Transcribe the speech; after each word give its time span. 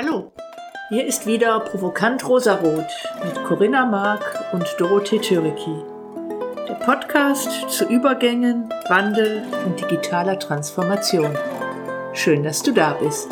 Hallo, 0.00 0.30
hier 0.90 1.04
ist 1.04 1.26
wieder 1.26 1.58
Provokant 1.58 2.24
Rosarot 2.28 2.86
mit 3.24 3.34
Corinna 3.42 3.84
Mark 3.84 4.44
und 4.52 4.64
Dorothee 4.78 5.18
Türiki. 5.18 5.74
Der 6.68 6.74
Podcast 6.74 7.68
zu 7.68 7.84
Übergängen, 7.84 8.72
Wandel 8.88 9.42
und 9.66 9.80
digitaler 9.80 10.38
Transformation. 10.38 11.36
Schön, 12.12 12.44
dass 12.44 12.62
du 12.62 12.70
da 12.70 12.92
bist. 12.92 13.26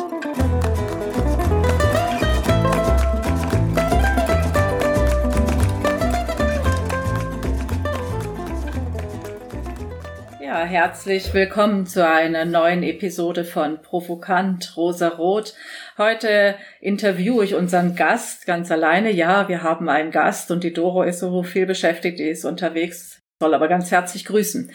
Herzlich 10.67 11.33
willkommen 11.33 11.85
zu 11.85 12.05
einer 12.05 12.43
neuen 12.43 12.83
Episode 12.83 13.45
von 13.45 13.81
Provokant 13.81 14.75
Rosa-Rot. 14.75 15.53
Heute 15.97 16.55
interviewe 16.81 17.45
ich 17.45 17.55
unseren 17.55 17.95
Gast 17.95 18.45
ganz 18.45 18.69
alleine. 18.69 19.09
Ja, 19.09 19.47
wir 19.47 19.63
haben 19.63 19.87
einen 19.87 20.11
Gast 20.11 20.51
und 20.51 20.65
die 20.65 20.73
Doro 20.73 21.03
ist 21.03 21.19
so 21.19 21.41
viel 21.43 21.65
beschäftigt, 21.67 22.19
die 22.19 22.27
ist 22.27 22.43
unterwegs, 22.43 23.21
soll 23.39 23.53
aber 23.53 23.69
ganz 23.69 23.91
herzlich 23.91 24.25
grüßen. 24.25 24.69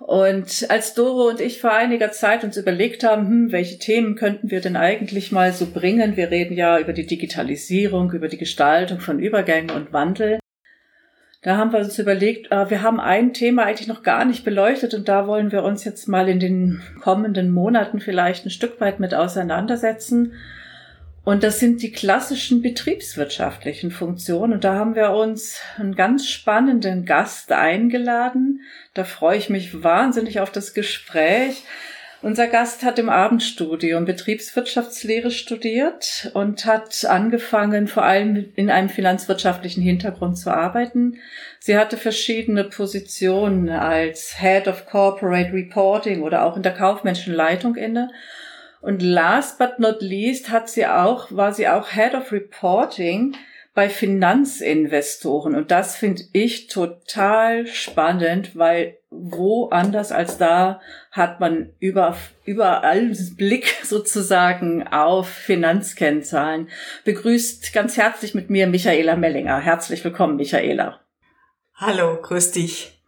Und 0.00 0.66
als 0.68 0.92
Doro 0.92 1.30
und 1.30 1.40
ich 1.40 1.62
vor 1.62 1.72
einiger 1.72 2.12
Zeit 2.12 2.44
uns 2.44 2.58
überlegt 2.58 3.02
haben, 3.02 3.26
hm, 3.26 3.52
welche 3.52 3.78
Themen 3.78 4.16
könnten 4.16 4.50
wir 4.50 4.60
denn 4.60 4.76
eigentlich 4.76 5.32
mal 5.32 5.54
so 5.54 5.64
bringen? 5.64 6.14
Wir 6.14 6.30
reden 6.30 6.54
ja 6.54 6.78
über 6.78 6.92
die 6.92 7.06
Digitalisierung, 7.06 8.12
über 8.12 8.28
die 8.28 8.38
Gestaltung 8.38 9.00
von 9.00 9.18
Übergängen 9.18 9.70
und 9.70 9.94
Wandel. 9.94 10.41
Da 11.42 11.56
haben 11.56 11.72
wir 11.72 11.80
uns 11.80 11.98
überlegt, 11.98 12.52
äh, 12.52 12.70
wir 12.70 12.82
haben 12.82 13.00
ein 13.00 13.34
Thema 13.34 13.64
eigentlich 13.64 13.88
noch 13.88 14.04
gar 14.04 14.24
nicht 14.24 14.44
beleuchtet 14.44 14.94
und 14.94 15.08
da 15.08 15.26
wollen 15.26 15.50
wir 15.50 15.64
uns 15.64 15.84
jetzt 15.84 16.06
mal 16.08 16.28
in 16.28 16.38
den 16.38 16.80
kommenden 17.00 17.50
Monaten 17.50 18.00
vielleicht 18.00 18.46
ein 18.46 18.50
Stück 18.50 18.80
weit 18.80 19.00
mit 19.00 19.12
auseinandersetzen. 19.12 20.34
Und 21.24 21.44
das 21.44 21.60
sind 21.60 21.82
die 21.82 21.92
klassischen 21.92 22.62
betriebswirtschaftlichen 22.62 23.90
Funktionen. 23.92 24.54
Und 24.54 24.64
da 24.64 24.74
haben 24.74 24.96
wir 24.96 25.10
uns 25.10 25.60
einen 25.78 25.94
ganz 25.94 26.26
spannenden 26.28 27.04
Gast 27.04 27.52
eingeladen. 27.52 28.60
Da 28.94 29.04
freue 29.04 29.38
ich 29.38 29.48
mich 29.48 29.84
wahnsinnig 29.84 30.40
auf 30.40 30.50
das 30.50 30.74
Gespräch. 30.74 31.62
Unser 32.22 32.46
Gast 32.46 32.84
hat 32.84 33.00
im 33.00 33.08
Abendstudium 33.08 34.04
Betriebswirtschaftslehre 34.04 35.32
studiert 35.32 36.30
und 36.34 36.64
hat 36.66 37.04
angefangen, 37.04 37.88
vor 37.88 38.04
allem 38.04 38.52
in 38.54 38.70
einem 38.70 38.88
finanzwirtschaftlichen 38.88 39.82
Hintergrund 39.82 40.38
zu 40.38 40.52
arbeiten. 40.52 41.18
Sie 41.58 41.76
hatte 41.76 41.96
verschiedene 41.96 42.62
Positionen 42.62 43.68
als 43.70 44.38
Head 44.38 44.68
of 44.68 44.86
Corporate 44.86 45.52
Reporting 45.52 46.22
oder 46.22 46.44
auch 46.44 46.56
in 46.56 46.62
der 46.62 46.74
kaufmännischen 46.74 47.34
Leitung 47.34 47.74
inne. 47.74 48.12
Und 48.80 49.02
last 49.02 49.58
but 49.58 49.80
not 49.80 50.00
least 50.00 50.48
hat 50.48 50.68
sie 50.68 50.86
auch, 50.86 51.32
war 51.32 51.52
sie 51.52 51.66
auch 51.66 51.90
Head 51.90 52.14
of 52.14 52.30
Reporting 52.30 53.34
bei 53.74 53.88
Finanzinvestoren. 53.88 55.56
Und 55.56 55.72
das 55.72 55.96
finde 55.96 56.22
ich 56.32 56.68
total 56.68 57.66
spannend, 57.66 58.54
weil 58.54 58.96
woanders 59.12 60.10
als 60.10 60.38
da 60.38 60.80
hat 61.10 61.38
man 61.38 61.70
über, 61.78 62.16
überall 62.44 63.12
Blick 63.36 63.76
sozusagen 63.84 64.86
auf 64.88 65.28
Finanzkennzahlen. 65.28 66.68
Begrüßt 67.04 67.72
ganz 67.72 67.96
herzlich 67.96 68.34
mit 68.34 68.50
mir 68.50 68.66
Michaela 68.66 69.16
Mellinger. 69.16 69.60
Herzlich 69.60 70.02
willkommen, 70.02 70.36
Michaela. 70.36 71.00
Hallo, 71.74 72.18
grüß 72.20 72.52
dich. 72.52 72.98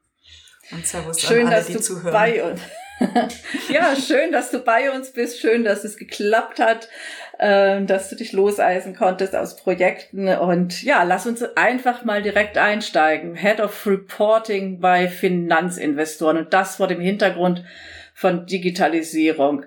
Und 0.71 0.87
Servus 0.87 1.21
Schön, 1.21 1.47
an 1.47 1.53
alle, 1.53 1.57
dass 1.57 1.67
die 1.67 1.73
du 1.75 1.81
zuhören. 1.81 2.13
bei 2.13 2.43
uns. 2.43 2.61
ja, 3.69 3.97
schön, 3.97 4.33
dass 4.33 4.51
du 4.51 4.61
bei 4.61 4.91
uns 4.91 5.13
bist. 5.13 5.41
Schön, 5.41 5.65
dass 5.65 5.85
es 5.85 5.97
geklappt 5.97 6.61
hat, 6.61 6.89
äh, 7.39 7.83
dass 7.85 8.11
du 8.11 8.17
dich 8.17 8.33
loseisen 8.33 8.95
konntest 8.95 9.35
aus 9.35 9.57
Projekten. 9.57 10.29
Und 10.29 10.83
ja, 10.83 11.03
lass 11.03 11.27
uns 11.27 11.43
einfach 11.57 12.05
mal 12.05 12.23
direkt 12.23 12.59
einsteigen. 12.59 13.35
Head 13.35 13.61
of 13.61 13.87
Reporting 13.87 14.81
bei 14.81 15.09
Finanzinvestoren 15.09 16.39
und 16.39 16.53
das 16.53 16.77
vor 16.77 16.87
dem 16.87 17.01
Hintergrund 17.01 17.65
von 18.15 18.47
Digitalisierung. 18.47 19.65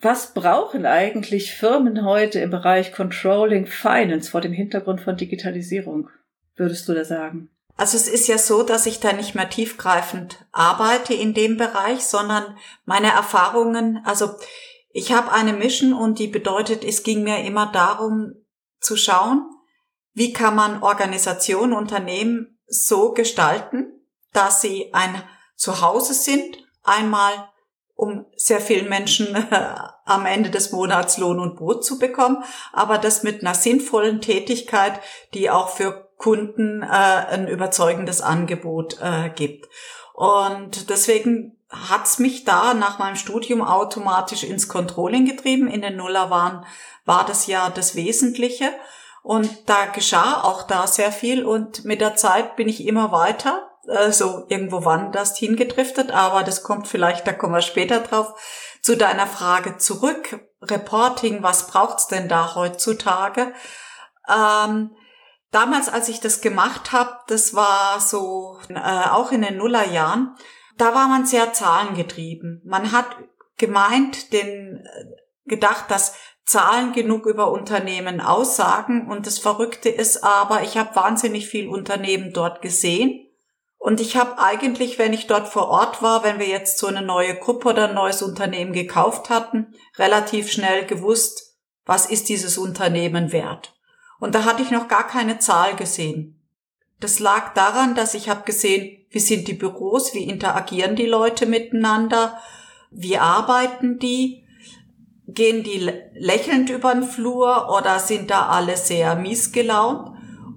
Was 0.00 0.34
brauchen 0.34 0.84
eigentlich 0.84 1.54
Firmen 1.54 2.04
heute 2.04 2.40
im 2.40 2.50
Bereich 2.50 2.92
Controlling 2.92 3.66
Finance 3.66 4.30
vor 4.30 4.42
dem 4.42 4.52
Hintergrund 4.52 5.00
von 5.00 5.16
Digitalisierung? 5.16 6.10
Würdest 6.54 6.88
du 6.88 6.94
da 6.94 7.04
sagen? 7.04 7.48
Also 7.78 7.96
es 7.96 8.08
ist 8.08 8.26
ja 8.26 8.38
so, 8.38 8.62
dass 8.62 8.86
ich 8.86 9.00
da 9.00 9.12
nicht 9.12 9.34
mehr 9.34 9.50
tiefgreifend 9.50 10.38
arbeite 10.52 11.12
in 11.12 11.34
dem 11.34 11.58
Bereich, 11.58 12.06
sondern 12.06 12.56
meine 12.86 13.08
Erfahrungen, 13.08 14.00
also 14.04 14.30
ich 14.96 15.12
habe 15.12 15.30
eine 15.30 15.52
Mission 15.52 15.92
und 15.92 16.18
die 16.18 16.26
bedeutet, 16.26 16.82
es 16.82 17.02
ging 17.02 17.22
mir 17.22 17.44
immer 17.44 17.70
darum 17.70 18.32
zu 18.80 18.96
schauen, 18.96 19.44
wie 20.14 20.32
kann 20.32 20.56
man 20.56 20.82
Organisationen, 20.82 21.74
Unternehmen 21.74 22.58
so 22.66 23.12
gestalten, 23.12 23.92
dass 24.32 24.62
sie 24.62 24.94
ein 24.94 25.22
Zuhause 25.54 26.14
sind, 26.14 26.66
einmal 26.82 27.32
um 27.94 28.24
sehr 28.36 28.58
vielen 28.58 28.88
Menschen 28.88 29.34
äh, 29.34 29.74
am 30.06 30.24
Ende 30.24 30.48
des 30.48 30.72
Monats 30.72 31.18
Lohn 31.18 31.40
und 31.40 31.56
Brot 31.56 31.84
zu 31.84 31.98
bekommen, 31.98 32.42
aber 32.72 32.96
das 32.96 33.22
mit 33.22 33.42
einer 33.42 33.54
sinnvollen 33.54 34.22
Tätigkeit, 34.22 34.98
die 35.34 35.50
auch 35.50 35.68
für 35.68 36.10
Kunden 36.16 36.82
äh, 36.82 36.86
ein 36.86 37.48
überzeugendes 37.48 38.22
Angebot 38.22 38.96
äh, 39.02 39.28
gibt. 39.28 39.68
Und 40.14 40.88
deswegen 40.88 41.55
hat's 41.88 42.18
mich 42.18 42.44
da 42.44 42.74
nach 42.74 42.98
meinem 42.98 43.16
Studium 43.16 43.62
automatisch 43.62 44.44
ins 44.44 44.68
Controlling 44.68 45.26
getrieben. 45.26 45.68
In 45.68 45.82
den 45.82 45.96
Nullerwahn 45.96 46.66
war 47.04 47.24
das 47.24 47.46
ja 47.46 47.70
das 47.70 47.94
Wesentliche. 47.94 48.70
Und 49.22 49.68
da 49.68 49.86
geschah 49.86 50.42
auch 50.42 50.62
da 50.62 50.86
sehr 50.86 51.12
viel. 51.12 51.44
Und 51.44 51.84
mit 51.84 52.00
der 52.00 52.16
Zeit 52.16 52.56
bin 52.56 52.68
ich 52.68 52.86
immer 52.86 53.12
weiter, 53.12 53.70
so 54.10 54.44
irgendwo 54.48 54.84
woanders 54.84 55.36
hingedriftet. 55.36 56.10
Aber 56.10 56.42
das 56.42 56.62
kommt 56.62 56.88
vielleicht, 56.88 57.26
da 57.26 57.32
kommen 57.32 57.54
wir 57.54 57.62
später 57.62 58.00
drauf, 58.00 58.34
zu 58.82 58.96
deiner 58.96 59.26
Frage 59.26 59.78
zurück. 59.78 60.40
Reporting, 60.62 61.42
was 61.42 61.66
braucht's 61.66 62.06
denn 62.08 62.28
da 62.28 62.54
heutzutage? 62.54 63.52
Ähm, 64.28 64.90
Damals, 65.56 65.88
als 65.88 66.08
ich 66.08 66.20
das 66.20 66.40
gemacht 66.40 66.92
habe, 66.92 67.16
das 67.28 67.54
war 67.54 68.00
so 68.00 68.58
äh, 68.68 69.08
auch 69.08 69.32
in 69.32 69.42
den 69.42 69.56
Nullerjahren, 69.56 70.36
da 70.76 70.94
war 70.94 71.08
man 71.08 71.26
sehr 71.26 71.52
zahlengetrieben. 71.52 72.62
Man 72.64 72.92
hat 72.92 73.06
gemeint, 73.56 74.32
den 74.32 74.84
äh, 74.84 75.04
gedacht, 75.46 75.90
dass 75.90 76.14
Zahlen 76.44 76.92
genug 76.92 77.26
über 77.26 77.50
Unternehmen 77.50 78.20
aussagen. 78.20 79.10
Und 79.10 79.26
das 79.26 79.38
Verrückte 79.38 79.88
ist 79.88 80.22
aber, 80.22 80.62
ich 80.62 80.76
habe 80.76 80.94
wahnsinnig 80.94 81.48
viel 81.48 81.68
Unternehmen 81.68 82.32
dort 82.32 82.62
gesehen. 82.62 83.22
Und 83.78 84.00
ich 84.00 84.16
habe 84.16 84.38
eigentlich, 84.38 84.98
wenn 84.98 85.12
ich 85.12 85.26
dort 85.26 85.48
vor 85.48 85.68
Ort 85.68 86.02
war, 86.02 86.24
wenn 86.24 86.38
wir 86.38 86.46
jetzt 86.46 86.78
so 86.78 86.86
eine 86.86 87.02
neue 87.02 87.36
Gruppe 87.36 87.68
oder 87.70 87.88
ein 87.88 87.94
neues 87.94 88.22
Unternehmen 88.22 88.72
gekauft 88.72 89.30
hatten, 89.30 89.74
relativ 89.96 90.50
schnell 90.50 90.86
gewusst, 90.86 91.56
was 91.84 92.06
ist 92.06 92.28
dieses 92.28 92.58
Unternehmen 92.58 93.32
wert. 93.32 93.74
Und 94.18 94.34
da 94.34 94.44
hatte 94.44 94.62
ich 94.62 94.70
noch 94.70 94.88
gar 94.88 95.06
keine 95.06 95.38
Zahl 95.38 95.76
gesehen. 95.76 96.35
Das 97.00 97.18
lag 97.18 97.52
daran, 97.54 97.94
dass 97.94 98.14
ich 98.14 98.28
habe 98.28 98.44
gesehen, 98.44 98.98
wie 99.10 99.18
sind 99.18 99.48
die 99.48 99.54
Büros, 99.54 100.14
wie 100.14 100.24
interagieren 100.24 100.96
die 100.96 101.06
Leute 101.06 101.46
miteinander, 101.46 102.38
wie 102.90 103.18
arbeiten 103.18 103.98
die, 103.98 104.44
gehen 105.28 105.62
die 105.62 105.90
lächelnd 106.14 106.70
über 106.70 106.94
den 106.94 107.02
Flur 107.02 107.68
oder 107.76 107.98
sind 107.98 108.30
da 108.30 108.46
alle 108.48 108.76
sehr 108.76 109.16
mies 109.16 109.52
gelaunt. 109.52 110.12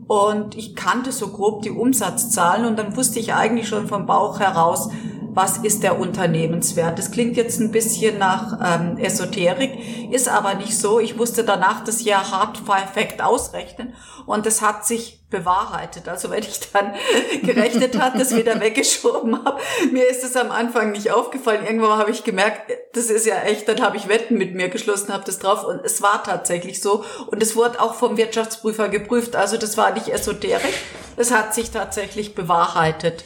Und 0.08 0.56
ich 0.56 0.76
kannte 0.76 1.12
so 1.12 1.28
grob 1.28 1.62
die 1.62 1.70
Umsatzzahlen 1.70 2.66
und 2.66 2.80
dann 2.80 2.96
wusste 2.96 3.20
ich 3.20 3.34
eigentlich 3.34 3.68
schon 3.68 3.88
vom 3.88 4.06
Bauch 4.06 4.40
heraus, 4.40 4.90
was 5.34 5.58
ist 5.58 5.84
der 5.84 6.00
Unternehmenswert. 6.00 6.98
Das 6.98 7.12
klingt 7.12 7.38
jetzt 7.38 7.60
ein 7.60 7.72
bisschen 7.72 8.18
nach 8.18 8.60
ähm, 8.64 8.98
Esoterik, 8.98 10.12
ist 10.12 10.28
aber 10.28 10.56
nicht 10.56 10.78
so. 10.78 11.00
Ich 11.00 11.16
musste 11.16 11.44
danach 11.44 11.84
das 11.84 12.04
Jahr 12.04 12.32
hart 12.32 12.66
perfekt 12.66 13.22
ausrechnen 13.22 13.94
und 14.26 14.46
es 14.46 14.62
hat 14.62 14.86
sich 14.86 15.20
bewahrheitet. 15.30 16.08
Also 16.08 16.30
wenn 16.30 16.40
ich 16.40 16.60
dann 16.72 16.94
gerechnet 17.44 18.00
habe, 18.00 18.18
das 18.18 18.36
wieder 18.36 18.60
weggeschoben 18.60 19.44
habe, 19.46 19.60
mir 19.92 20.08
ist 20.08 20.24
es 20.24 20.36
am 20.36 20.52
Anfang 20.52 20.92
nicht 20.92 21.12
aufgefallen. 21.12 21.66
Irgendwann 21.66 21.98
habe 21.98 22.12
ich 22.12 22.24
gemerkt, 22.24 22.72
das 22.94 23.10
ist 23.10 23.26
ja 23.26 23.42
echt, 23.42 23.68
dann 23.68 23.82
habe 23.82 23.98
ich 23.98 24.08
Wetten 24.08 24.38
mit 24.38 24.56
mir 24.56 24.70
geschlossen, 24.70 25.14
habe 25.14 25.24
das 25.26 25.40
drauf 25.40 25.64
und 25.64 25.82
es 25.84 26.02
war 26.02 26.24
tatsächlich 26.24 26.82
so. 26.82 27.04
Und 27.28 27.44
es 27.44 27.56
wurde 27.56 27.82
auch 27.82 27.94
vom 27.94 28.18
Wirtschaftsprüfer 28.18 28.90
geprüft. 28.90 29.36
Also 29.36 29.58
das 29.58 29.78
war 29.78 29.94
nicht 29.94 30.10
Esoterik, 30.10 30.74
es 31.18 31.32
hat 31.32 31.54
sich 31.54 31.72
tatsächlich 31.72 32.34
bewahrheitet. 32.34 33.24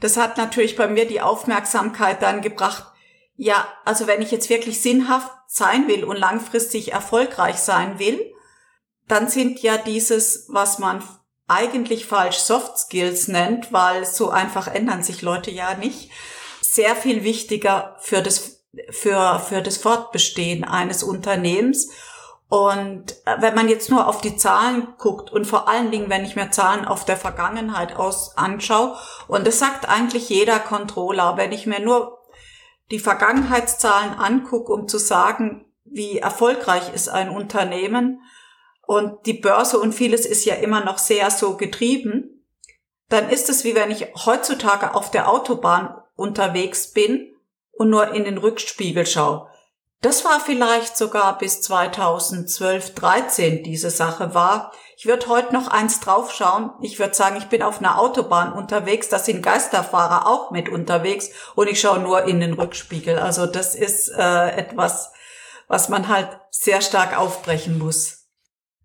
Das 0.00 0.16
hat 0.16 0.36
natürlich 0.36 0.76
bei 0.76 0.88
mir 0.88 1.06
die 1.06 1.20
Aufmerksamkeit 1.20 2.22
dann 2.22 2.40
gebracht, 2.40 2.84
ja, 3.36 3.68
also 3.84 4.06
wenn 4.06 4.22
ich 4.22 4.30
jetzt 4.30 4.50
wirklich 4.50 4.80
sinnhaft 4.80 5.30
sein 5.46 5.88
will 5.88 6.04
und 6.04 6.16
langfristig 6.16 6.92
erfolgreich 6.92 7.56
sein 7.56 7.98
will, 7.98 8.32
dann 9.06 9.28
sind 9.28 9.60
ja 9.60 9.78
dieses, 9.78 10.46
was 10.48 10.78
man 10.78 11.02
eigentlich 11.46 12.04
falsch 12.04 12.36
Soft 12.36 12.78
Skills 12.78 13.28
nennt, 13.28 13.72
weil 13.72 14.04
so 14.04 14.28
einfach 14.28 14.68
ändern 14.68 15.02
sich 15.02 15.22
Leute 15.22 15.50
ja 15.50 15.74
nicht, 15.74 16.10
sehr 16.60 16.94
viel 16.94 17.24
wichtiger 17.24 17.96
für 18.00 18.22
das, 18.22 18.60
für, 18.90 19.40
für 19.40 19.62
das 19.62 19.78
Fortbestehen 19.78 20.64
eines 20.64 21.02
Unternehmens. 21.02 21.88
Und 22.48 23.12
äh, 23.26 23.40
wenn 23.40 23.54
man 23.54 23.68
jetzt 23.68 23.90
nur 23.90 24.06
auf 24.06 24.20
die 24.20 24.36
Zahlen 24.36 24.94
guckt 24.96 25.30
und 25.30 25.44
vor 25.44 25.68
allen 25.68 25.90
Dingen, 25.90 26.08
wenn 26.08 26.24
ich 26.24 26.34
mir 26.34 26.50
Zahlen 26.50 26.86
auf 26.86 27.04
der 27.04 27.16
Vergangenheit 27.16 27.96
aus 27.96 28.36
anschaue, 28.36 28.96
und 29.28 29.46
das 29.46 29.58
sagt 29.58 29.88
eigentlich 29.88 30.28
jeder 30.28 30.58
Controller, 30.58 31.36
wenn 31.36 31.52
ich 31.52 31.66
mir 31.66 31.80
nur 31.80 32.18
die 32.90 32.98
Vergangenheitszahlen 32.98 34.14
angucke, 34.14 34.72
um 34.72 34.88
zu 34.88 34.98
sagen, 34.98 35.66
wie 35.84 36.18
erfolgreich 36.18 36.92
ist 36.94 37.08
ein 37.08 37.28
Unternehmen 37.28 38.22
und 38.86 39.26
die 39.26 39.34
Börse 39.34 39.78
und 39.78 39.92
vieles 39.92 40.24
ist 40.24 40.46
ja 40.46 40.54
immer 40.54 40.82
noch 40.82 40.98
sehr 40.98 41.30
so 41.30 41.56
getrieben, 41.56 42.46
dann 43.10 43.28
ist 43.28 43.50
es 43.50 43.64
wie 43.64 43.74
wenn 43.74 43.90
ich 43.90 44.06
heutzutage 44.26 44.94
auf 44.94 45.10
der 45.10 45.30
Autobahn 45.30 45.94
unterwegs 46.14 46.92
bin 46.92 47.34
und 47.72 47.90
nur 47.90 48.12
in 48.14 48.24
den 48.24 48.38
Rückspiegel 48.38 49.06
schaue. 49.06 49.48
Das 50.00 50.24
war 50.24 50.38
vielleicht 50.38 50.96
sogar 50.96 51.38
bis 51.38 51.60
2012, 51.60 52.94
13 52.94 53.64
diese 53.64 53.90
Sache 53.90 54.32
war. 54.32 54.72
Ich 54.96 55.06
würde 55.06 55.26
heute 55.26 55.52
noch 55.52 55.66
eins 55.68 55.98
draufschauen. 55.98 56.70
Ich 56.80 57.00
würde 57.00 57.14
sagen, 57.14 57.36
ich 57.36 57.46
bin 57.46 57.62
auf 57.62 57.80
einer 57.80 57.98
Autobahn 57.98 58.52
unterwegs. 58.52 59.08
Da 59.08 59.18
sind 59.18 59.42
Geisterfahrer 59.42 60.28
auch 60.28 60.52
mit 60.52 60.68
unterwegs 60.68 61.30
und 61.56 61.68
ich 61.68 61.80
schaue 61.80 61.98
nur 61.98 62.24
in 62.24 62.38
den 62.38 62.52
Rückspiegel. 62.52 63.18
Also 63.18 63.46
das 63.46 63.74
ist 63.74 64.08
äh, 64.08 64.50
etwas, 64.50 65.12
was 65.66 65.88
man 65.88 66.08
halt 66.08 66.28
sehr 66.50 66.80
stark 66.80 67.18
aufbrechen 67.18 67.78
muss. 67.78 68.17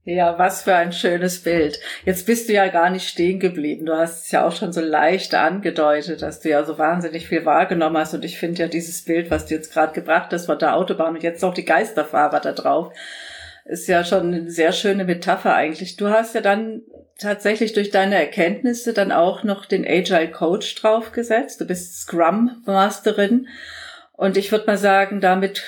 Ja, 0.05 0.38
was 0.38 0.63
für 0.63 0.75
ein 0.75 0.91
schönes 0.91 1.44
Bild. 1.44 1.79
Jetzt 2.03 2.25
bist 2.25 2.50
du 2.50 2.53
ja 2.53 2.67
gar 2.67 2.89
nicht 2.89 3.07
stehen 3.07 3.39
geblieben. 3.39 3.85
Du 3.85 3.95
hast 3.95 4.25
es 4.25 4.31
ja 4.31 4.45
auch 4.45 4.53
schon 4.53 4.73
so 4.73 4.81
leicht 4.81 5.33
angedeutet, 5.33 6.21
dass 6.21 6.41
du 6.41 6.50
ja 6.50 6.65
so 6.65 6.77
wahnsinnig 6.77 7.29
viel 7.29 7.45
wahrgenommen 7.45 7.97
hast. 7.97 8.13
Und 8.13 8.25
ich 8.25 8.38
finde 8.38 8.63
ja 8.63 8.67
dieses 8.67 9.03
Bild, 9.03 9.31
was 9.31 9.45
du 9.45 9.55
jetzt 9.55 9.71
gerade 9.71 9.94
gebracht 9.94 10.33
hast 10.33 10.47
von 10.47 10.59
der 10.59 10.75
Autobahn 10.75 11.15
und 11.15 11.23
jetzt 11.23 11.41
noch 11.41 11.53
die 11.53 11.63
Geisterfahrer 11.63 12.41
da 12.41 12.51
drauf, 12.51 12.91
ist 13.63 13.88
ja 13.88 14.03
schon 14.03 14.33
eine 14.33 14.51
sehr 14.51 14.73
schöne 14.73 15.05
Metapher 15.05 15.55
eigentlich. 15.55 15.95
Du 15.95 16.09
hast 16.09 16.35
ja 16.35 16.41
dann 16.41 16.81
tatsächlich 17.17 17.71
durch 17.71 17.89
deine 17.89 18.15
Erkenntnisse 18.15 18.91
dann 18.91 19.13
auch 19.13 19.44
noch 19.44 19.65
den 19.65 19.88
Agile 19.88 20.31
Coach 20.31 20.75
draufgesetzt. 20.75 21.61
Du 21.61 21.65
bist 21.65 22.01
Scrum 22.01 22.61
Masterin. 22.65 23.47
Und 24.11 24.35
ich 24.35 24.51
würde 24.51 24.65
mal 24.67 24.77
sagen, 24.77 25.21
damit 25.21 25.63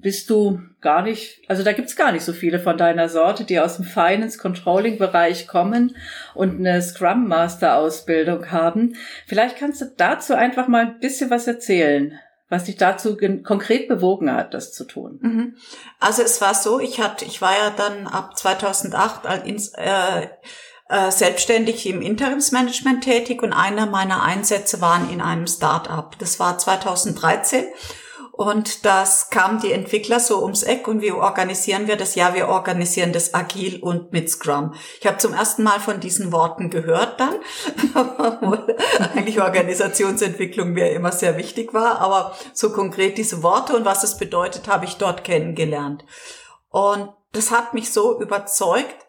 bist 0.00 0.30
du 0.30 0.60
gar 0.80 1.02
nicht, 1.02 1.42
also 1.48 1.62
da 1.62 1.72
gibt's 1.72 1.96
gar 1.96 2.12
nicht 2.12 2.24
so 2.24 2.32
viele 2.32 2.60
von 2.60 2.78
deiner 2.78 3.08
Sorte, 3.08 3.44
die 3.44 3.58
aus 3.60 3.76
dem 3.76 3.84
Finance 3.84 4.38
Controlling 4.38 4.98
Bereich 4.98 5.46
kommen 5.46 5.96
und 6.34 6.58
eine 6.58 6.80
Scrum 6.82 7.28
Master 7.28 7.76
Ausbildung 7.76 8.50
haben. 8.50 8.94
Vielleicht 9.26 9.58
kannst 9.58 9.80
du 9.80 9.86
dazu 9.96 10.34
einfach 10.34 10.68
mal 10.68 10.86
ein 10.86 11.00
bisschen 11.00 11.30
was 11.30 11.46
erzählen, 11.46 12.18
was 12.48 12.64
dich 12.64 12.76
dazu 12.76 13.16
konkret 13.42 13.88
bewogen 13.88 14.32
hat, 14.32 14.54
das 14.54 14.72
zu 14.72 14.84
tun. 14.84 15.18
Mhm. 15.20 15.56
Also 15.98 16.22
es 16.22 16.40
war 16.40 16.54
so, 16.54 16.78
ich 16.78 17.00
hatte, 17.00 17.24
ich 17.24 17.42
war 17.42 17.52
ja 17.52 17.70
dann 17.76 18.06
ab 18.06 18.36
2008 18.36 19.26
als, 19.26 19.72
äh, 19.76 20.28
äh, 20.88 21.10
selbstständig 21.10 21.86
im 21.86 22.00
Interimsmanagement 22.00 23.02
tätig 23.02 23.42
und 23.42 23.52
einer 23.52 23.86
meiner 23.86 24.22
Einsätze 24.22 24.80
waren 24.80 25.10
in 25.10 25.20
einem 25.20 25.48
Start-up. 25.48 26.16
Das 26.20 26.38
war 26.38 26.58
2013 26.58 27.64
und 28.36 28.84
das 28.84 29.30
kam 29.30 29.60
die 29.60 29.72
Entwickler 29.72 30.20
so 30.20 30.42
ums 30.42 30.62
Eck 30.62 30.88
und 30.88 31.00
wie 31.00 31.10
organisieren 31.10 31.88
wir 31.88 31.96
das? 31.96 32.16
Ja, 32.16 32.34
wir 32.34 32.48
organisieren 32.48 33.14
das 33.14 33.32
agil 33.32 33.82
und 33.82 34.12
mit 34.12 34.28
Scrum. 34.28 34.74
Ich 35.00 35.06
habe 35.06 35.16
zum 35.16 35.32
ersten 35.32 35.62
Mal 35.62 35.80
von 35.80 36.00
diesen 36.00 36.32
Worten 36.32 36.68
gehört 36.68 37.18
dann, 37.18 37.36
eigentlich 39.14 39.40
Organisationsentwicklung 39.40 40.72
mir 40.72 40.92
immer 40.92 41.12
sehr 41.12 41.38
wichtig 41.38 41.72
war, 41.72 41.98
aber 42.00 42.36
so 42.52 42.72
konkret 42.72 43.16
diese 43.16 43.42
Worte 43.42 43.74
und 43.74 43.86
was 43.86 44.04
es 44.04 44.18
bedeutet, 44.18 44.68
habe 44.68 44.84
ich 44.84 44.96
dort 44.98 45.24
kennengelernt. 45.24 46.04
Und 46.68 47.08
das 47.32 47.50
hat 47.50 47.72
mich 47.72 47.90
so 47.90 48.20
überzeugt, 48.20 49.06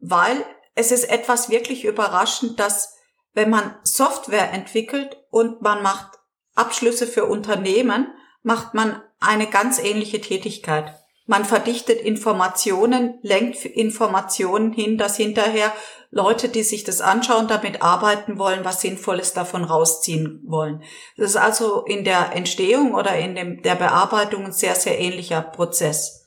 weil 0.00 0.46
es 0.74 0.92
ist 0.92 1.10
etwas 1.10 1.50
wirklich 1.50 1.84
überraschend, 1.84 2.58
dass 2.58 2.94
wenn 3.34 3.50
man 3.50 3.76
Software 3.82 4.50
entwickelt 4.52 5.18
und 5.28 5.60
man 5.60 5.82
macht 5.82 6.18
Abschlüsse 6.54 7.06
für 7.06 7.26
Unternehmen, 7.26 8.14
macht 8.42 8.74
man 8.74 9.00
eine 9.20 9.46
ganz 9.46 9.78
ähnliche 9.78 10.20
Tätigkeit. 10.20 10.94
Man 11.26 11.44
verdichtet 11.44 12.00
Informationen, 12.00 13.18
lenkt 13.22 13.64
Informationen 13.64 14.72
hin, 14.72 14.98
dass 14.98 15.16
hinterher 15.16 15.72
Leute, 16.10 16.48
die 16.48 16.62
sich 16.62 16.84
das 16.84 17.00
anschauen, 17.00 17.48
damit 17.48 17.80
arbeiten 17.80 18.38
wollen, 18.38 18.64
was 18.64 18.80
Sinnvolles 18.80 19.32
davon 19.32 19.64
rausziehen 19.64 20.42
wollen. 20.44 20.82
Das 21.16 21.30
ist 21.30 21.36
also 21.36 21.84
in 21.84 22.04
der 22.04 22.34
Entstehung 22.34 22.94
oder 22.94 23.16
in 23.16 23.34
dem, 23.34 23.62
der 23.62 23.76
Bearbeitung 23.76 24.46
ein 24.46 24.52
sehr, 24.52 24.74
sehr 24.74 24.98
ähnlicher 24.98 25.40
Prozess. 25.40 26.26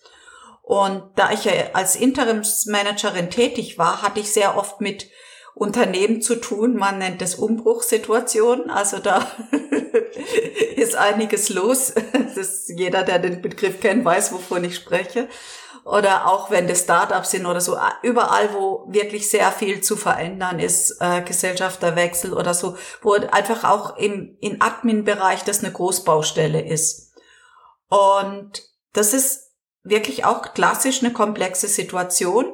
Und 0.64 1.04
da 1.16 1.32
ich 1.32 1.46
ja 1.46 1.52
als 1.74 1.96
Interimsmanagerin 1.96 3.30
tätig 3.30 3.78
war, 3.78 4.02
hatte 4.02 4.22
ich 4.22 4.32
sehr 4.32 4.58
oft 4.58 4.82
mit 4.82 5.08
Unternehmen 5.56 6.22
zu 6.22 6.36
tun. 6.36 6.76
Man 6.76 7.00
nennt 7.00 7.22
es 7.22 7.36
Umbruchssituationen. 7.36 8.70
Also 8.70 9.00
da 9.00 9.26
ist 10.76 10.96
einiges 10.96 11.50
los. 11.50 11.94
Das 12.36 12.68
jeder, 12.68 13.04
der 13.04 13.20
den 13.20 13.42
Begriff 13.42 13.80
kennt, 13.80 14.04
weiß, 14.04 14.34
wovon 14.34 14.66
ich 14.66 14.76
spreche. 14.76 15.30
Oder 15.86 16.28
auch 16.28 16.50
wenn 16.50 16.68
das 16.68 16.82
Startups 16.82 17.32
sind 17.32 17.46
oder 17.46 17.62
so, 17.62 17.78
überall, 18.02 18.54
wo 18.54 18.86
wirklich 18.88 19.30
sehr 19.30 19.52
viel 19.52 19.82
zu 19.82 19.96
verändern 19.96 20.60
ist, 20.60 20.98
äh, 21.00 21.22
Gesellschafterwechsel 21.22 22.34
oder 22.34 22.56
so, 22.56 22.76
wo 23.02 23.14
einfach 23.14 23.64
auch 23.64 23.96
im, 23.98 24.36
im 24.42 24.62
Admin-Bereich 24.62 25.44
das 25.44 25.64
eine 25.64 25.72
Großbaustelle 25.72 26.60
ist. 26.68 27.14
Und 27.88 28.64
das 28.94 29.14
ist 29.14 29.52
wirklich 29.84 30.26
auch 30.26 30.54
klassisch 30.56 31.04
eine 31.04 31.14
komplexe 31.14 31.68
Situation. 31.68 32.52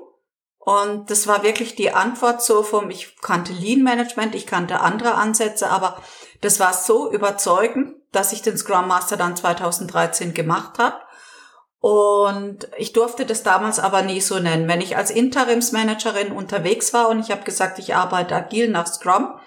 Und 0.64 1.10
das 1.10 1.26
war 1.28 1.44
wirklich 1.44 1.76
die 1.76 1.92
Antwort 1.92 2.44
so 2.44 2.62
vom, 2.62 2.92
ich 2.92 3.20
kannte 3.20 3.52
Lean 3.52 3.82
Management, 3.82 4.36
ich 4.36 4.46
kannte 4.46 4.82
andere 4.82 5.16
Ansätze, 5.16 5.70
aber 5.70 5.98
das 6.42 6.60
war 6.60 6.74
so 6.74 7.12
überzeugend, 7.12 7.96
dass 8.12 8.32
ich 8.32 8.44
den 8.44 8.58
Scrum 8.58 8.88
Master 8.88 9.18
dann 9.18 9.36
2013 9.36 10.36
gemacht 10.36 10.78
habe. 10.78 10.98
Und 11.80 12.68
ich 12.78 12.94
durfte 12.94 13.26
das 13.26 13.42
damals 13.42 13.80
aber 13.80 14.04
nie 14.04 14.22
so 14.22 14.38
nennen. 14.38 14.68
Wenn 14.68 14.82
ich 14.82 14.98
als 14.98 15.10
Interimsmanagerin 15.10 16.32
unterwegs 16.32 16.94
war 16.94 17.10
und 17.10 17.20
ich 17.20 17.32
habe 17.32 17.44
gesagt, 17.44 17.80
ich 17.80 17.96
arbeite 17.96 18.36
agil 18.36 18.70
nach 18.70 18.86
Scrum, 18.86 19.40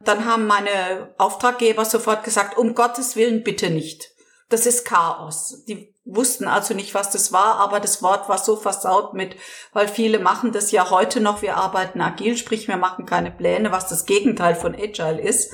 dann 0.00 0.26
haben 0.26 0.46
meine 0.46 1.14
Auftraggeber 1.16 1.86
sofort 1.86 2.22
gesagt, 2.22 2.58
um 2.58 2.74
Gottes 2.74 3.16
Willen 3.16 3.42
bitte 3.42 3.70
nicht. 3.70 4.10
Das 4.50 4.66
ist 4.66 4.84
Chaos. 4.84 5.64
Die 5.68 5.89
wussten 6.04 6.46
also 6.46 6.74
nicht, 6.74 6.94
was 6.94 7.10
das 7.10 7.32
war, 7.32 7.56
aber 7.56 7.80
das 7.80 8.02
Wort 8.02 8.28
war 8.28 8.38
so 8.38 8.56
versaut 8.56 9.14
mit, 9.14 9.36
weil 9.72 9.86
viele 9.86 10.18
machen 10.18 10.52
das 10.52 10.70
ja 10.72 10.90
heute 10.90 11.20
noch, 11.20 11.42
wir 11.42 11.56
arbeiten 11.56 12.00
agil, 12.00 12.36
sprich 12.36 12.68
wir 12.68 12.76
machen 12.76 13.06
keine 13.06 13.30
Pläne, 13.30 13.70
was 13.70 13.88
das 13.88 14.06
Gegenteil 14.06 14.54
von 14.54 14.74
Agile 14.74 15.20
ist, 15.20 15.52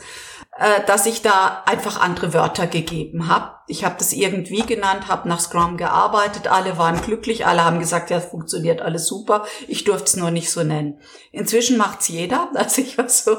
äh, 0.58 0.84
dass 0.86 1.06
ich 1.06 1.20
da 1.20 1.62
einfach 1.66 2.00
andere 2.00 2.32
Wörter 2.32 2.66
gegeben 2.66 3.28
habe. 3.28 3.56
Ich 3.66 3.84
habe 3.84 3.96
das 3.98 4.12
irgendwie 4.12 4.62
genannt, 4.62 5.08
habe 5.08 5.28
nach 5.28 5.40
Scrum 5.40 5.76
gearbeitet, 5.76 6.46
alle 6.46 6.78
waren 6.78 7.02
glücklich, 7.02 7.44
alle 7.44 7.64
haben 7.64 7.80
gesagt, 7.80 8.10
ja, 8.10 8.20
funktioniert 8.20 8.80
alles 8.80 9.06
super, 9.06 9.44
ich 9.66 9.84
durfte 9.84 10.04
es 10.04 10.16
nur 10.16 10.30
nicht 10.30 10.50
so 10.50 10.62
nennen. 10.62 11.00
Inzwischen 11.32 11.76
macht's 11.76 12.08
jeder, 12.08 12.48
also 12.54 12.80
ich 12.80 12.96
war 12.96 13.08
so 13.08 13.36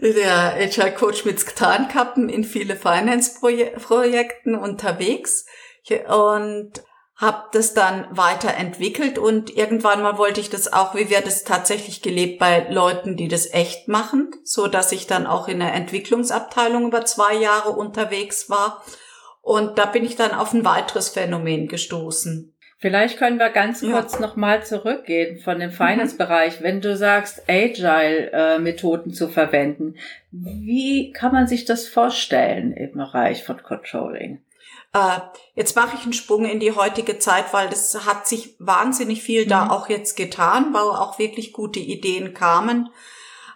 der 0.00 0.54
Agile 0.54 0.92
Coach 0.92 1.24
mit 1.24 1.44
Tarnkappen 1.56 2.28
in 2.28 2.44
viele 2.44 2.76
Finance-Projekten 2.76 4.54
unterwegs. 4.54 5.46
Und 6.08 6.82
habe 7.20 7.48
das 7.52 7.74
dann 7.74 8.06
weiterentwickelt. 8.10 9.18
Und 9.18 9.54
irgendwann 9.54 10.02
mal 10.02 10.16
wollte 10.16 10.40
ich 10.40 10.48
das 10.48 10.72
auch, 10.72 10.94
wie 10.94 11.10
wird 11.10 11.26
es 11.26 11.44
tatsächlich 11.44 12.00
gelebt 12.00 12.38
bei 12.38 12.66
Leuten, 12.70 13.16
die 13.16 13.28
das 13.28 13.52
echt 13.52 13.88
machen, 13.88 14.30
so 14.42 14.68
dass 14.68 14.90
ich 14.90 15.06
dann 15.06 15.26
auch 15.26 15.46
in 15.46 15.58
der 15.58 15.74
Entwicklungsabteilung 15.74 16.86
über 16.86 17.04
zwei 17.04 17.34
Jahre 17.34 17.70
unterwegs 17.70 18.48
war. 18.48 18.82
Und 19.42 19.78
da 19.78 19.84
bin 19.84 20.04
ich 20.04 20.16
dann 20.16 20.32
auf 20.32 20.54
ein 20.54 20.64
weiteres 20.64 21.10
Phänomen 21.10 21.68
gestoßen. 21.68 22.49
Vielleicht 22.80 23.18
können 23.18 23.38
wir 23.38 23.50
ganz 23.50 23.82
kurz 23.82 24.14
ja. 24.14 24.20
nochmal 24.20 24.64
zurückgehen 24.64 25.38
von 25.38 25.60
dem 25.60 25.70
Finance-Bereich. 25.70 26.62
Wenn 26.62 26.80
du 26.80 26.96
sagst, 26.96 27.42
Agile-Methoden 27.46 29.12
zu 29.12 29.28
verwenden, 29.28 29.96
wie 30.30 31.12
kann 31.12 31.32
man 31.32 31.46
sich 31.46 31.66
das 31.66 31.86
vorstellen 31.88 32.72
im 32.72 32.92
Bereich 32.92 33.44
von 33.44 33.62
Controlling? 33.62 34.40
Äh, 34.94 35.18
jetzt 35.54 35.76
mache 35.76 35.96
ich 35.96 36.04
einen 36.04 36.14
Sprung 36.14 36.46
in 36.46 36.58
die 36.58 36.72
heutige 36.72 37.18
Zeit, 37.18 37.52
weil 37.52 37.68
das 37.68 38.06
hat 38.06 38.26
sich 38.26 38.56
wahnsinnig 38.58 39.22
viel 39.22 39.44
mhm. 39.44 39.50
da 39.50 39.68
auch 39.68 39.90
jetzt 39.90 40.16
getan, 40.16 40.72
weil 40.72 40.80
auch 40.80 41.18
wirklich 41.18 41.52
gute 41.52 41.80
Ideen 41.80 42.32
kamen. 42.32 42.88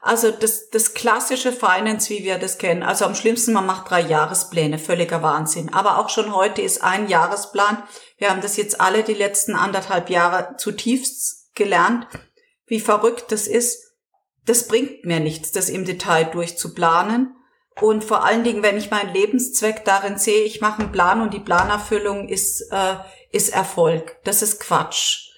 Also 0.05 0.31
das, 0.31 0.69
das 0.69 0.93
klassische 0.93 1.51
Finance, 1.51 2.11
wie 2.11 2.25
wir 2.25 2.39
das 2.39 2.59
kennen. 2.59 2.83
Also 2.83 3.07
am 3.07 3.15
schlimmsten, 3.15 3.55
man 3.55 3.65
macht 3.65 3.89
drei 3.89 4.03
Jahrespläne, 4.03 4.79
völliger 4.79 5.23
Wahnsinn. 5.23 5.73
Aber 5.73 5.99
auch 5.99 6.11
schon 6.11 6.35
heute 6.35 6.61
ist 6.61 6.85
ein 6.85 7.09
Jahresplan. 7.09 7.83
Wir 8.19 8.29
haben 8.29 8.43
das 8.43 8.59
jetzt 8.59 8.83
alle 8.83 9.03
die 9.03 9.15
letzten 9.15 9.57
anderthalb 9.57 10.11
Jahre 10.11 10.57
zutiefst 10.59 11.55
gelernt, 11.55 12.07
wie 12.67 12.81
verrückt 12.81 13.33
das 13.33 13.47
ist. 13.47 13.95
Das 14.45 14.69
bringt 14.69 15.07
mir 15.07 15.21
nichts, 15.21 15.53
das 15.53 15.71
im 15.71 15.87
Detail 15.87 16.25
durchzuplanen. 16.25 17.35
Und 17.81 18.05
vor 18.05 18.25
allen 18.25 18.45
Dingen, 18.45 18.63
wenn 18.63 18.77
ich 18.77 18.91
meinen 18.91 19.15
Lebenszweck 19.15 19.87
darin 19.87 20.19
sehe, 20.19 20.45
ich 20.45 20.61
mache 20.61 20.83
einen 20.83 20.93
Plan 20.93 21.23
und 21.23 21.33
die 21.33 21.41
Planerfüllung 21.41 22.29
ist 22.29 22.61
äh, 22.71 22.97
ist 23.35 23.55
Erfolg. 23.55 24.19
Das 24.25 24.43
ist 24.43 24.61
Quatsch. 24.61 25.31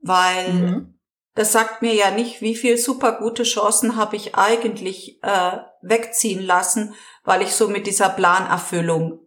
Weil 0.00 0.52
mhm. 0.52 0.98
Das 1.34 1.52
sagt 1.52 1.80
mir 1.80 1.94
ja 1.94 2.10
nicht, 2.10 2.42
wie 2.42 2.54
viel 2.54 2.76
super 2.76 3.12
gute 3.18 3.44
Chancen 3.44 3.96
habe 3.96 4.16
ich 4.16 4.34
eigentlich 4.34 5.22
äh, 5.22 5.58
wegziehen 5.80 6.42
lassen, 6.44 6.94
weil 7.24 7.42
ich 7.42 7.54
so 7.54 7.68
mit 7.68 7.86
dieser 7.86 8.10
Planerfüllung 8.10 9.20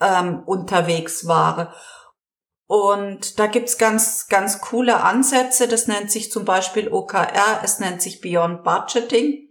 ähm, 0.00 0.42
unterwegs 0.46 1.26
war. 1.26 1.74
Und 2.66 3.40
da 3.40 3.48
gibt's 3.48 3.78
ganz, 3.78 4.28
ganz 4.28 4.60
coole 4.60 5.02
Ansätze. 5.02 5.66
Das 5.66 5.88
nennt 5.88 6.12
sich 6.12 6.30
zum 6.30 6.44
Beispiel 6.44 6.88
OKR, 6.88 7.60
es 7.64 7.80
nennt 7.80 8.00
sich 8.00 8.20
Beyond 8.20 8.62
Budgeting. 8.62 9.48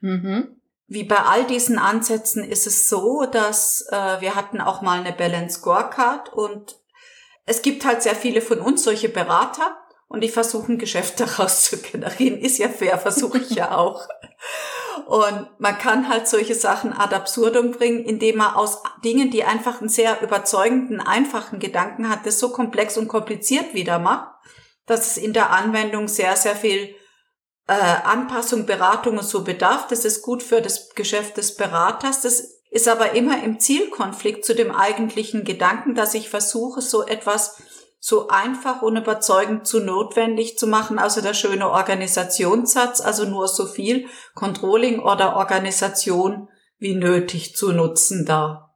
Mhm. 0.00 0.60
Wie 0.88 1.04
bei 1.04 1.18
all 1.18 1.44
diesen 1.44 1.78
Ansätzen 1.78 2.42
ist 2.42 2.66
es 2.66 2.88
so, 2.88 3.24
dass 3.30 3.86
äh, 3.92 4.20
wir 4.20 4.34
hatten 4.34 4.60
auch 4.60 4.82
mal 4.82 4.98
eine 4.98 5.12
Balance 5.12 5.60
Scorecard 5.60 6.32
und 6.32 6.80
es 7.46 7.62
gibt 7.62 7.84
halt 7.84 8.02
sehr 8.02 8.16
viele 8.16 8.40
von 8.40 8.58
uns 8.58 8.82
solche 8.82 9.08
Berater 9.08 9.76
und 10.10 10.22
die 10.22 10.28
versuchen 10.28 10.76
Geschäfte 10.76 11.24
daraus 11.24 11.64
zu 11.64 11.78
generieren. 11.78 12.38
Ist 12.38 12.58
ja 12.58 12.68
fair, 12.68 12.98
versuche 12.98 13.38
ich 13.38 13.50
ja 13.50 13.76
auch. 13.76 14.06
Und 15.06 15.48
man 15.58 15.78
kann 15.78 16.08
halt 16.08 16.28
solche 16.28 16.56
Sachen 16.56 16.92
ad 16.92 17.14
absurdum 17.14 17.70
bringen, 17.70 18.04
indem 18.04 18.38
man 18.38 18.54
aus 18.54 18.82
Dingen, 19.04 19.30
die 19.30 19.44
einfach 19.44 19.80
einen 19.80 19.88
sehr 19.88 20.20
überzeugenden, 20.20 21.00
einfachen 21.00 21.60
Gedanken 21.60 22.08
hat, 22.08 22.26
das 22.26 22.40
so 22.40 22.50
komplex 22.50 22.98
und 22.98 23.06
kompliziert 23.06 23.72
wieder 23.72 24.00
macht, 24.00 24.28
dass 24.84 25.12
es 25.12 25.16
in 25.16 25.32
der 25.32 25.50
Anwendung 25.50 26.08
sehr, 26.08 26.34
sehr 26.36 26.56
viel 26.56 26.94
äh, 27.68 27.72
Anpassung, 27.72 28.66
Beratung 28.66 29.16
und 29.16 29.24
so 29.24 29.44
bedarf. 29.44 29.86
Das 29.86 30.04
ist 30.04 30.22
gut 30.22 30.42
für 30.42 30.60
das 30.60 30.90
Geschäft 30.90 31.36
des 31.36 31.54
Beraters. 31.54 32.22
Das 32.22 32.60
ist 32.70 32.88
aber 32.88 33.12
immer 33.12 33.42
im 33.44 33.60
Zielkonflikt 33.60 34.44
zu 34.44 34.56
dem 34.56 34.72
eigentlichen 34.72 35.44
Gedanken, 35.44 35.94
dass 35.94 36.14
ich 36.14 36.30
versuche, 36.30 36.80
so 36.80 37.06
etwas 37.06 37.62
so 38.02 38.28
einfach 38.28 38.80
und 38.80 38.96
überzeugend 38.96 39.66
zu 39.66 39.78
notwendig 39.78 40.58
zu 40.58 40.66
machen, 40.66 40.98
also 40.98 41.20
der 41.20 41.34
schöne 41.34 41.68
Organisationssatz, 41.68 43.02
also 43.02 43.26
nur 43.26 43.46
so 43.46 43.66
viel 43.66 44.08
Controlling 44.34 45.00
oder 45.00 45.36
Organisation 45.36 46.48
wie 46.78 46.94
nötig 46.94 47.54
zu 47.54 47.72
nutzen 47.72 48.24
da. 48.24 48.74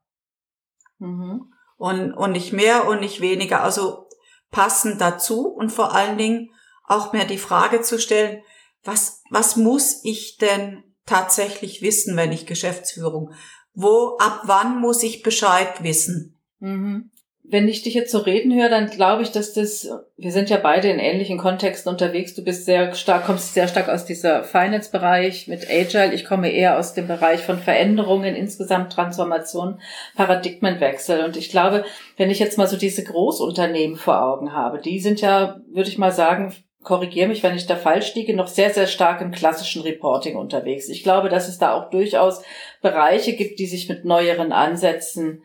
Mhm. 0.99 1.51
Und, 1.79 2.13
und 2.13 2.33
nicht 2.33 2.53
mehr 2.53 2.87
und 2.87 3.01
nicht 3.01 3.23
weniger, 3.23 3.63
also 3.63 4.09
passend 4.51 5.01
dazu 5.01 5.49
und 5.49 5.71
vor 5.71 5.95
allen 5.95 6.19
Dingen 6.19 6.51
auch 6.87 7.15
mehr 7.15 7.25
die 7.25 7.39
Frage 7.39 7.81
zu 7.81 7.99
stellen, 7.99 8.43
was, 8.85 9.23
was 9.31 9.57
muss 9.57 10.05
ich 10.05 10.37
denn 10.37 10.85
tatsächlich 11.07 11.81
wissen, 11.81 12.15
wenn 12.19 12.31
ich 12.31 12.47
Geschäftsführung? 12.47 13.33
Wo, 13.73 14.19
ab 14.19 14.43
wann 14.45 14.79
muss 14.81 15.03
ich 15.03 15.23
Bescheid 15.23 15.83
wissen? 15.83 16.39
Mhm 16.59 17.11
wenn 17.47 17.69
ich 17.69 17.83
dich 17.83 17.93
jetzt 17.93 18.11
so 18.11 18.19
reden 18.19 18.55
höre, 18.55 18.71
dann 18.71 18.89
glaube 18.89 19.23
ich, 19.23 19.31
dass 19.31 19.53
das, 19.53 19.87
wir 20.17 20.33
sind 20.33 20.49
ja 20.49 20.57
beide 20.57 20.89
in 20.89 20.99
ähnlichen 20.99 21.37
Kontexten 21.37 21.93
unterwegs. 21.93 22.35
Du 22.35 22.43
bist 22.43 22.65
sehr 22.65 22.95
stark, 22.95 23.27
kommst 23.27 23.53
sehr 23.53 23.69
stark 23.69 23.91
aus 23.91 24.07
dieser 24.07 24.45
Finance-Bereich 24.45 25.47
mit 25.47 25.71
Agile. 25.71 26.15
Ich 26.15 26.25
komme 26.25 26.51
eher 26.51 26.79
aus 26.79 26.95
dem 26.95 27.07
Bereich 27.07 27.43
von 27.43 27.59
Veränderungen, 27.59 28.35
insgesamt 28.35 28.95
Transformation, 28.95 29.79
Paradigmenwechsel. 30.17 31.23
Und 31.23 31.37
ich 31.37 31.51
glaube, 31.51 31.85
wenn 32.17 32.31
ich 32.31 32.39
jetzt 32.39 32.57
mal 32.57 32.67
so 32.67 32.79
diese 32.79 33.05
Großunternehmen 33.05 33.97
vor 33.97 34.23
Augen 34.23 34.55
habe, 34.55 34.79
die 34.79 34.99
sind 34.99 35.21
ja, 35.21 35.61
würde 35.71 35.91
ich 35.91 35.99
mal 35.99 36.13
sagen, 36.13 36.55
korrigiere 36.83 37.29
mich, 37.29 37.43
wenn 37.43 37.57
ich 37.57 37.67
da 37.67 37.77
falsch 37.77 38.15
liege, 38.15 38.35
noch 38.35 38.49
sehr, 38.49 38.71
sehr 38.71 38.87
stark 38.87 39.21
im 39.21 39.33
klassischen 39.33 39.83
Reporting 39.83 40.37
unterwegs. 40.37 40.89
Ich 40.89 41.03
glaube, 41.03 41.29
dass 41.29 41.49
es 41.49 41.59
da 41.59 41.75
auch 41.75 41.91
durchaus 41.91 42.43
Bereiche 42.81 43.35
gibt, 43.35 43.59
die 43.59 43.67
sich 43.67 43.89
mit 43.91 44.07
neueren 44.07 44.51
Ansätzen 44.53 45.43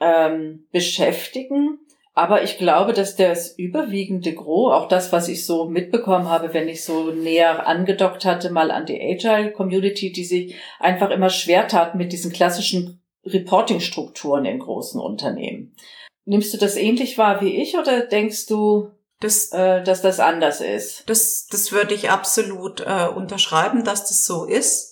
ähm, 0.00 0.66
beschäftigen. 0.72 1.78
Aber 2.14 2.42
ich 2.42 2.58
glaube, 2.58 2.92
dass 2.92 3.16
das 3.16 3.56
überwiegende 3.56 4.34
Gros, 4.34 4.72
auch 4.72 4.88
das, 4.88 5.12
was 5.12 5.28
ich 5.28 5.46
so 5.46 5.66
mitbekommen 5.66 6.28
habe, 6.28 6.52
wenn 6.52 6.68
ich 6.68 6.84
so 6.84 7.12
näher 7.12 7.66
angedockt 7.66 8.24
hatte, 8.24 8.50
mal 8.50 8.70
an 8.70 8.84
die 8.84 9.00
Agile 9.00 9.52
Community, 9.52 10.10
die 10.12 10.24
sich 10.24 10.54
einfach 10.80 11.10
immer 11.10 11.30
schwer 11.30 11.68
tat 11.68 11.94
mit 11.94 12.12
diesen 12.12 12.32
klassischen 12.32 13.00
Reporting-Strukturen 13.24 14.44
in 14.44 14.58
großen 14.58 15.00
Unternehmen. 15.00 15.74
Nimmst 16.24 16.52
du 16.52 16.58
das 16.58 16.76
ähnlich 16.76 17.16
wahr 17.16 17.40
wie 17.40 17.56
ich 17.60 17.76
oder 17.78 18.02
denkst 18.02 18.46
du, 18.46 18.90
das, 19.20 19.52
äh, 19.52 19.82
dass 19.82 20.02
das 20.02 20.18
anders 20.18 20.60
ist? 20.60 21.08
Das, 21.08 21.46
das 21.50 21.72
würde 21.72 21.94
ich 21.94 22.10
absolut 22.10 22.80
äh, 22.80 23.06
unterschreiben, 23.14 23.84
dass 23.84 24.08
das 24.08 24.24
so 24.24 24.46
ist. 24.46 24.89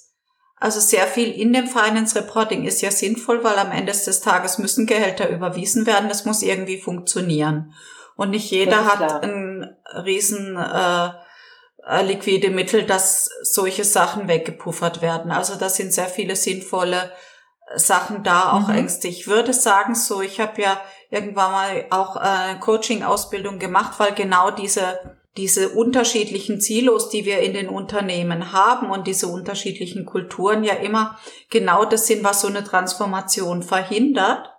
Also 0.61 0.81
sehr 0.81 1.07
viel 1.07 1.31
in 1.31 1.53
dem 1.53 1.69
Finance 1.69 2.17
Reporting 2.17 2.65
ist 2.65 2.81
ja 2.81 2.91
sinnvoll, 2.91 3.45
weil 3.45 3.59
am 3.59 3.71
Ende 3.71 3.93
des 3.93 4.21
Tages 4.21 4.59
müssen 4.59 4.87
Gehälter 4.87 5.29
überwiesen 5.29 5.87
werden. 5.87 6.09
Das 6.09 6.25
muss 6.25 6.43
irgendwie 6.43 6.81
funktionieren. 6.81 7.75
Und 8.17 8.31
nicht 8.31 8.51
jeder 8.51 8.85
hat 8.85 8.97
klar. 8.97 9.23
ein 9.23 9.77
riesen 10.05 10.57
äh, 10.57 11.11
äh, 11.87 12.03
liquide 12.03 12.51
Mittel, 12.51 12.85
dass 12.85 13.31
solche 13.43 13.85
Sachen 13.85 14.27
weggepuffert 14.27 15.01
werden. 15.01 15.31
Also 15.31 15.55
da 15.55 15.69
sind 15.69 15.93
sehr 15.93 16.07
viele 16.09 16.35
sinnvolle 16.35 17.13
Sachen 17.77 18.25
da, 18.25 18.53
auch 18.53 18.69
mhm. 18.69 18.75
Ängste. 18.75 19.09
Ich 19.09 19.29
würde 19.29 19.53
sagen 19.53 19.95
so, 19.95 20.21
ich 20.21 20.41
habe 20.41 20.61
ja 20.61 20.81
irgendwann 21.11 21.53
mal 21.53 21.87
auch 21.91 22.17
äh, 22.17 22.59
Coaching-Ausbildung 22.59 23.59
gemacht, 23.59 23.95
weil 23.99 24.13
genau 24.15 24.51
diese 24.51 25.18
diese 25.37 25.71
unterschiedlichen 25.71 26.61
Zilos, 26.61 27.11
die 27.11 27.25
wir 27.25 27.41
in 27.41 27.53
den 27.53 27.69
Unternehmen 27.69 28.53
haben 28.53 28.91
und 28.91 29.07
diese 29.07 29.29
unterschiedlichen 29.29 30.05
Kulturen 30.05 30.65
ja 30.65 30.75
immer 30.75 31.19
genau 31.51 31.85
das 31.85 32.07
sind, 32.07 32.25
was 32.25 32.41
so 32.41 32.49
eine 32.49 32.65
Transformation 32.65 33.63
verhindert, 33.63 34.51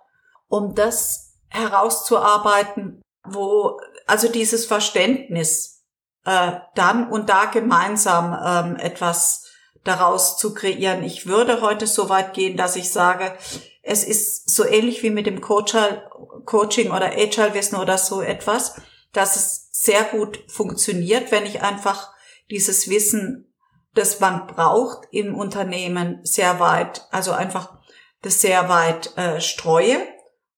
um 0.48 0.74
das 0.74 1.34
herauszuarbeiten, 1.48 3.02
wo 3.24 3.78
also 4.06 4.28
dieses 4.28 4.64
Verständnis 4.64 5.84
äh, 6.24 6.52
dann 6.74 7.10
und 7.10 7.28
da 7.28 7.46
gemeinsam 7.46 8.36
ähm, 8.44 8.76
etwas 8.76 9.46
daraus 9.84 10.36
zu 10.36 10.54
kreieren. 10.54 11.02
Ich 11.02 11.26
würde 11.26 11.60
heute 11.60 11.86
so 11.86 12.08
weit 12.08 12.34
gehen, 12.34 12.56
dass 12.56 12.76
ich 12.76 12.92
sage, 12.92 13.36
es 13.82 14.04
ist 14.04 14.50
so 14.50 14.64
ähnlich 14.64 15.02
wie 15.02 15.10
mit 15.10 15.26
dem 15.26 15.40
Coaching 15.40 16.90
oder 16.90 17.12
Agile-Wissen 17.16 17.78
oder 17.78 17.96
so 17.96 18.20
etwas, 18.20 18.80
dass 19.12 19.36
es 19.36 19.59
sehr 19.82 20.04
gut 20.04 20.44
funktioniert, 20.46 21.32
wenn 21.32 21.46
ich 21.46 21.62
einfach 21.62 22.12
dieses 22.50 22.90
Wissen, 22.90 23.50
das 23.94 24.20
man 24.20 24.46
braucht 24.46 25.08
im 25.10 25.34
Unternehmen, 25.34 26.20
sehr 26.22 26.60
weit, 26.60 27.08
also 27.10 27.32
einfach 27.32 27.78
das 28.20 28.42
sehr 28.42 28.68
weit 28.68 29.16
äh, 29.16 29.40
streue 29.40 29.96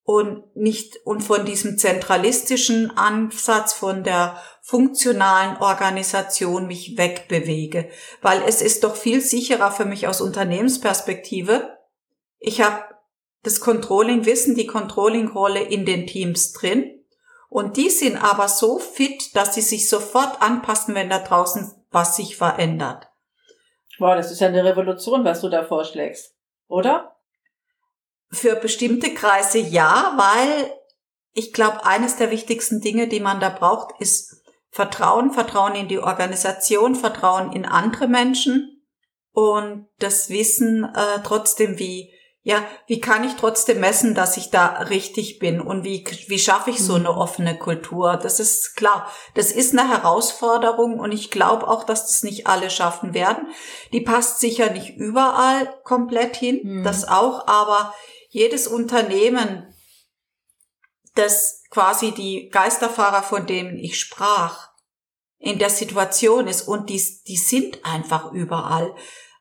und 0.03 0.43
nicht 0.57 0.97
und 1.05 1.21
von 1.21 1.45
diesem 1.45 1.77
zentralistischen 1.77 2.97
Ansatz 2.97 3.71
von 3.71 4.03
der 4.03 4.43
funktionalen 4.61 5.55
Organisation 5.55 6.67
mich 6.67 6.97
wegbewege, 6.97 7.87
weil 8.21 8.43
es 8.45 8.61
ist 8.61 8.83
doch 8.83 8.97
viel 8.97 9.21
sicherer 9.21 9.71
für 9.71 9.85
mich 9.85 10.05
aus 10.05 10.19
Unternehmensperspektive. 10.19 11.77
Ich 12.39 12.59
habe 12.59 12.83
das 13.41 13.61
Controlling-Wissen, 13.61 14.55
die 14.55 14.67
Controlling-Rolle 14.67 15.61
in 15.61 15.85
den 15.85 16.07
Teams 16.07 16.51
drin 16.51 16.99
und 17.53 17.77
die 17.77 17.91
sind 17.91 18.17
aber 18.17 18.47
so 18.47 18.79
fit, 18.79 19.35
dass 19.35 19.53
sie 19.53 19.61
sich 19.61 19.87
sofort 19.87 20.41
anpassen, 20.41 20.95
wenn 20.95 21.11
da 21.11 21.19
draußen 21.19 21.71
was 21.91 22.15
sich 22.15 22.35
verändert. 22.35 23.09
Wow, 23.99 24.15
das 24.15 24.31
ist 24.31 24.41
ja 24.41 24.47
eine 24.47 24.65
Revolution, 24.65 25.23
was 25.23 25.41
du 25.41 25.49
da 25.49 25.63
vorschlägst, 25.63 26.35
oder? 26.67 27.15
Für 28.31 28.55
bestimmte 28.55 29.13
Kreise 29.13 29.59
ja, 29.59 30.13
weil 30.17 30.73
ich 31.33 31.53
glaube, 31.53 31.85
eines 31.85 32.15
der 32.15 32.31
wichtigsten 32.31 32.81
Dinge, 32.81 33.07
die 33.07 33.19
man 33.19 33.39
da 33.39 33.49
braucht, 33.49 34.01
ist 34.01 34.41
Vertrauen, 34.71 35.29
Vertrauen 35.29 35.75
in 35.75 35.87
die 35.87 35.99
Organisation, 35.99 36.95
Vertrauen 36.95 37.53
in 37.53 37.67
andere 37.67 38.07
Menschen 38.07 38.83
und 39.31 39.87
das 39.99 40.31
Wissen 40.31 40.85
äh, 40.85 41.21
trotzdem, 41.23 41.77
wie 41.77 42.12
ja, 42.45 42.67
wie 42.87 42.99
kann 42.99 43.23
ich 43.23 43.35
trotzdem 43.35 43.79
messen, 43.79 44.15
dass 44.15 44.35
ich 44.35 44.49
da 44.49 44.65
richtig 44.65 45.39
bin 45.39 45.61
und 45.61 45.85
wie, 45.85 46.03
wie 46.27 46.39
schaffe 46.39 46.71
ich 46.71 46.79
so 46.79 46.95
eine 46.95 47.11
mhm. 47.11 47.17
offene 47.17 47.57
Kultur? 47.57 48.17
Das 48.17 48.41
ist 48.41 48.75
klar. 48.75 49.09
Das 49.33 49.53
ist 49.53 49.71
eine 49.71 49.87
Herausforderung 49.87 50.99
und 50.99 51.13
ich 51.13 51.31
glaube 51.31 51.65
auch, 51.65 51.85
dass 51.85 52.05
das 52.05 52.21
nicht 52.23 52.45
alle 52.45 52.69
schaffen 52.69 53.13
werden. 53.13 53.47
Die 53.93 54.01
passt 54.01 54.41
sicher 54.41 54.71
nicht 54.71 54.97
überall 54.97 55.73
komplett 55.85 56.35
hin, 56.35 56.59
mhm. 56.63 56.83
das 56.83 57.07
auch, 57.07 57.47
aber 57.47 57.93
jedes 58.27 58.67
Unternehmen, 58.67 59.73
das 61.15 61.63
quasi 61.69 62.11
die 62.11 62.49
Geisterfahrer, 62.49 63.23
von 63.23 63.47
denen 63.47 63.77
ich 63.77 63.97
sprach, 63.97 64.69
in 65.37 65.59
der 65.59 65.69
Situation 65.69 66.47
ist 66.47 66.63
und 66.63 66.89
die, 66.89 67.01
die 67.25 67.37
sind 67.37 67.85
einfach 67.85 68.33
überall. 68.33 68.93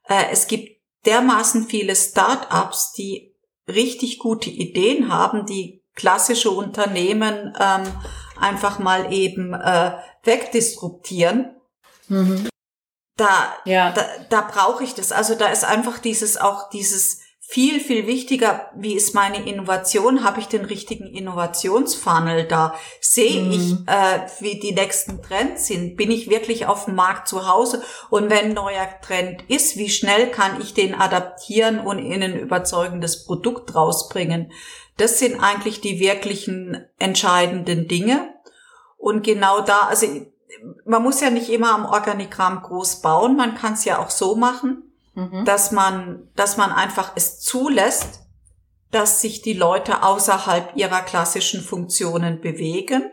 Äh, 0.09 0.27
es 0.31 0.47
gibt 0.47 0.82
dermaßen 1.07 1.67
viele 1.67 1.97
Start-ups, 1.97 2.93
die 2.93 3.35
richtig 3.69 4.19
gute 4.19 4.51
Ideen 4.51 5.13
haben, 5.13 5.47
die 5.47 5.83
klassische 5.95 6.51
Unternehmen 6.51 7.55
ähm, 7.61 7.83
einfach 8.41 8.79
mal 8.79 9.13
eben 9.13 9.55
äh, 9.55 9.93
wegdisruptieren. 10.25 11.55
Mhm. 12.09 12.49
Da, 13.17 13.55
ja. 13.65 13.93
da, 13.93 14.05
da 14.31 14.41
brauche 14.41 14.85
ich 14.85 14.95
das. 14.95 15.13
Also 15.13 15.35
da 15.35 15.49
ist 15.49 15.65
einfach 15.65 15.99
dieses 15.99 16.37
auch 16.37 16.71
dieses 16.71 17.21
viel, 17.53 17.81
viel 17.81 18.07
wichtiger, 18.07 18.71
wie 18.75 18.95
ist 18.95 19.15
meine 19.15 19.47
Innovation? 19.47 20.25
Habe 20.25 20.41
ich 20.41 20.49
den 20.49 20.65
richtigen 20.65 21.05
Innovationsfunnel 21.07 22.49
da? 22.49 22.75
Sehe 22.99 23.43
mhm. 23.43 23.53
ich, 23.53 23.73
äh, 23.89 24.27
wie 24.41 24.59
die 24.59 24.73
nächsten 24.73 25.21
Trends 25.21 25.67
sind? 25.67 25.99
Bin 25.99 26.11
ich 26.11 26.31
wirklich 26.31 26.65
auf 26.65 26.87
dem 26.87 26.95
Markt 26.95 27.29
zu 27.29 27.47
Hause? 27.47 27.83
Und 28.09 28.31
wenn 28.31 28.47
ein 28.47 28.55
neuer 28.55 28.89
Trend 29.03 29.45
ist, 29.49 29.77
wie 29.77 29.91
schnell 29.91 30.31
kann 30.31 30.63
ich 30.63 30.73
den 30.73 30.95
adaptieren 30.95 31.79
und 31.79 31.99
in 31.99 32.23
ein 32.23 32.39
überzeugendes 32.39 33.27
Produkt 33.27 33.75
rausbringen? 33.75 34.51
Das 34.97 35.19
sind 35.19 35.39
eigentlich 35.39 35.83
die 35.83 36.01
wirklichen 36.01 36.87
entscheidenden 36.99 37.87
Dinge. 37.87 38.33
Und 38.97 39.25
genau 39.25 39.61
da, 39.61 39.89
also 39.91 40.07
man 40.87 41.03
muss 41.03 41.21
ja 41.21 41.29
nicht 41.29 41.51
immer 41.51 41.75
am 41.75 41.85
Organigramm 41.85 42.63
groß 42.63 43.03
bauen, 43.03 43.37
man 43.37 43.57
kann 43.57 43.75
es 43.75 43.85
ja 43.85 43.99
auch 43.99 44.09
so 44.09 44.37
machen 44.37 44.89
mhm. 45.15 45.45
dass 45.45 45.71
man, 45.71 46.29
dass 46.35 46.57
man 46.57 46.73
einfach 46.73 47.13
es 47.15 47.41
zulässt, 47.41 48.21
dass 48.91 49.21
sich 49.21 49.43
die 49.43 49.55
Leute 49.55 50.03
außerhalb 50.03 50.77
ihrer 50.77 51.01
klassischen 51.01 51.63
Funktionen 51.63 52.41
bewegen 52.41 53.11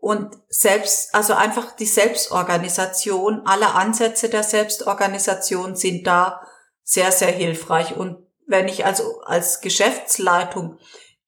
und 0.00 0.36
selbst, 0.48 1.14
also 1.14 1.34
einfach 1.34 1.74
die 1.74 1.86
Selbstorganisation, 1.86 3.42
alle 3.46 3.74
Ansätze 3.74 4.28
der 4.28 4.44
Selbstorganisation 4.44 5.74
sind 5.74 6.06
da 6.06 6.40
sehr, 6.84 7.10
sehr 7.10 7.32
hilfreich. 7.32 7.96
Und 7.96 8.16
wenn 8.46 8.68
ich 8.68 8.86
also 8.86 9.20
als 9.22 9.60
Geschäftsleitung 9.60 10.78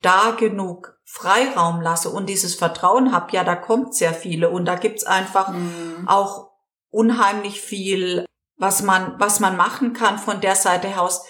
da 0.03 0.31
genug 0.31 0.97
Freiraum 1.05 1.81
lasse 1.81 2.11
und 2.11 2.27
dieses 2.27 2.55
Vertrauen 2.55 3.13
habe, 3.13 3.33
ja, 3.33 3.43
da 3.43 3.57
kommt 3.57 3.95
sehr 3.95 4.15
viele 4.15 4.51
und 4.51 4.65
da 4.67 4.77
gibt's 4.77 5.05
einfach 5.05 5.49
mhm. 5.49 6.07
auch 6.07 6.53
unheimlich 6.91 7.61
viel 7.61 8.25
was 8.61 8.83
man, 8.83 9.15
was 9.19 9.41
man 9.41 9.57
machen 9.57 9.95
kann 9.95 10.19
von 10.19 10.41
der 10.41 10.55
Seite 10.55 11.01
aus, 11.01 11.25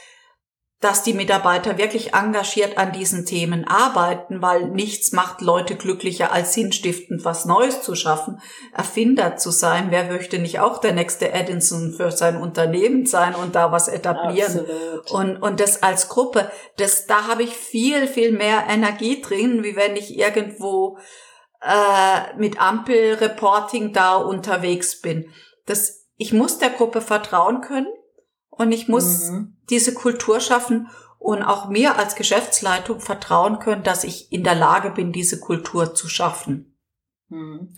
dass 0.80 1.02
die 1.02 1.12
Mitarbeiter 1.12 1.76
wirklich 1.76 2.14
engagiert 2.14 2.78
an 2.78 2.92
diesen 2.92 3.26
Themen 3.26 3.68
arbeiten, 3.68 4.40
weil 4.40 4.68
nichts 4.70 5.12
macht 5.12 5.42
Leute 5.42 5.76
glücklicher 5.76 6.32
als 6.32 6.54
sinnstiftend 6.54 7.22
was 7.22 7.44
Neues 7.44 7.82
zu 7.82 7.94
schaffen, 7.94 8.40
Erfinder 8.72 9.36
zu 9.36 9.50
sein. 9.50 9.88
Wer 9.90 10.04
möchte 10.04 10.38
nicht 10.38 10.58
auch 10.58 10.78
der 10.78 10.92
nächste 10.92 11.32
Edison 11.32 11.92
für 11.92 12.10
sein 12.10 12.36
Unternehmen 12.36 13.04
sein 13.04 13.34
und 13.34 13.54
da 13.54 13.70
was 13.70 13.88
etablieren? 13.88 14.60
Absolut. 14.60 15.10
Und, 15.10 15.36
und 15.36 15.60
das 15.60 15.82
als 15.82 16.08
Gruppe, 16.08 16.50
das, 16.78 17.06
da 17.06 17.26
habe 17.26 17.42
ich 17.42 17.54
viel, 17.54 18.06
viel 18.06 18.32
mehr 18.32 18.64
Energie 18.68 19.20
drin, 19.20 19.62
wie 19.62 19.76
wenn 19.76 19.96
ich 19.96 20.18
irgendwo 20.18 20.96
äh, 21.60 22.36
mit 22.38 22.58
Ampelreporting 22.58 23.92
da 23.92 24.16
unterwegs 24.16 25.02
bin. 25.02 25.30
Das 25.66 25.99
ich 26.20 26.34
muss 26.34 26.58
der 26.58 26.68
Gruppe 26.68 27.00
vertrauen 27.00 27.62
können 27.62 27.88
und 28.50 28.72
ich 28.72 28.88
muss 28.88 29.30
mhm. 29.30 29.56
diese 29.70 29.94
Kultur 29.94 30.40
schaffen 30.40 30.88
und 31.18 31.42
auch 31.42 31.70
mir 31.70 31.98
als 31.98 32.14
Geschäftsleitung 32.14 33.00
vertrauen 33.00 33.58
können, 33.58 33.84
dass 33.84 34.04
ich 34.04 34.30
in 34.30 34.44
der 34.44 34.54
Lage 34.54 34.90
bin, 34.90 35.12
diese 35.12 35.40
Kultur 35.40 35.94
zu 35.94 36.08
schaffen. 36.08 36.76
Mhm. 37.30 37.74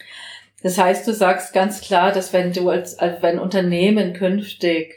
Das 0.60 0.76
heißt, 0.76 1.06
du 1.06 1.14
sagst 1.14 1.52
ganz 1.52 1.82
klar, 1.82 2.10
dass 2.10 2.32
wenn 2.32 2.52
du 2.52 2.68
als, 2.68 2.98
als 2.98 3.22
wenn 3.22 3.38
Unternehmen 3.38 4.12
künftig 4.12 4.96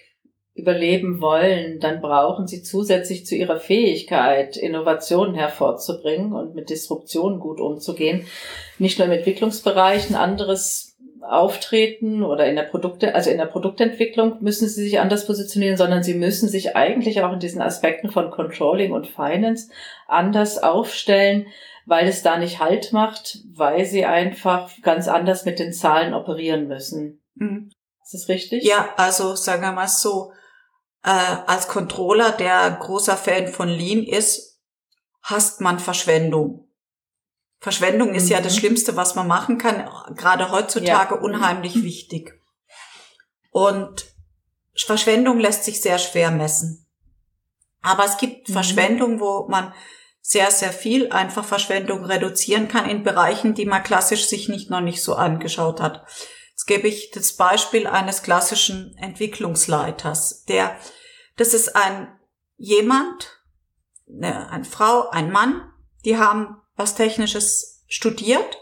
überleben 0.55 1.21
wollen, 1.21 1.79
dann 1.79 2.01
brauchen 2.01 2.47
sie 2.47 2.63
zusätzlich 2.63 3.27
zu 3.27 3.35
ihrer 3.35 3.59
Fähigkeit, 3.59 4.57
Innovationen 4.57 5.35
hervorzubringen 5.35 6.33
und 6.33 6.55
mit 6.55 6.71
Disruption 6.71 7.39
gut 7.39 7.59
umzugehen, 7.59 8.25
nicht 8.79 8.97
nur 8.97 9.05
im 9.05 9.13
Entwicklungsbereich 9.13 10.09
ein 10.09 10.15
anderes 10.15 10.84
auftreten 11.29 12.23
oder 12.23 12.47
in 12.47 12.55
der 12.55 12.63
Produkte, 12.63 13.15
also 13.15 13.29
in 13.29 13.37
der 13.37 13.45
Produktentwicklung 13.45 14.37
müssen 14.41 14.67
sie 14.67 14.83
sich 14.83 14.99
anders 14.99 15.25
positionieren, 15.25 15.77
sondern 15.77 16.03
sie 16.03 16.13
müssen 16.13 16.49
sich 16.49 16.75
eigentlich 16.75 17.21
auch 17.21 17.33
in 17.33 17.39
diesen 17.39 17.61
Aspekten 17.61 18.09
von 18.09 18.31
Controlling 18.31 18.91
und 18.91 19.07
Finance 19.07 19.69
anders 20.07 20.61
aufstellen, 20.61 21.47
weil 21.85 22.07
es 22.07 22.23
da 22.23 22.37
nicht 22.37 22.59
Halt 22.59 22.93
macht, 22.93 23.39
weil 23.53 23.85
sie 23.85 24.05
einfach 24.05 24.71
ganz 24.81 25.07
anders 25.07 25.45
mit 25.45 25.59
den 25.59 25.73
Zahlen 25.73 26.13
operieren 26.13 26.67
müssen. 26.67 27.21
Mhm. 27.35 27.71
Ist 28.03 28.13
das 28.13 28.29
richtig? 28.29 28.63
Ja, 28.63 28.89
also 28.97 29.35
sagen 29.35 29.61
wir 29.61 29.71
mal 29.71 29.87
so, 29.87 30.31
äh, 31.03 31.09
als 31.09 31.67
Controller, 31.67 32.31
der 32.31 32.77
großer 32.79 33.17
Fan 33.17 33.47
von 33.47 33.69
Lean 33.69 34.03
ist, 34.03 34.59
hasst 35.21 35.61
man 35.61 35.79
Verschwendung. 35.79 36.64
Verschwendung 37.65 38.13
ist 38.13 38.29
ja 38.29 38.41
das 38.41 38.53
mhm. 38.53 38.59
Schlimmste, 38.59 38.95
was 38.95 39.15
man 39.15 39.25
machen 39.25 39.57
kann, 39.57 39.89
gerade 40.15 40.51
heutzutage 40.51 41.15
ja. 41.15 41.19
unheimlich 41.19 41.73
wichtig. 41.83 42.39
Und 43.49 44.05
Verschwendung 44.77 45.39
lässt 45.39 45.63
sich 45.63 45.81
sehr 45.81 45.97
schwer 45.97 46.29
messen. 46.29 46.85
Aber 47.81 48.05
es 48.05 48.17
gibt 48.17 48.49
mhm. 48.49 48.53
Verschwendung, 48.53 49.19
wo 49.19 49.47
man 49.47 49.73
sehr, 50.21 50.51
sehr 50.51 50.71
viel 50.71 51.11
einfach 51.11 51.43
Verschwendung 51.43 52.05
reduzieren 52.05 52.67
kann 52.67 52.87
in 52.87 53.01
Bereichen, 53.01 53.55
die 53.55 53.65
man 53.65 53.81
klassisch 53.81 54.27
sich 54.27 54.47
nicht 54.47 54.69
noch 54.69 54.81
nicht 54.81 55.01
so 55.01 55.15
angeschaut 55.15 55.81
hat. 55.81 56.05
Jetzt 56.51 56.67
gebe 56.67 56.87
ich 56.87 57.09
das 57.09 57.35
Beispiel 57.35 57.87
eines 57.87 58.21
klassischen 58.21 58.95
Entwicklungsleiters, 58.99 60.43
der, 60.43 60.77
das 61.35 61.55
ist 61.55 61.75
ein 61.75 62.15
jemand, 62.57 63.41
eine, 64.07 64.51
eine 64.51 64.65
Frau, 64.65 65.09
ein 65.09 65.31
Mann, 65.31 65.67
die 66.05 66.19
haben 66.19 66.61
was 66.75 66.95
Technisches 66.95 67.83
studiert, 67.87 68.57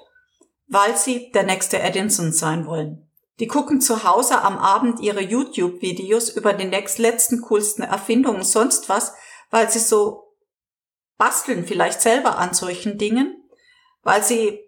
weil 0.67 0.95
sie 0.97 1.32
der 1.32 1.43
nächste 1.43 1.80
Edinson 1.80 2.32
sein 2.32 2.65
wollen. 2.65 3.10
Die 3.39 3.47
gucken 3.47 3.82
zu 3.82 4.04
Hause 4.04 4.41
am 4.41 4.58
Abend 4.58 4.99
ihre 4.99 5.21
YouTube-Videos 5.21 6.30
über 6.30 6.54
die 6.54 6.67
letzten 6.67 7.41
coolsten 7.41 7.82
Erfindungen, 7.84 8.43
sonst 8.43 8.89
was, 8.89 9.13
weil 9.49 9.69
sie 9.69 9.80
so 9.80 10.36
basteln 11.17 11.65
vielleicht 11.65 12.02
selber 12.02 12.38
an 12.38 12.54
solchen 12.54 12.97
Dingen, 12.97 13.43
weil 14.04 14.23
sie 14.23 14.60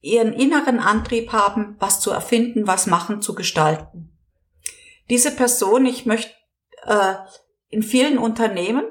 ihren 0.00 0.32
inneren 0.32 0.78
Antrieb 0.80 1.32
haben, 1.32 1.76
was 1.78 2.00
zu 2.00 2.10
erfinden, 2.10 2.66
was 2.66 2.86
machen, 2.86 3.22
zu 3.22 3.34
gestalten. 3.34 4.16
Diese 5.10 5.30
Person, 5.30 5.86
ich 5.86 6.06
möchte 6.06 6.32
äh, 6.84 7.14
in 7.68 7.82
vielen 7.82 8.18
Unternehmen 8.18 8.84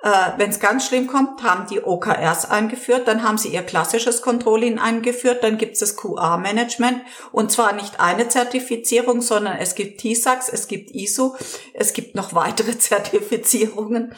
äh, 0.00 0.30
Wenn 0.36 0.50
es 0.50 0.60
ganz 0.60 0.86
schlimm 0.86 1.08
kommt, 1.08 1.42
haben 1.42 1.66
die 1.68 1.82
OKRs 1.82 2.48
eingeführt, 2.48 3.08
dann 3.08 3.24
haben 3.24 3.36
sie 3.36 3.48
ihr 3.48 3.62
klassisches 3.62 4.22
Controlling 4.22 4.78
eingeführt, 4.78 5.42
dann 5.42 5.58
gibt 5.58 5.72
es 5.72 5.80
das 5.80 5.96
QA-Management 5.96 7.02
und 7.32 7.50
zwar 7.50 7.72
nicht 7.72 7.98
eine 7.98 8.28
Zertifizierung, 8.28 9.22
sondern 9.22 9.56
es 9.56 9.74
gibt 9.74 10.00
TISAX, 10.00 10.48
es 10.50 10.68
gibt 10.68 10.92
ISO, 10.92 11.36
es 11.74 11.92
gibt 11.94 12.14
noch 12.14 12.32
weitere 12.32 12.78
Zertifizierungen 12.78 14.14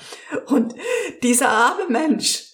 und 0.49 0.75
dieser 1.23 1.49
arme 1.49 1.87
Mensch, 1.89 2.45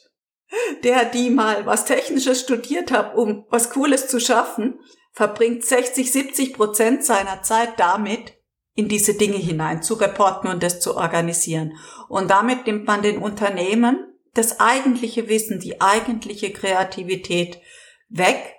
der 0.85 1.05
die 1.05 1.31
mal 1.31 1.67
was 1.67 1.85
Technisches 1.85 2.43
studiert 2.43 2.93
hat, 2.93 3.17
um 3.17 3.45
was 3.51 3.71
Cooles 3.71 4.07
zu 4.07 4.21
schaffen, 4.21 4.79
verbringt 5.11 5.65
60, 5.65 6.13
70 6.13 6.53
Prozent 6.55 7.05
seiner 7.05 7.43
Zeit 7.43 7.81
damit, 7.81 8.37
in 8.77 8.89
diese 8.89 9.15
Dinge 9.15 9.39
hinein 9.39 9.83
zu 9.83 9.95
reporten 9.95 10.49
und 10.49 10.63
das 10.63 10.81
zu 10.81 10.97
organisieren. 10.97 11.79
Und 12.09 12.31
damit 12.31 12.67
nimmt 12.67 12.87
man 12.87 13.03
den 13.03 13.19
Unternehmen 13.19 14.13
das 14.35 14.61
eigentliche 14.61 15.29
Wissen, 15.29 15.61
die 15.61 15.81
eigentliche 15.81 16.53
Kreativität 16.53 17.61
weg, 18.09 18.55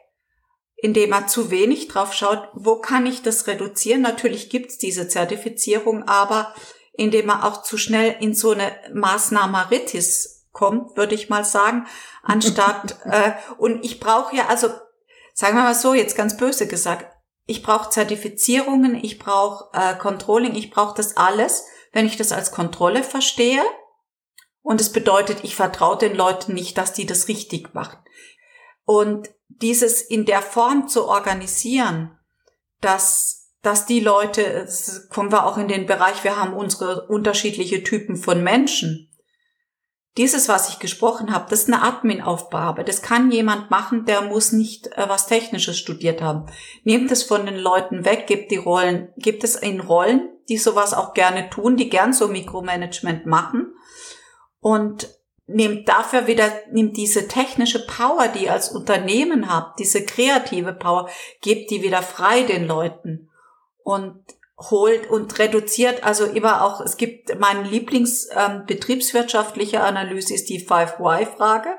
indem 0.75 1.12
man 1.12 1.27
zu 1.27 1.49
wenig 1.51 1.88
drauf 1.88 2.13
schaut, 2.13 2.49
wo 2.53 2.79
kann 2.79 3.05
ich 3.05 3.21
das 3.21 3.47
reduzieren? 3.47 4.01
Natürlich 4.01 4.49
gibt's 4.49 4.77
diese 4.77 5.07
Zertifizierung, 5.07 6.03
aber 6.03 6.53
indem 6.93 7.27
man 7.27 7.41
auch 7.41 7.62
zu 7.62 7.77
schnell 7.77 8.15
in 8.19 8.33
so 8.33 8.51
eine 8.51 8.71
Maßnahmeritis 8.93 10.47
kommt, 10.51 10.97
würde 10.97 11.15
ich 11.15 11.29
mal 11.29 11.45
sagen, 11.45 11.86
anstatt 12.23 12.97
äh, 13.05 13.31
und 13.57 13.86
ich 13.86 13.99
brauche 13.99 14.36
ja 14.36 14.47
also 14.47 14.69
sagen 15.33 15.55
wir 15.55 15.63
mal 15.63 15.75
so 15.75 15.93
jetzt 15.93 16.17
ganz 16.17 16.36
böse 16.36 16.67
gesagt, 16.67 17.05
ich 17.45 17.63
brauche 17.63 17.89
Zertifizierungen, 17.89 18.95
ich 18.95 19.19
brauche 19.19 19.69
äh, 19.73 19.95
Controlling, 19.95 20.55
ich 20.55 20.71
brauche 20.71 20.95
das 20.95 21.15
alles, 21.15 21.65
wenn 21.97 22.05
ich 22.05 22.15
das 22.15 22.31
als 22.31 22.51
Kontrolle 22.51 23.01
verstehe. 23.01 23.63
Und 24.62 24.79
es 24.79 24.91
bedeutet, 24.91 25.39
ich 25.41 25.55
vertraue 25.55 25.97
den 25.97 26.15
Leuten 26.15 26.53
nicht, 26.53 26.77
dass 26.77 26.93
die 26.93 27.07
das 27.07 27.27
richtig 27.27 27.73
machen. 27.73 27.97
Und 28.86 29.31
dieses 29.47 30.03
in 30.03 30.25
der 30.25 30.43
Form 30.43 30.88
zu 30.88 31.07
organisieren, 31.07 32.15
dass, 32.81 33.49
dass 33.63 33.88
die 33.88 33.99
Leute, 33.99 34.67
kommen 35.10 35.31
wir 35.31 35.47
auch 35.47 35.57
in 35.57 35.67
den 35.67 35.88
Bereich, 35.88 36.23
wir 36.23 36.38
haben 36.38 36.53
unsere 36.53 37.07
unterschiedliche 37.07 37.81
Typen 37.83 38.15
von 38.15 38.43
Menschen 38.43 39.10
dieses, 40.17 40.49
was 40.49 40.69
ich 40.69 40.79
gesprochen 40.79 41.31
habe, 41.31 41.45
das 41.49 41.62
ist 41.62 41.67
eine 41.67 41.83
Admin-Aufgabe. 41.83 42.83
Das 42.83 43.03
kann 43.03 43.31
jemand 43.31 43.69
machen, 43.69 44.05
der 44.05 44.21
muss 44.21 44.51
nicht 44.51 44.88
äh, 44.97 45.07
was 45.07 45.27
Technisches 45.27 45.77
studiert 45.77 46.23
haben. 46.23 46.47
Nehmt 46.83 47.12
es 47.12 47.21
von 47.21 47.45
den 47.45 47.57
Leuten 47.57 48.03
weg, 48.03 48.25
gibt 48.25 48.49
die 48.49 48.57
Rollen, 48.57 49.10
gibt 49.17 49.43
es 49.43 49.55
in 49.55 49.79
Rollen, 49.79 50.27
die 50.49 50.57
sowas 50.57 50.93
auch 50.93 51.13
gerne 51.13 51.49
tun, 51.49 51.77
die 51.77 51.89
gern 51.89 52.13
so 52.13 52.27
Mikromanagement 52.27 53.25
machen 53.25 53.73
und 54.60 55.17
nehmt 55.47 55.88
dafür 55.88 56.27
wieder, 56.27 56.51
nehmt 56.71 56.97
diese 56.97 57.27
technische 57.27 57.88
Power, 57.88 58.27
die 58.27 58.45
ihr 58.45 58.53
als 58.53 58.69
Unternehmen 58.69 59.49
habt, 59.49 59.79
diese 59.79 60.05
kreative 60.05 60.73
Power, 60.73 61.10
gebt 61.41 61.71
die 61.71 61.81
wieder 61.81 62.01
frei 62.01 62.43
den 62.43 62.67
Leuten 62.67 63.29
und 63.83 64.19
holt 64.60 65.10
und 65.10 65.39
reduziert, 65.39 66.03
also 66.03 66.25
immer 66.25 66.63
auch, 66.63 66.81
es 66.81 66.97
gibt, 66.97 67.39
mein 67.39 67.63
Lieblingsbetriebswirtschaftliche 67.63 69.77
ähm, 69.77 69.83
Analyse 69.83 70.33
ist 70.33 70.49
die 70.49 70.60
Five-Why-Frage. 70.60 71.69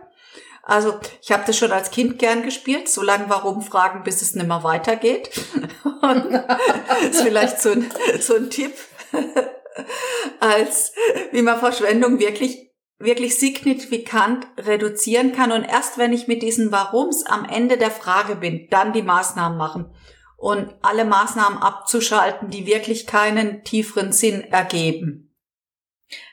Also 0.69 1.01
ich 1.23 1.33
habe 1.33 1.45
das 1.47 1.57
schon 1.57 1.73
als 1.73 1.91
Kind 1.91 2.19
gern 2.19 2.43
gespielt, 2.43 2.91
so 2.91 3.03
lange 3.03 3.25
warum 3.29 3.63
fragen, 3.63 4.05
bis 4.05 4.21
es 4.21 4.35
nicht 4.35 4.47
mehr 4.47 4.63
weitergeht. 4.63 5.31
das 6.03 7.09
ist 7.11 7.23
vielleicht 7.23 7.63
so 7.63 7.71
ein, 7.71 7.91
so 8.21 8.37
ein 8.37 8.51
Tipp, 8.51 8.75
als 10.41 10.93
wie 11.33 11.41
man 11.41 11.59
Verschwendung 11.59 12.19
wirklich 12.19 12.69
wirklich 12.99 13.39
signifikant 13.39 14.47
reduzieren 14.59 15.33
kann. 15.33 15.53
Und 15.53 15.65
erst 15.65 15.97
wenn 15.97 16.13
ich 16.13 16.29
mit 16.29 16.43
diesen 16.43 16.71
Warums 16.71 17.25
am 17.25 17.47
Ende 17.47 17.79
der 17.79 17.91
Frage 17.91 18.37
bin, 18.37 18.69
dann 18.71 18.93
die 18.93 19.03
Maßnahmen 19.03 19.57
machen 19.57 19.87
und 20.37 20.75
alle 20.83 21.07
Maßnahmen 21.07 21.59
abzuschalten, 21.59 22.51
die 22.51 22.67
wirklich 22.67 23.07
keinen 23.07 23.65
tieferen 23.65 24.13
Sinn 24.13 24.43
ergeben. 24.43 25.28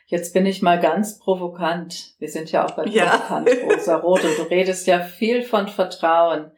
Jetzt 0.07 0.33
bin 0.33 0.45
ich 0.45 0.61
mal 0.61 0.79
ganz 0.79 1.17
provokant. 1.17 2.13
Wir 2.19 2.29
sind 2.29 2.51
ja 2.51 2.65
auch 2.65 2.71
bei 2.71 2.85
ja. 2.85 3.17
Provokant, 3.17 3.49
Rosa 3.71 3.95
Rot, 3.97 4.23
und 4.23 4.37
du 4.37 4.43
redest 4.43 4.85
ja 4.85 4.99
viel 4.99 5.41
von 5.41 5.67
Vertrauen. 5.67 6.51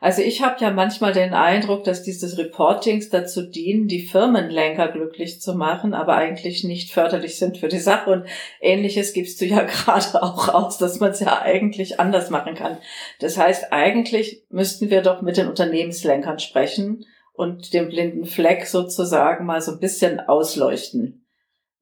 Also 0.00 0.20
ich 0.20 0.42
habe 0.42 0.56
ja 0.60 0.70
manchmal 0.70 1.14
den 1.14 1.32
Eindruck, 1.32 1.84
dass 1.84 2.02
diese 2.02 2.36
Reportings 2.36 3.08
dazu 3.08 3.40
dienen, 3.40 3.88
die 3.88 4.02
Firmenlenker 4.02 4.88
glücklich 4.88 5.40
zu 5.40 5.54
machen, 5.54 5.94
aber 5.94 6.14
eigentlich 6.14 6.62
nicht 6.62 6.92
förderlich 6.92 7.38
sind 7.38 7.56
für 7.56 7.68
die 7.68 7.78
Sache. 7.78 8.10
Und 8.10 8.26
ähnliches 8.60 9.14
gibst 9.14 9.40
du 9.40 9.46
ja 9.46 9.62
gerade 9.62 10.22
auch 10.22 10.52
aus, 10.52 10.76
dass 10.76 11.00
man 11.00 11.12
es 11.12 11.20
ja 11.20 11.40
eigentlich 11.40 12.00
anders 12.00 12.28
machen 12.28 12.54
kann. 12.54 12.76
Das 13.18 13.38
heißt, 13.38 13.72
eigentlich 13.72 14.44
müssten 14.50 14.90
wir 14.90 15.00
doch 15.00 15.22
mit 15.22 15.38
den 15.38 15.48
Unternehmenslenkern 15.48 16.38
sprechen 16.38 17.06
und 17.32 17.72
den 17.72 17.88
blinden 17.88 18.26
Fleck 18.26 18.66
sozusagen 18.66 19.46
mal 19.46 19.62
so 19.62 19.72
ein 19.72 19.80
bisschen 19.80 20.20
ausleuchten. 20.20 21.23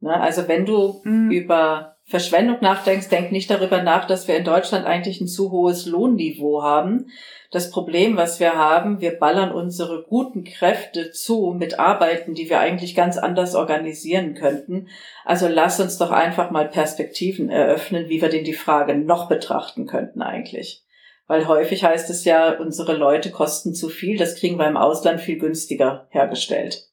Ne? 0.03 0.21
Also 0.21 0.49
wenn 0.49 0.67
du 0.67 1.01
mhm. 1.05 1.31
über 1.31 1.97
Verschwendung 2.05 2.59
nachdenkst, 2.61 3.09
denk 3.09 3.33
nicht 3.33 3.51
darüber 3.51 3.83
nach, 3.83 4.07
dass 4.07 4.29
wir 4.29 4.37
in 4.37 4.45
Deutschland 4.45 4.85
eigentlich 4.85 5.21
ein 5.21 5.29
zu 5.29 5.51
hohes 5.51 5.87
Lohnniveau 5.87 6.62
haben. 6.62 7.07
Das 7.51 7.71
Problem, 7.71 8.17
was 8.17 8.41
wir 8.41 8.55
haben, 8.55 9.01
wir 9.01 9.12
ballern 9.12 9.53
unsere 9.53 10.03
guten 10.03 10.43
Kräfte 10.45 11.12
zu 11.12 11.55
mit 11.57 11.79
Arbeiten, 11.79 12.35
die 12.35 12.51
wir 12.51 12.61
eigentlich 12.61 12.95
ganz 12.95 13.19
anders 13.19 13.55
organisieren 13.55 14.35
könnten. 14.35 14.88
Also 15.25 15.49
lass 15.49 15.79
uns 15.79 15.99
doch 15.99 16.11
einfach 16.11 16.51
mal 16.51 16.69
Perspektiven 16.69 17.51
eröffnen, 17.51 18.09
wie 18.09 18.21
wir 18.21 18.29
denn 18.29 18.45
die 18.45 18.53
Frage 18.53 18.95
noch 18.95 19.29
betrachten 19.29 19.87
könnten 19.87 20.23
eigentlich. 20.23 20.85
Weil 21.27 21.47
häufig 21.47 21.85
heißt 21.85 22.11
es 22.11 22.25
ja, 22.25 22.59
unsere 22.59 22.95
Leute 22.95 23.31
kosten 23.31 23.75
zu 23.75 23.88
viel, 23.88 24.19
das 24.19 24.37
kriegen 24.37 24.59
wir 24.59 24.67
im 24.67 24.77
Ausland 24.77 25.21
viel 25.21 25.38
günstiger 25.38 26.09
hergestellt 26.11 26.91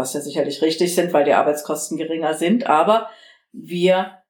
was 0.00 0.14
ja 0.14 0.20
sicherlich 0.20 0.62
richtig 0.62 0.94
sind, 0.94 1.12
weil 1.12 1.24
die 1.24 1.34
Arbeitskosten 1.34 1.96
geringer 1.96 2.34
sind, 2.34 2.66
aber 2.66 3.08
wir 3.52 4.20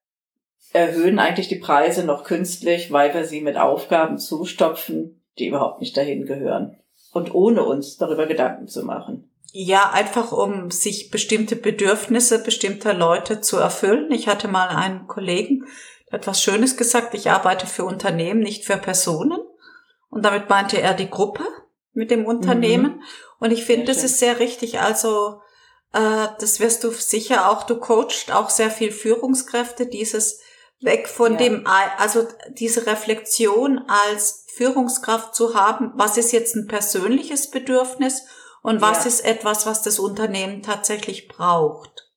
erhöhen 0.72 1.18
eigentlich 1.18 1.48
die 1.48 1.56
Preise 1.56 2.04
noch 2.04 2.24
künstlich, 2.24 2.92
weil 2.92 3.14
wir 3.14 3.24
sie 3.24 3.40
mit 3.40 3.56
Aufgaben 3.56 4.18
zustopfen, 4.18 5.22
die 5.38 5.46
überhaupt 5.46 5.80
nicht 5.80 5.96
dahin 5.96 6.26
gehören. 6.26 6.76
Und 7.12 7.34
ohne 7.34 7.64
uns 7.64 7.96
darüber 7.96 8.26
Gedanken 8.26 8.68
zu 8.68 8.84
machen. 8.84 9.30
Ja, 9.52 9.90
einfach 9.92 10.30
um 10.30 10.70
sich 10.70 11.10
bestimmte 11.10 11.56
Bedürfnisse 11.56 12.42
bestimmter 12.42 12.94
Leute 12.94 13.40
zu 13.40 13.56
erfüllen. 13.56 14.12
Ich 14.12 14.28
hatte 14.28 14.46
mal 14.46 14.68
einen 14.68 15.08
Kollegen, 15.08 15.64
der 16.10 16.20
hat 16.20 16.26
was 16.28 16.40
Schönes 16.40 16.76
gesagt, 16.76 17.14
ich 17.14 17.30
arbeite 17.30 17.66
für 17.66 17.84
Unternehmen, 17.84 18.40
nicht 18.40 18.64
für 18.64 18.76
Personen. 18.76 19.40
Und 20.08 20.24
damit 20.24 20.48
meinte 20.48 20.80
er 20.80 20.94
die 20.94 21.10
Gruppe 21.10 21.44
mit 21.92 22.12
dem 22.12 22.26
Unternehmen. 22.26 22.96
Mhm. 22.96 23.02
Und 23.40 23.50
ich 23.50 23.64
finde, 23.64 23.86
das 23.86 24.04
ist 24.04 24.18
sehr 24.18 24.38
richtig. 24.38 24.80
Also 24.80 25.40
äh, 25.92 26.28
das 26.38 26.60
wirst 26.60 26.84
du 26.84 26.90
sicher 26.90 27.50
auch, 27.50 27.64
du 27.64 27.78
coachst 27.78 28.32
auch 28.32 28.50
sehr 28.50 28.70
viel 28.70 28.92
Führungskräfte, 28.92 29.86
dieses 29.86 30.40
weg 30.80 31.08
von 31.08 31.32
ja. 31.32 31.38
dem, 31.38 31.66
also 31.98 32.26
diese 32.50 32.86
Reflexion 32.86 33.84
als 33.88 34.46
Führungskraft 34.54 35.34
zu 35.34 35.54
haben, 35.54 35.92
was 35.94 36.16
ist 36.16 36.32
jetzt 36.32 36.56
ein 36.56 36.66
persönliches 36.66 37.50
Bedürfnis 37.50 38.22
und 38.62 38.80
was 38.80 39.04
ja. 39.04 39.08
ist 39.08 39.20
etwas, 39.24 39.66
was 39.66 39.82
das 39.82 39.98
Unternehmen 39.98 40.62
tatsächlich 40.62 41.28
braucht. 41.28 42.08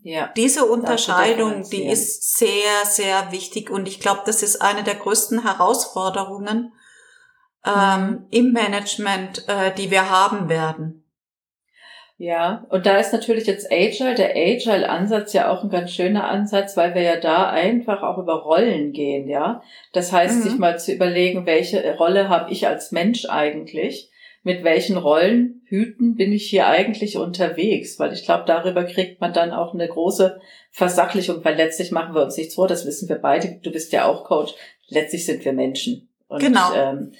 Ja. 0.00 0.28
Diese 0.36 0.64
Unterscheidung, 0.64 1.68
die 1.70 1.86
ist 1.86 2.36
sehr, 2.38 2.86
sehr 2.86 3.32
wichtig 3.32 3.70
und 3.70 3.88
ich 3.88 4.00
glaube, 4.00 4.22
das 4.24 4.42
ist 4.42 4.62
eine 4.62 4.84
der 4.84 4.94
größten 4.94 5.42
Herausforderungen 5.42 6.72
ähm, 7.64 8.00
mhm. 8.00 8.26
im 8.30 8.52
Management, 8.52 9.46
äh, 9.48 9.74
die 9.74 9.90
wir 9.90 10.08
haben 10.08 10.48
werden. 10.48 11.04
Ja, 12.20 12.66
und 12.70 12.84
da 12.84 12.98
ist 12.98 13.12
natürlich 13.12 13.46
jetzt 13.46 13.70
Agile, 13.70 14.16
der 14.16 14.34
Agile-Ansatz 14.34 15.32
ja 15.34 15.50
auch 15.50 15.62
ein 15.62 15.70
ganz 15.70 15.92
schöner 15.92 16.24
Ansatz, 16.24 16.76
weil 16.76 16.96
wir 16.96 17.02
ja 17.02 17.20
da 17.20 17.48
einfach 17.48 18.02
auch 18.02 18.18
über 18.18 18.42
Rollen 18.42 18.92
gehen, 18.92 19.28
ja. 19.28 19.62
Das 19.92 20.12
heißt, 20.12 20.38
mhm. 20.38 20.42
sich 20.42 20.58
mal 20.58 20.80
zu 20.80 20.92
überlegen, 20.92 21.46
welche 21.46 21.96
Rolle 21.96 22.28
habe 22.28 22.50
ich 22.50 22.66
als 22.66 22.90
Mensch 22.90 23.26
eigentlich? 23.26 24.10
Mit 24.42 24.64
welchen 24.64 24.96
Rollenhüten 24.96 26.16
bin 26.16 26.32
ich 26.32 26.50
hier 26.50 26.66
eigentlich 26.66 27.18
unterwegs? 27.18 28.00
Weil 28.00 28.12
ich 28.12 28.24
glaube, 28.24 28.44
darüber 28.46 28.82
kriegt 28.82 29.20
man 29.20 29.32
dann 29.32 29.52
auch 29.52 29.72
eine 29.72 29.86
große 29.86 30.40
Versachlichung, 30.72 31.44
weil 31.44 31.54
letztlich 31.54 31.92
machen 31.92 32.16
wir 32.16 32.22
uns 32.22 32.36
nichts 32.36 32.56
vor, 32.56 32.66
das 32.66 32.84
wissen 32.84 33.08
wir 33.08 33.16
beide. 33.16 33.60
Du 33.62 33.70
bist 33.70 33.92
ja 33.92 34.06
auch 34.06 34.24
Coach. 34.24 34.54
Letztlich 34.88 35.24
sind 35.24 35.44
wir 35.44 35.52
Menschen. 35.52 36.08
Und, 36.26 36.40
genau. 36.40 36.72
Ähm, 36.74 37.12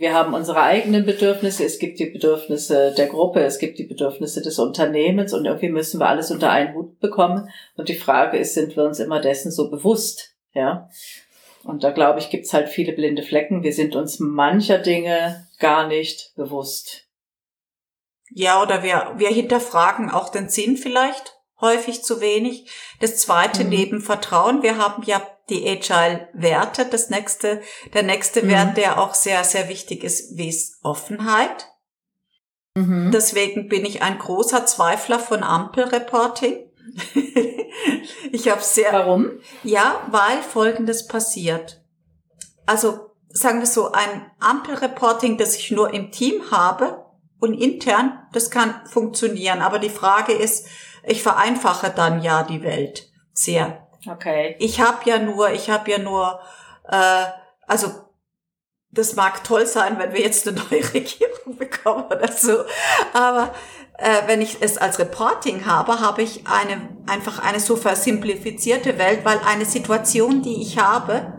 wir 0.00 0.14
haben 0.14 0.32
unsere 0.32 0.62
eigenen 0.62 1.04
Bedürfnisse, 1.04 1.62
es 1.62 1.78
gibt 1.78 1.98
die 1.98 2.06
Bedürfnisse 2.06 2.94
der 2.96 3.06
Gruppe, 3.06 3.42
es 3.42 3.58
gibt 3.58 3.78
die 3.78 3.84
Bedürfnisse 3.84 4.40
des 4.40 4.58
Unternehmens 4.58 5.34
und 5.34 5.44
irgendwie 5.44 5.68
müssen 5.68 6.00
wir 6.00 6.08
alles 6.08 6.30
unter 6.30 6.50
einen 6.50 6.74
Hut 6.74 6.98
bekommen. 7.00 7.50
Und 7.76 7.90
die 7.90 7.98
Frage 7.98 8.38
ist, 8.38 8.54
sind 8.54 8.74
wir 8.76 8.84
uns 8.84 8.98
immer 8.98 9.20
dessen 9.20 9.52
so 9.52 9.70
bewusst? 9.70 10.34
Ja. 10.54 10.88
Und 11.64 11.84
da 11.84 11.90
glaube 11.90 12.18
ich, 12.18 12.30
gibt's 12.30 12.54
halt 12.54 12.70
viele 12.70 12.94
blinde 12.94 13.22
Flecken. 13.22 13.62
Wir 13.62 13.74
sind 13.74 13.94
uns 13.94 14.20
mancher 14.20 14.78
Dinge 14.78 15.46
gar 15.58 15.86
nicht 15.86 16.32
bewusst. 16.34 17.06
Ja, 18.30 18.62
oder 18.62 18.82
wir, 18.82 19.12
wir 19.18 19.28
hinterfragen 19.28 20.10
auch 20.10 20.30
den 20.30 20.48
Sinn 20.48 20.78
vielleicht 20.78 21.36
häufig 21.60 22.02
zu 22.02 22.22
wenig. 22.22 22.70
Das 23.00 23.18
zweite 23.18 23.64
mhm. 23.64 23.68
neben 23.68 24.00
Vertrauen, 24.00 24.62
wir 24.62 24.78
haben 24.78 25.02
ja 25.04 25.20
die 25.50 25.68
Agile-Werte. 25.68 26.86
Das 26.86 27.10
nächste, 27.10 27.60
der 27.92 28.02
nächste 28.02 28.42
mhm. 28.42 28.48
Wert, 28.48 28.76
der 28.76 29.00
auch 29.00 29.14
sehr, 29.14 29.44
sehr 29.44 29.68
wichtig 29.68 30.04
ist, 30.04 30.36
wie 30.36 30.48
ist 30.48 30.78
Offenheit. 30.82 31.68
Mhm. 32.74 33.10
Deswegen 33.12 33.68
bin 33.68 33.84
ich 33.84 34.02
ein 34.02 34.18
großer 34.18 34.64
Zweifler 34.66 35.18
von 35.18 35.42
Ampelreporting. 35.42 36.70
ich 38.32 38.48
habe 38.48 38.62
sehr. 38.62 38.92
Warum? 38.92 39.40
Ja, 39.62 40.06
weil 40.10 40.42
Folgendes 40.42 41.06
passiert. 41.06 41.84
Also 42.66 43.10
sagen 43.28 43.60
wir 43.60 43.66
so, 43.66 43.92
ein 43.92 44.30
Ampelreporting, 44.38 45.36
das 45.36 45.56
ich 45.56 45.70
nur 45.70 45.92
im 45.92 46.10
Team 46.10 46.50
habe 46.50 47.04
und 47.38 47.54
intern, 47.54 48.26
das 48.32 48.50
kann 48.50 48.86
funktionieren. 48.86 49.60
Aber 49.60 49.78
die 49.78 49.90
Frage 49.90 50.32
ist, 50.32 50.66
ich 51.04 51.22
vereinfache 51.22 51.90
dann 51.90 52.22
ja 52.22 52.42
die 52.42 52.62
Welt 52.62 53.10
sehr. 53.32 53.88
Okay. 54.08 54.56
Ich 54.58 54.80
habe 54.80 54.98
ja 55.04 55.18
nur, 55.18 55.50
ich 55.50 55.70
habe 55.70 55.90
ja 55.90 55.98
nur, 55.98 56.40
äh, 56.88 57.24
also 57.66 57.88
das 58.90 59.14
mag 59.14 59.44
toll 59.44 59.66
sein, 59.66 59.98
wenn 59.98 60.12
wir 60.12 60.20
jetzt 60.20 60.48
eine 60.48 60.58
neue 60.58 60.82
Regierung 60.94 61.56
bekommen 61.56 62.04
oder 62.04 62.32
so, 62.32 62.64
aber 63.12 63.52
äh, 63.98 64.26
wenn 64.26 64.40
ich 64.40 64.58
es 64.60 64.78
als 64.78 64.98
Reporting 64.98 65.66
habe, 65.66 66.00
habe 66.00 66.22
ich 66.22 66.46
eine 66.46 66.88
einfach 67.06 67.38
eine 67.40 67.60
so 67.60 67.76
versimplifizierte 67.76 68.98
Welt, 68.98 69.20
weil 69.24 69.38
eine 69.46 69.64
Situation, 69.64 70.42
die 70.42 70.62
ich 70.62 70.78
habe, 70.78 71.32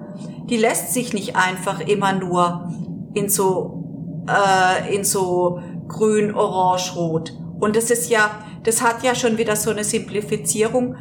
die 0.45 0.57
lässt 0.57 0.93
sich 0.93 1.13
nicht 1.13 1.35
einfach 1.35 1.79
immer 1.79 2.13
nur 2.13 2.71
in 3.13 3.29
so 3.29 3.81
äh, 4.27 4.95
in 4.95 5.03
so 5.03 5.61
grün, 5.87 6.33
orange, 6.33 6.95
rot. 6.95 7.33
Und 7.59 7.75
das 7.75 7.91
ist 7.91 8.09
ja, 8.09 8.43
das 8.63 8.81
hat 8.81 9.03
ja 9.03 9.15
schon 9.15 9.37
wieder 9.37 9.55
so 9.55 9.71
eine 9.71 9.83
Simplifizierung 9.83 10.95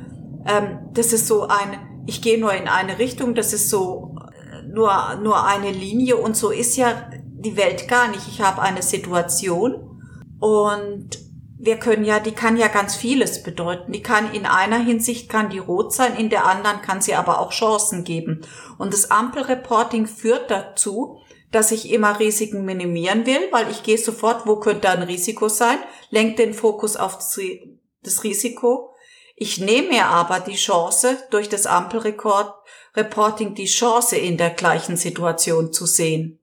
ähm, 0.46 0.78
das 0.92 1.12
ist 1.12 1.26
so 1.26 1.48
ein, 1.48 2.04
ich 2.06 2.22
gehe 2.22 2.38
nur 2.38 2.52
in 2.52 2.68
eine 2.68 2.98
Richtung, 2.98 3.34
das 3.34 3.52
ist 3.52 3.70
so 3.70 4.16
äh, 4.20 4.62
nur, 4.66 4.92
nur 5.22 5.46
eine 5.46 5.70
Linie 5.70 6.16
und 6.16 6.36
so 6.36 6.50
ist 6.50 6.76
ja 6.76 7.10
die 7.22 7.56
Welt 7.56 7.88
gar 7.88 8.08
nicht. 8.08 8.28
Ich 8.28 8.40
habe 8.40 8.62
eine 8.62 8.82
Situation 8.82 10.00
und 10.38 11.18
wir 11.62 11.76
können 11.76 12.04
ja, 12.04 12.20
die 12.20 12.32
kann 12.32 12.56
ja 12.56 12.68
ganz 12.68 12.96
vieles 12.96 13.42
bedeuten. 13.42 13.92
Die 13.92 14.02
kann 14.02 14.32
in 14.32 14.46
einer 14.46 14.78
Hinsicht 14.78 15.28
kann 15.28 15.50
die 15.50 15.58
rot 15.58 15.92
sein, 15.92 16.16
in 16.16 16.30
der 16.30 16.46
anderen 16.46 16.80
kann 16.80 17.02
sie 17.02 17.14
aber 17.14 17.38
auch 17.38 17.50
Chancen 17.50 18.02
geben. 18.02 18.40
Und 18.78 18.94
das 18.94 19.10
Ampelreporting 19.10 20.06
führt 20.06 20.50
dazu, 20.50 21.18
dass 21.52 21.70
ich 21.70 21.92
immer 21.92 22.18
Risiken 22.18 22.64
minimieren 22.64 23.26
will, 23.26 23.40
weil 23.50 23.70
ich 23.70 23.82
gehe 23.82 23.98
sofort, 23.98 24.46
wo 24.46 24.56
könnte 24.56 24.88
ein 24.88 25.02
Risiko 25.02 25.48
sein, 25.48 25.78
lenkt 26.08 26.38
den 26.38 26.54
Fokus 26.54 26.96
auf 26.96 27.18
das 28.02 28.24
Risiko 28.24 28.89
ich 29.42 29.58
nehme 29.58 29.88
mir 29.88 30.04
aber 30.04 30.40
die 30.40 30.54
Chance, 30.54 31.16
durch 31.30 31.48
das 31.48 31.64
Ampelreporting 31.64 33.54
die 33.54 33.64
Chance 33.64 34.18
in 34.18 34.36
der 34.36 34.50
gleichen 34.50 34.98
Situation 34.98 35.72
zu 35.72 35.86
sehen. 35.86 36.40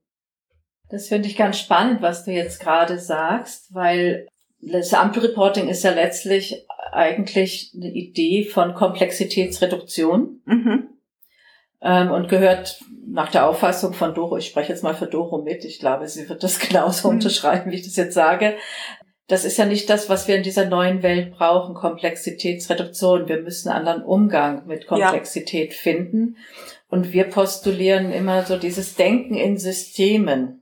Das 0.89 1.07
finde 1.07 1.29
ich 1.29 1.37
ganz 1.37 1.59
spannend, 1.59 2.01
was 2.01 2.25
du 2.25 2.31
jetzt 2.31 2.59
gerade 2.59 2.97
sagst, 2.97 3.71
weil 3.75 4.27
das 4.59 4.95
Ampelreporting 4.95 5.69
ist 5.69 5.83
ja 5.83 5.91
letztlich 5.91 6.65
eigentlich 6.91 7.71
eine 7.75 7.91
Idee 7.91 8.45
von 8.45 8.73
Komplexitätsreduktion 8.73 10.41
mhm. 10.45 10.89
ähm, 11.81 12.09
und 12.09 12.29
gehört 12.29 12.81
nach 13.05 13.29
der 13.29 13.47
Auffassung 13.47 13.93
von 13.93 14.15
Doro, 14.15 14.37
ich 14.37 14.47
spreche 14.47 14.71
jetzt 14.71 14.83
mal 14.83 14.95
für 14.95 15.05
Doro 15.05 15.43
mit, 15.43 15.65
ich 15.65 15.77
glaube, 15.77 16.07
sie 16.07 16.27
wird 16.27 16.41
das 16.41 16.57
genauso 16.67 17.09
mhm. 17.09 17.17
unterschreiben, 17.17 17.69
wie 17.69 17.75
ich 17.75 17.85
das 17.85 17.95
jetzt 17.95 18.15
sage. 18.15 18.57
Das 19.27 19.43
ist 19.43 19.57
ja 19.57 19.65
nicht 19.65 19.89
das, 19.89 20.07
was 20.07 20.27
wir 20.27 20.37
in 20.37 20.43
dieser 20.43 20.65
neuen 20.65 21.03
Welt 21.03 21.31
brauchen, 21.31 21.75
Komplexitätsreduktion. 21.75 23.27
Wir 23.27 23.41
müssen 23.41 23.69
einen 23.69 23.85
anderen 23.87 24.03
Umgang 24.03 24.65
mit 24.67 24.87
Komplexität 24.87 25.73
ja. 25.73 25.77
finden. 25.77 26.37
Und 26.89 27.11
wir 27.11 27.25
postulieren 27.25 28.13
immer 28.13 28.45
so 28.45 28.57
dieses 28.57 28.95
Denken 28.95 29.35
in 29.35 29.57
Systemen. 29.57 30.61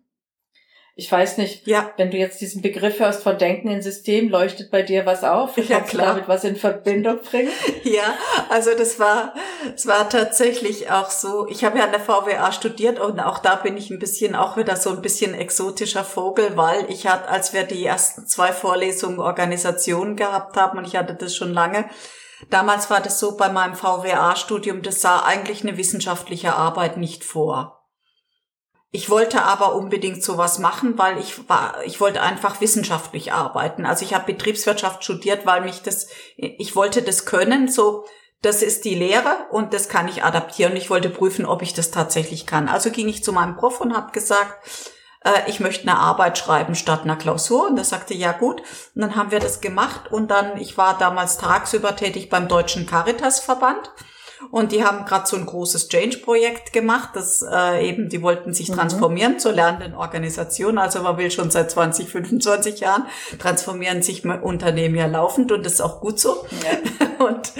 Ich 0.97 1.11
weiß 1.11 1.37
nicht, 1.39 1.67
ja. 1.67 1.91
wenn 1.97 2.09
du 2.09 2.15
jetzt 2.15 2.39
diesen 2.39 2.61
Begriff 2.61 2.99
hörst 2.99 3.21
von 3.21 3.37
Denken 3.37 3.67
in 3.67 3.81
System, 3.81 4.29
leuchtet 4.29 4.71
bei 4.71 4.81
dir 4.81 5.05
was 5.05 5.25
auf? 5.25 5.57
Ja, 5.57 5.79
Kannst 5.79 5.89
klar. 5.89 6.05
du 6.05 6.11
damit 6.13 6.29
was 6.29 6.45
in 6.45 6.55
Verbindung 6.55 7.19
bringen? 7.19 7.51
Ja, 7.83 8.15
also 8.49 8.71
das 8.75 8.97
war, 8.97 9.33
es 9.75 9.85
war 9.85 10.09
tatsächlich 10.09 10.89
auch 10.89 11.09
so. 11.09 11.47
Ich 11.49 11.63
habe 11.63 11.77
ja 11.77 11.83
an 11.83 11.91
der 11.91 11.99
VWA 11.99 12.51
studiert 12.51 12.99
und 12.99 13.19
auch 13.19 13.39
da 13.39 13.55
bin 13.55 13.77
ich 13.77 13.89
ein 13.89 13.99
bisschen, 13.99 14.35
auch 14.35 14.57
wieder 14.57 14.75
so 14.77 14.89
ein 14.91 15.01
bisschen 15.01 15.35
exotischer 15.35 16.03
Vogel, 16.03 16.55
weil 16.55 16.89
ich 16.89 17.05
hatte, 17.07 17.29
als 17.29 17.53
wir 17.53 17.63
die 17.63 17.85
ersten 17.85 18.25
zwei 18.25 18.53
Vorlesungen 18.53 19.19
Organisationen 19.19 20.15
gehabt 20.15 20.55
haben 20.55 20.77
und 20.77 20.87
ich 20.87 20.95
hatte 20.95 21.13
das 21.13 21.35
schon 21.35 21.53
lange, 21.53 21.85
Damals 22.49 22.89
war 22.89 22.99
das 22.99 23.19
so 23.19 23.37
bei 23.37 23.49
meinem 23.49 23.75
VWA-Studium, 23.75 24.81
das 24.81 25.01
sah 25.01 25.23
eigentlich 25.23 25.63
eine 25.63 25.77
wissenschaftliche 25.77 26.53
Arbeit 26.53 26.97
nicht 26.97 27.23
vor. 27.23 27.84
Ich 28.91 29.09
wollte 29.09 29.43
aber 29.43 29.75
unbedingt 29.75 30.23
sowas 30.23 30.59
machen, 30.59 30.97
weil 30.97 31.17
ich 31.19 31.49
war, 31.49 31.83
ich 31.83 31.99
wollte 31.99 32.21
einfach 32.21 32.61
wissenschaftlich 32.61 33.33
arbeiten. 33.33 33.85
Also 33.85 34.05
ich 34.05 34.13
habe 34.13 34.31
Betriebswirtschaft 34.31 35.03
studiert, 35.03 35.45
weil 35.45 35.61
mich 35.61 35.81
das, 35.81 36.07
ich 36.37 36.75
wollte 36.75 37.01
das 37.01 37.25
können, 37.25 37.67
so, 37.67 38.05
das 38.41 38.61
ist 38.61 38.85
die 38.85 38.95
Lehre 38.95 39.47
und 39.51 39.73
das 39.73 39.89
kann 39.89 40.07
ich 40.07 40.23
adaptieren. 40.23 40.75
Ich 40.75 40.89
wollte 40.89 41.09
prüfen, 41.09 41.45
ob 41.45 41.61
ich 41.61 41.73
das 41.73 41.91
tatsächlich 41.91 42.45
kann. 42.45 42.69
Also 42.69 42.91
ging 42.91 43.09
ich 43.09 43.23
zu 43.23 43.33
meinem 43.33 43.57
Prof 43.57 43.81
und 43.81 43.95
habe 43.95 44.11
gesagt, 44.11 44.59
äh, 45.25 45.49
ich 45.49 45.59
möchte 45.59 45.87
eine 45.87 45.99
Arbeit 45.99 46.37
schreiben 46.37 46.75
statt 46.75 47.01
einer 47.03 47.17
Klausur. 47.17 47.67
Und 47.67 47.77
er 47.77 47.83
sagte, 47.83 48.13
ja 48.13 48.31
gut. 48.31 48.61
Und 48.93 49.01
dann 49.01 49.15
haben 49.15 49.31
wir 49.31 49.39
das 49.39 49.59
gemacht 49.59 50.11
und 50.11 50.31
dann, 50.31 50.57
ich 50.57 50.77
war 50.77 50.97
damals 50.97 51.37
tagsüber 51.37 51.95
tätig 51.95 52.29
beim 52.29 52.47
Deutschen 52.47 52.85
Caritas-Verband. 52.85 53.91
Und 54.51 54.71
die 54.71 54.83
haben 54.83 55.05
gerade 55.05 55.27
so 55.27 55.35
ein 55.35 55.45
großes 55.45 55.89
Change-Projekt 55.89 56.73
gemacht, 56.73 57.09
das 57.13 57.43
äh, 57.49 57.87
eben, 57.87 58.09
die 58.09 58.21
wollten 58.21 58.53
sich 58.53 58.69
mhm. 58.69 58.75
transformieren 58.75 59.39
zur 59.39 59.53
lernenden 59.53 59.95
Organisation. 59.95 60.77
Also 60.77 61.01
man 61.01 61.17
will 61.17 61.31
schon 61.31 61.51
seit 61.51 61.71
20, 61.71 62.09
25 62.09 62.79
Jahren 62.79 63.05
transformieren 63.39 64.01
sich 64.01 64.25
Unternehmen 64.25 64.95
ja 64.95 65.07
laufend 65.07 65.51
und 65.51 65.65
das 65.65 65.73
ist 65.73 65.81
auch 65.81 66.01
gut 66.01 66.19
so. 66.19 66.45
Ja. 66.63 67.05
Und 67.25 67.53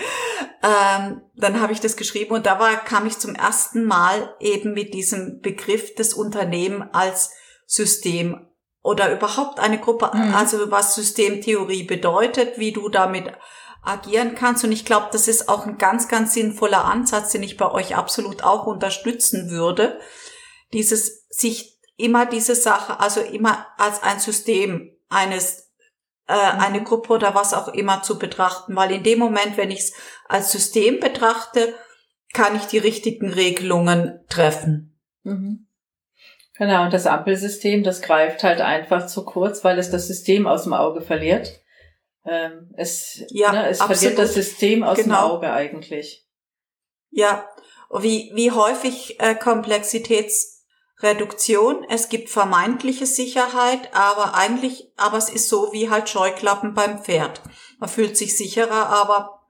ähm, 0.66 1.22
dann 1.36 1.62
habe 1.62 1.72
ich 1.72 1.80
das 1.80 1.96
geschrieben 1.96 2.34
und 2.34 2.46
da 2.46 2.60
war, 2.60 2.76
kam 2.76 3.06
ich 3.06 3.20
zum 3.20 3.36
ersten 3.36 3.86
Mal 3.86 4.36
eben 4.40 4.74
mit 4.74 4.94
diesem 4.94 5.40
Begriff 5.40 5.96
des 5.96 6.14
Unternehmen 6.14 6.90
als 6.92 7.32
System 7.68 8.48
oder 8.82 9.12
überhaupt 9.12 9.60
eine 9.60 9.80
Gruppe, 9.80 10.12
mhm. 10.14 10.36
also 10.36 10.72
was 10.72 10.96
Systemtheorie 10.96 11.84
bedeutet, 11.84 12.58
wie 12.58 12.72
du 12.72 12.90
damit 12.90 13.32
agieren 13.86 14.36
kannst. 14.36 14.64
Und 14.64 14.72
ich 14.72 14.86
glaube, 14.86 15.08
das 15.12 15.28
ist 15.28 15.48
auch 15.50 15.66
ein 15.66 15.78
ganz, 15.78 16.08
ganz 16.08 16.34
sinnvoller 16.34 16.86
Ansatz, 16.86 17.32
den 17.32 17.44
ich 17.44 17.58
bei 17.58 17.70
euch 17.72 17.96
absolut 17.96 18.44
auch 18.44 18.66
unterstützen 18.66 19.50
würde. 19.50 20.00
Dieses, 20.74 21.28
sich 21.30 21.80
immer 21.98 22.26
diese 22.26 22.56
Sache, 22.56 23.00
also 23.00 23.22
immer 23.22 23.68
als 23.78 24.04
ein 24.04 24.20
System 24.20 24.92
eines, 25.10 25.72
äh, 26.28 26.34
mhm. 26.34 26.60
eine 26.60 26.84
Gruppe 26.84 27.14
oder 27.14 27.36
was 27.36 27.54
auch 27.54 27.70
immer 27.70 28.02
zu 28.02 28.20
betrachten. 28.20 28.76
Weil 28.76 28.92
in 28.92 29.04
dem 29.04 29.20
Moment, 29.20 29.58
wenn 29.58 29.72
ich 29.72 29.80
es 29.80 29.94
als 30.28 30.52
System 30.52 31.00
betrachte, 31.00 31.74
kann 32.34 32.56
ich 32.56 32.66
die 32.66 32.80
richtigen 32.80 33.32
Regelungen 33.32 34.20
treffen. 34.28 35.00
Mhm. 35.24 35.68
Genau, 36.58 36.84
und 36.86 36.94
das 36.94 37.06
Ampelsystem, 37.06 37.84
das 37.84 38.02
greift 38.02 38.44
halt 38.44 38.62
einfach 38.62 39.08
zu 39.08 39.26
kurz, 39.26 39.64
weil 39.64 39.78
es 39.78 39.92
das 39.92 40.08
System 40.08 40.48
aus 40.48 40.64
dem 40.64 40.74
Auge 40.74 41.02
verliert. 41.02 41.62
Ähm, 42.26 42.72
es 42.76 43.24
ja, 43.30 43.52
ne, 43.52 43.70
es 43.70 43.82
verliert 43.82 44.18
das 44.18 44.34
System 44.34 44.84
aus 44.84 44.98
genau. 44.98 45.28
dem 45.28 45.36
Auge 45.36 45.54
eigentlich. 45.54 46.26
Ja, 47.12 47.48
wie, 47.92 48.32
wie 48.34 48.50
häufig 48.52 49.20
äh, 49.20 49.36
Komplexitätsreduktion. 49.36 51.86
Es 51.88 52.10
gibt 52.10 52.30
vermeintliche 52.30 53.06
Sicherheit, 53.06 53.94
aber 53.94 54.34
eigentlich, 54.34 54.92
aber 54.98 55.18
es 55.18 55.30
ist 55.30 55.50
so 55.50 55.72
wie 55.72 55.90
halt 55.90 56.10
Scheuklappen 56.10 56.74
beim 56.74 57.04
Pferd. 57.04 57.42
Man 57.80 57.90
fühlt 57.90 58.18
sich 58.18 58.36
sicherer, 58.36 58.88
aber 58.88 59.44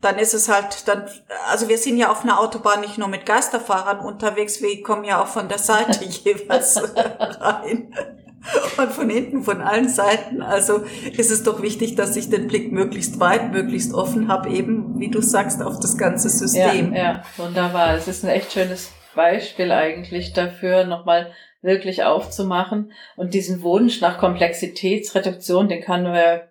dann 0.00 0.18
ist 0.18 0.34
es 0.34 0.48
halt, 0.48 0.88
dann, 0.88 1.08
also 1.48 1.68
wir 1.68 1.78
sind 1.78 1.96
ja 1.96 2.10
auf 2.10 2.22
einer 2.22 2.40
Autobahn 2.40 2.80
nicht 2.80 2.98
nur 2.98 3.08
mit 3.08 3.24
Geisterfahrern 3.26 4.00
unterwegs, 4.00 4.60
wir 4.60 4.82
kommen 4.82 5.04
ja 5.04 5.22
auch 5.22 5.28
von 5.28 5.48
der 5.48 5.58
Seite 5.58 6.04
jeweils 6.04 6.76
rein 6.96 7.94
und 8.78 8.92
von 8.92 9.10
hinten, 9.10 9.42
von 9.42 9.60
allen 9.60 9.88
Seiten. 9.88 10.42
Also 10.42 10.84
ist 11.16 11.30
es 11.30 11.42
doch 11.42 11.62
wichtig, 11.62 11.94
dass 11.96 12.16
ich 12.16 12.30
den 12.30 12.48
Blick 12.48 12.72
möglichst 12.72 13.20
weit, 13.20 13.52
möglichst 13.52 13.92
offen 13.92 14.28
habe, 14.28 14.50
eben, 14.50 14.98
wie 14.98 15.10
du 15.10 15.20
sagst, 15.20 15.62
auf 15.62 15.78
das 15.80 15.98
ganze 15.98 16.28
System. 16.28 16.94
Ja, 16.94 17.02
ja 17.02 17.22
wunderbar. 17.36 17.94
Es 17.94 18.08
ist 18.08 18.24
ein 18.24 18.30
echt 18.30 18.52
schönes 18.52 18.92
Beispiel 19.14 19.72
eigentlich 19.72 20.32
dafür, 20.32 20.84
nochmal 20.84 21.32
wirklich 21.62 22.04
aufzumachen. 22.04 22.92
Und 23.16 23.34
diesen 23.34 23.62
Wunsch 23.62 24.00
nach 24.00 24.18
Komplexitätsreduktion, 24.18 25.68
den 25.68 25.82
kann, 25.82 26.04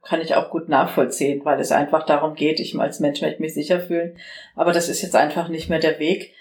kann 0.04 0.22
ich 0.22 0.36
auch 0.36 0.52
gut 0.52 0.70
nachvollziehen, 0.70 1.42
weil 1.44 1.60
es 1.60 1.72
einfach 1.72 2.06
darum 2.06 2.36
geht, 2.36 2.60
ich 2.60 2.78
als 2.80 3.00
Mensch 3.00 3.22
möchte 3.22 3.42
mich 3.42 3.54
sicher 3.54 3.80
fühlen. 3.80 4.18
Aber 4.56 4.72
das 4.72 4.90
ist 4.90 5.02
jetzt 5.02 5.16
einfach 5.16 5.50
nicht 5.50 5.70
mehr 5.70 5.80
der 5.80 6.00
Weg 6.00 6.34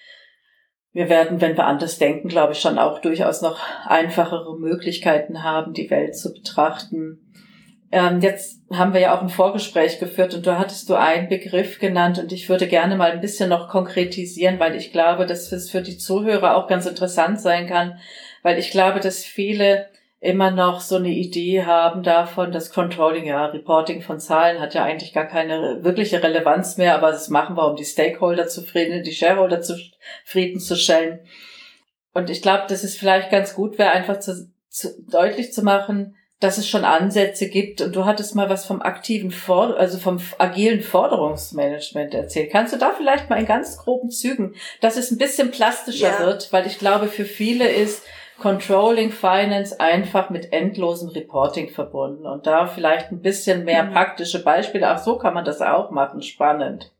wir 0.98 1.08
werden, 1.08 1.40
wenn 1.40 1.56
wir 1.56 1.64
anders 1.64 1.98
denken, 1.98 2.26
glaube 2.26 2.54
ich, 2.54 2.58
schon 2.58 2.76
auch 2.76 3.00
durchaus 3.00 3.40
noch 3.40 3.60
einfachere 3.86 4.58
Möglichkeiten 4.58 5.44
haben, 5.44 5.72
die 5.72 5.90
Welt 5.90 6.16
zu 6.16 6.32
betrachten. 6.32 7.20
Ähm, 7.92 8.18
jetzt 8.20 8.62
haben 8.72 8.92
wir 8.94 9.00
ja 9.00 9.16
auch 9.16 9.22
ein 9.22 9.28
Vorgespräch 9.28 10.00
geführt 10.00 10.34
und 10.34 10.44
da 10.44 10.58
hattest 10.58 10.90
du 10.90 10.96
einen 10.96 11.28
Begriff 11.28 11.78
genannt 11.78 12.18
und 12.18 12.32
ich 12.32 12.48
würde 12.48 12.66
gerne 12.66 12.96
mal 12.96 13.12
ein 13.12 13.20
bisschen 13.20 13.48
noch 13.48 13.68
konkretisieren, 13.68 14.58
weil 14.58 14.74
ich 14.74 14.90
glaube, 14.90 15.24
dass 15.24 15.52
es 15.52 15.70
für 15.70 15.82
die 15.82 15.98
Zuhörer 15.98 16.56
auch 16.56 16.66
ganz 16.66 16.84
interessant 16.84 17.40
sein 17.40 17.68
kann, 17.68 18.00
weil 18.42 18.58
ich 18.58 18.72
glaube, 18.72 18.98
dass 18.98 19.22
viele 19.22 19.86
immer 20.20 20.50
noch 20.50 20.80
so 20.80 20.96
eine 20.96 21.10
Idee 21.10 21.64
haben 21.64 22.02
davon, 22.02 22.50
dass 22.50 22.72
Controlling, 22.72 23.26
ja, 23.26 23.46
Reporting 23.46 24.02
von 24.02 24.18
Zahlen 24.18 24.60
hat 24.60 24.74
ja 24.74 24.84
eigentlich 24.84 25.12
gar 25.12 25.26
keine 25.26 25.84
wirkliche 25.84 26.22
Relevanz 26.22 26.76
mehr, 26.76 26.96
aber 26.96 27.12
das 27.12 27.28
machen 27.28 27.56
wir, 27.56 27.68
um 27.68 27.76
die 27.76 27.84
Stakeholder 27.84 28.48
zufrieden, 28.48 29.04
die 29.04 29.12
Shareholder 29.12 29.60
zufriedenzustellen. 29.60 31.20
Und 32.14 32.30
ich 32.30 32.42
glaube, 32.42 32.64
dass 32.68 32.82
es 32.82 32.96
vielleicht 32.96 33.30
ganz 33.30 33.54
gut 33.54 33.78
wäre, 33.78 33.92
einfach 33.92 34.18
zu, 34.18 34.50
zu, 34.68 34.88
deutlich 35.08 35.52
zu 35.52 35.62
machen, 35.62 36.16
dass 36.40 36.58
es 36.58 36.68
schon 36.68 36.84
Ansätze 36.84 37.48
gibt. 37.48 37.80
Und 37.80 37.94
du 37.94 38.04
hattest 38.04 38.34
mal 38.34 38.48
was 38.48 38.64
vom 38.64 38.82
aktiven, 38.82 39.30
For 39.30 39.76
also 39.76 39.98
vom 39.98 40.20
agilen 40.38 40.80
Forderungsmanagement 40.80 42.14
erzählt. 42.14 42.50
Kannst 42.50 42.72
du 42.72 42.78
da 42.78 42.92
vielleicht 42.96 43.30
mal 43.30 43.38
in 43.38 43.46
ganz 43.46 43.76
groben 43.76 44.10
Zügen, 44.10 44.54
dass 44.80 44.96
es 44.96 45.12
ein 45.12 45.18
bisschen 45.18 45.52
plastischer 45.52 46.10
ja. 46.10 46.26
wird, 46.26 46.52
weil 46.52 46.66
ich 46.66 46.78
glaube, 46.78 47.06
für 47.06 47.24
viele 47.24 47.68
ist, 47.68 48.02
Controlling 48.40 49.10
Finance 49.10 49.80
einfach 49.80 50.30
mit 50.30 50.52
endlosem 50.52 51.08
Reporting 51.08 51.70
verbunden 51.70 52.26
und 52.26 52.46
da 52.46 52.66
vielleicht 52.66 53.10
ein 53.10 53.20
bisschen 53.20 53.64
mehr 53.64 53.84
mhm. 53.84 53.92
praktische 53.92 54.42
Beispiele. 54.42 54.88
Ach, 54.88 55.02
so 55.02 55.18
kann 55.18 55.34
man 55.34 55.44
das 55.44 55.60
auch 55.60 55.90
machen. 55.90 56.22
Spannend. 56.22 56.92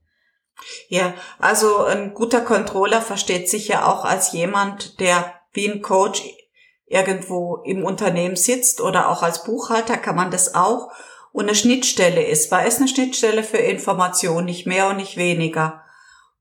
Ja, 0.89 1.15
also 1.39 1.85
ein 1.85 2.15
guter 2.15 2.41
Controller 2.41 3.01
versteht 3.01 3.49
sich 3.49 3.69
ja 3.69 3.87
auch 3.87 4.05
als 4.05 4.33
jemand, 4.33 4.99
der 4.99 5.35
wie 5.53 5.71
ein 5.71 5.83
Coach 5.83 6.23
irgendwo 6.87 7.59
im 7.65 7.85
Unternehmen 7.85 8.37
sitzt 8.37 8.81
oder 8.81 9.09
auch 9.09 9.23
als 9.23 9.45
Buchhalter 9.45 9.97
kann 9.97 10.17
man 10.17 10.31
das 10.31 10.55
auch 10.55 10.91
und 11.33 11.45
eine 11.45 11.55
Schnittstelle 11.55 12.25
ist, 12.25 12.51
weil 12.51 12.67
es 12.67 12.79
eine 12.79 12.89
Schnittstelle 12.89 13.45
für 13.45 13.59
Information, 13.59 14.45
nicht 14.45 14.67
mehr 14.67 14.89
und 14.89 14.97
nicht 14.97 15.17
weniger. 15.17 15.83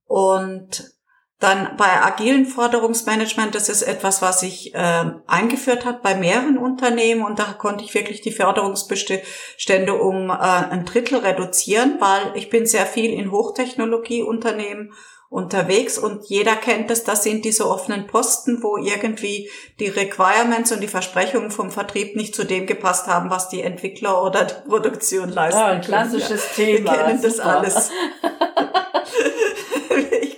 Und 0.05 0.91
dann 1.39 1.77
bei 1.77 2.01
agilen 2.01 2.47
Forderungsmanagement, 2.47 3.53
das 3.53 3.69
ist 3.69 3.83
etwas, 3.83 4.23
was 4.23 4.41
ich 4.41 4.73
äh, 4.73 5.05
eingeführt 5.27 5.85
hat 5.85 6.01
bei 6.01 6.15
mehreren 6.15 6.57
Unternehmen 6.57 7.23
und 7.23 7.37
da 7.37 7.53
konnte 7.53 7.83
ich 7.83 7.93
wirklich 7.93 8.21
die 8.21 8.31
Förderungsbestände 8.31 9.93
um 9.93 10.31
äh, 10.31 10.33
ein 10.33 10.85
Drittel 10.85 11.19
reduzieren, 11.19 11.97
weil 11.99 12.35
ich 12.35 12.49
bin 12.49 12.65
sehr 12.65 12.87
viel 12.87 13.11
in 13.11 13.31
Hochtechnologieunternehmen 13.31 14.93
unterwegs 15.29 15.97
und 15.97 16.25
jeder 16.27 16.55
kennt 16.55 16.89
es, 16.89 17.03
das 17.03 17.23
sind 17.23 17.43
diese 17.43 17.69
offenen 17.69 18.07
Posten, 18.07 18.63
wo 18.63 18.77
irgendwie 18.77 19.49
die 19.79 19.89
Requirements 19.89 20.71
und 20.71 20.81
die 20.81 20.87
Versprechungen 20.87 21.51
vom 21.51 21.69
Vertrieb 21.69 22.15
nicht 22.15 22.33
zu 22.33 22.45
dem 22.45 22.65
gepasst 22.65 23.07
haben, 23.07 23.29
was 23.29 23.49
die 23.49 23.61
Entwickler 23.61 24.23
oder 24.23 24.45
die 24.45 24.69
Produktion 24.69 25.29
leisten. 25.29 25.59
Ja, 25.59 25.67
ein 25.67 25.81
klassisches 25.81 26.53
Thema. 26.55 26.93
Wir 26.93 26.97
kennen 27.03 27.21
das 27.21 27.39
alles. 27.39 27.91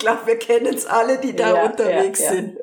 glaube, 0.10 0.28
wir 0.28 0.40
kennen 0.40 0.74
es 0.74 0.86
alle, 0.86 1.18
die 1.18 1.36
da 1.36 1.56
ja, 1.56 1.66
unterwegs 1.66 2.20
ja, 2.20 2.26
ja. 2.26 2.32
sind. 2.32 2.58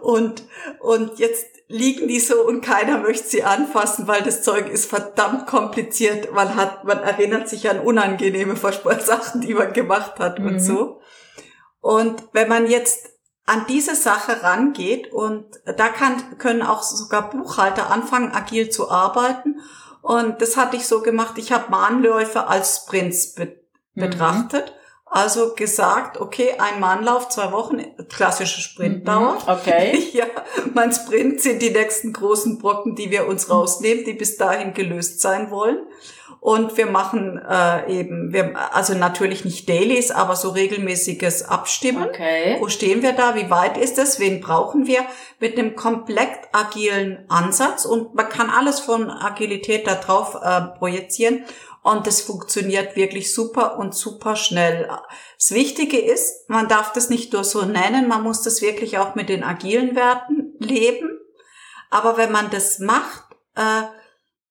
Und, 0.00 0.44
und 0.80 1.18
jetzt 1.18 1.46
liegen 1.68 2.08
die 2.08 2.20
so 2.20 2.46
und 2.46 2.62
keiner 2.62 2.98
möchte 2.98 3.28
sie 3.28 3.44
anfassen, 3.44 4.08
weil 4.08 4.22
das 4.22 4.42
Zeug 4.42 4.68
ist 4.70 4.88
verdammt 4.88 5.46
kompliziert. 5.46 6.32
Man 6.32 6.56
hat, 6.56 6.84
man 6.84 6.98
erinnert 6.98 7.48
sich 7.48 7.68
an 7.68 7.80
unangenehme 7.80 8.56
Sachen, 8.56 9.40
die 9.40 9.54
man 9.54 9.72
gemacht 9.72 10.18
hat 10.18 10.38
mhm. 10.38 10.46
und 10.46 10.60
so. 10.60 11.00
Und 11.80 12.24
wenn 12.32 12.48
man 12.48 12.66
jetzt 12.66 13.10
an 13.44 13.64
diese 13.68 13.94
Sache 13.94 14.42
rangeht 14.42 15.12
und 15.12 15.46
da 15.64 15.88
kann, 15.88 16.38
können 16.38 16.62
auch 16.62 16.82
sogar 16.82 17.30
Buchhalter 17.30 17.90
anfangen, 17.90 18.32
agil 18.32 18.70
zu 18.70 18.90
arbeiten. 18.90 19.60
Und 20.02 20.40
das 20.40 20.56
hatte 20.56 20.76
ich 20.76 20.86
so 20.86 21.02
gemacht. 21.02 21.38
Ich 21.38 21.52
habe 21.52 21.70
Mahnläufe 21.70 22.46
als 22.46 22.76
Sprints 22.76 23.34
be 23.34 23.56
mhm. 23.94 24.10
Also 25.10 25.54
gesagt, 25.54 26.20
okay, 26.20 26.54
ein 26.58 26.80
Mannlauf, 26.80 27.28
zwei 27.28 27.52
Wochen, 27.52 27.82
klassische 28.08 28.60
Sprintdauer. 28.60 29.34
Mhm, 29.34 29.48
okay. 29.48 30.04
Ja, 30.12 30.26
mein 30.74 30.92
Sprint 30.92 31.40
sind 31.40 31.62
die 31.62 31.70
nächsten 31.70 32.12
großen 32.12 32.58
Brocken, 32.58 32.94
die 32.94 33.10
wir 33.10 33.26
uns 33.26 33.50
rausnehmen, 33.50 34.04
die 34.04 34.14
bis 34.14 34.36
dahin 34.36 34.74
gelöst 34.74 35.20
sein 35.20 35.50
wollen. 35.50 35.78
Und 36.40 36.76
wir 36.76 36.86
machen 36.86 37.38
äh, 37.38 37.90
eben, 37.92 38.32
wir, 38.32 38.54
also 38.72 38.94
natürlich 38.94 39.44
nicht 39.44 39.68
Dailies, 39.68 40.10
aber 40.10 40.36
so 40.36 40.50
regelmäßiges 40.50 41.42
Abstimmen. 41.42 42.04
Okay. 42.04 42.56
Wo 42.60 42.68
stehen 42.68 43.02
wir 43.02 43.12
da? 43.12 43.34
Wie 43.34 43.50
weit 43.50 43.76
ist 43.76 43.98
es? 43.98 44.20
Wen 44.20 44.40
brauchen 44.40 44.86
wir? 44.86 45.00
Mit 45.40 45.58
einem 45.58 45.74
komplett 45.74 46.30
agilen 46.52 47.24
Ansatz. 47.28 47.84
Und 47.84 48.14
man 48.14 48.28
kann 48.28 48.50
alles 48.50 48.78
von 48.78 49.10
Agilität 49.10 49.86
da 49.86 49.96
drauf 49.96 50.36
äh, 50.40 50.78
projizieren. 50.78 51.44
Und 51.82 52.06
das 52.06 52.20
funktioniert 52.20 52.96
wirklich 52.96 53.32
super 53.34 53.78
und 53.78 53.94
super 53.94 54.36
schnell. 54.36 54.88
Das 55.38 55.52
Wichtige 55.52 55.98
ist, 55.98 56.48
man 56.48 56.68
darf 56.68 56.92
das 56.92 57.08
nicht 57.08 57.32
nur 57.32 57.44
so 57.44 57.62
nennen, 57.62 58.08
man 58.08 58.22
muss 58.22 58.42
das 58.42 58.60
wirklich 58.62 58.98
auch 58.98 59.14
mit 59.14 59.28
den 59.28 59.44
agilen 59.44 59.94
Werten 59.94 60.54
leben. 60.58 61.18
Aber 61.90 62.16
wenn 62.16 62.32
man 62.32 62.50
das 62.50 62.78
macht, 62.78 63.24
äh, 63.54 63.82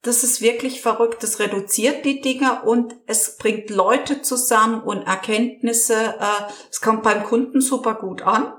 das 0.01 0.23
ist 0.23 0.41
wirklich 0.41 0.81
verrückt. 0.81 1.21
Das 1.21 1.39
reduziert 1.39 2.05
die 2.05 2.21
Dinge 2.21 2.63
und 2.63 2.95
es 3.07 3.37
bringt 3.37 3.69
Leute 3.69 4.21
zusammen 4.21 4.81
und 4.81 5.03
Erkenntnisse. 5.03 6.15
Äh, 6.19 6.51
es 6.71 6.81
kommt 6.81 7.03
beim 7.03 7.23
Kunden 7.23 7.61
super 7.61 7.95
gut 7.95 8.21
an 8.21 8.53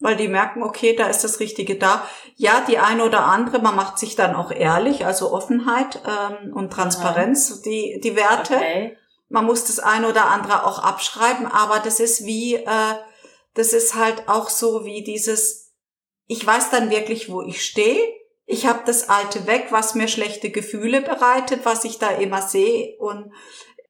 weil 0.00 0.16
die 0.16 0.28
merken, 0.28 0.62
okay, 0.62 0.96
da 0.96 1.06
ist 1.06 1.22
das 1.22 1.40
Richtige 1.40 1.76
da. 1.76 2.04
Ja, 2.36 2.64
die 2.66 2.78
eine 2.78 3.04
oder 3.04 3.26
andere, 3.26 3.60
man 3.60 3.76
macht 3.76 3.98
sich 3.98 4.16
dann 4.16 4.34
auch 4.34 4.50
ehrlich, 4.50 5.04
also 5.04 5.32
Offenheit 5.32 6.00
ähm, 6.06 6.54
und 6.54 6.72
Transparenz, 6.72 7.50
ja. 7.50 7.56
die, 7.70 8.00
die 8.02 8.16
Werte. 8.16 8.56
Okay. 8.56 8.96
Man 9.28 9.44
muss 9.44 9.66
das 9.66 9.78
eine 9.78 10.08
oder 10.08 10.26
andere 10.26 10.66
auch 10.66 10.80
abschreiben, 10.80 11.46
aber 11.46 11.78
das 11.78 12.00
ist 12.00 12.24
wie, 12.24 12.54
äh, 12.56 12.94
das 13.54 13.72
ist 13.72 13.94
halt 13.94 14.28
auch 14.28 14.48
so 14.48 14.84
wie 14.84 15.04
dieses, 15.04 15.72
ich 16.26 16.44
weiß 16.44 16.70
dann 16.70 16.90
wirklich, 16.90 17.30
wo 17.30 17.42
ich 17.42 17.64
stehe. 17.64 18.00
Ich 18.46 18.66
habe 18.66 18.80
das 18.84 19.08
Alte 19.08 19.46
weg, 19.46 19.66
was 19.70 19.94
mir 19.94 20.08
schlechte 20.08 20.50
Gefühle 20.50 21.02
bereitet, 21.02 21.60
was 21.64 21.84
ich 21.84 21.98
da 21.98 22.08
immer 22.08 22.42
sehe 22.42 22.96
und 22.98 23.32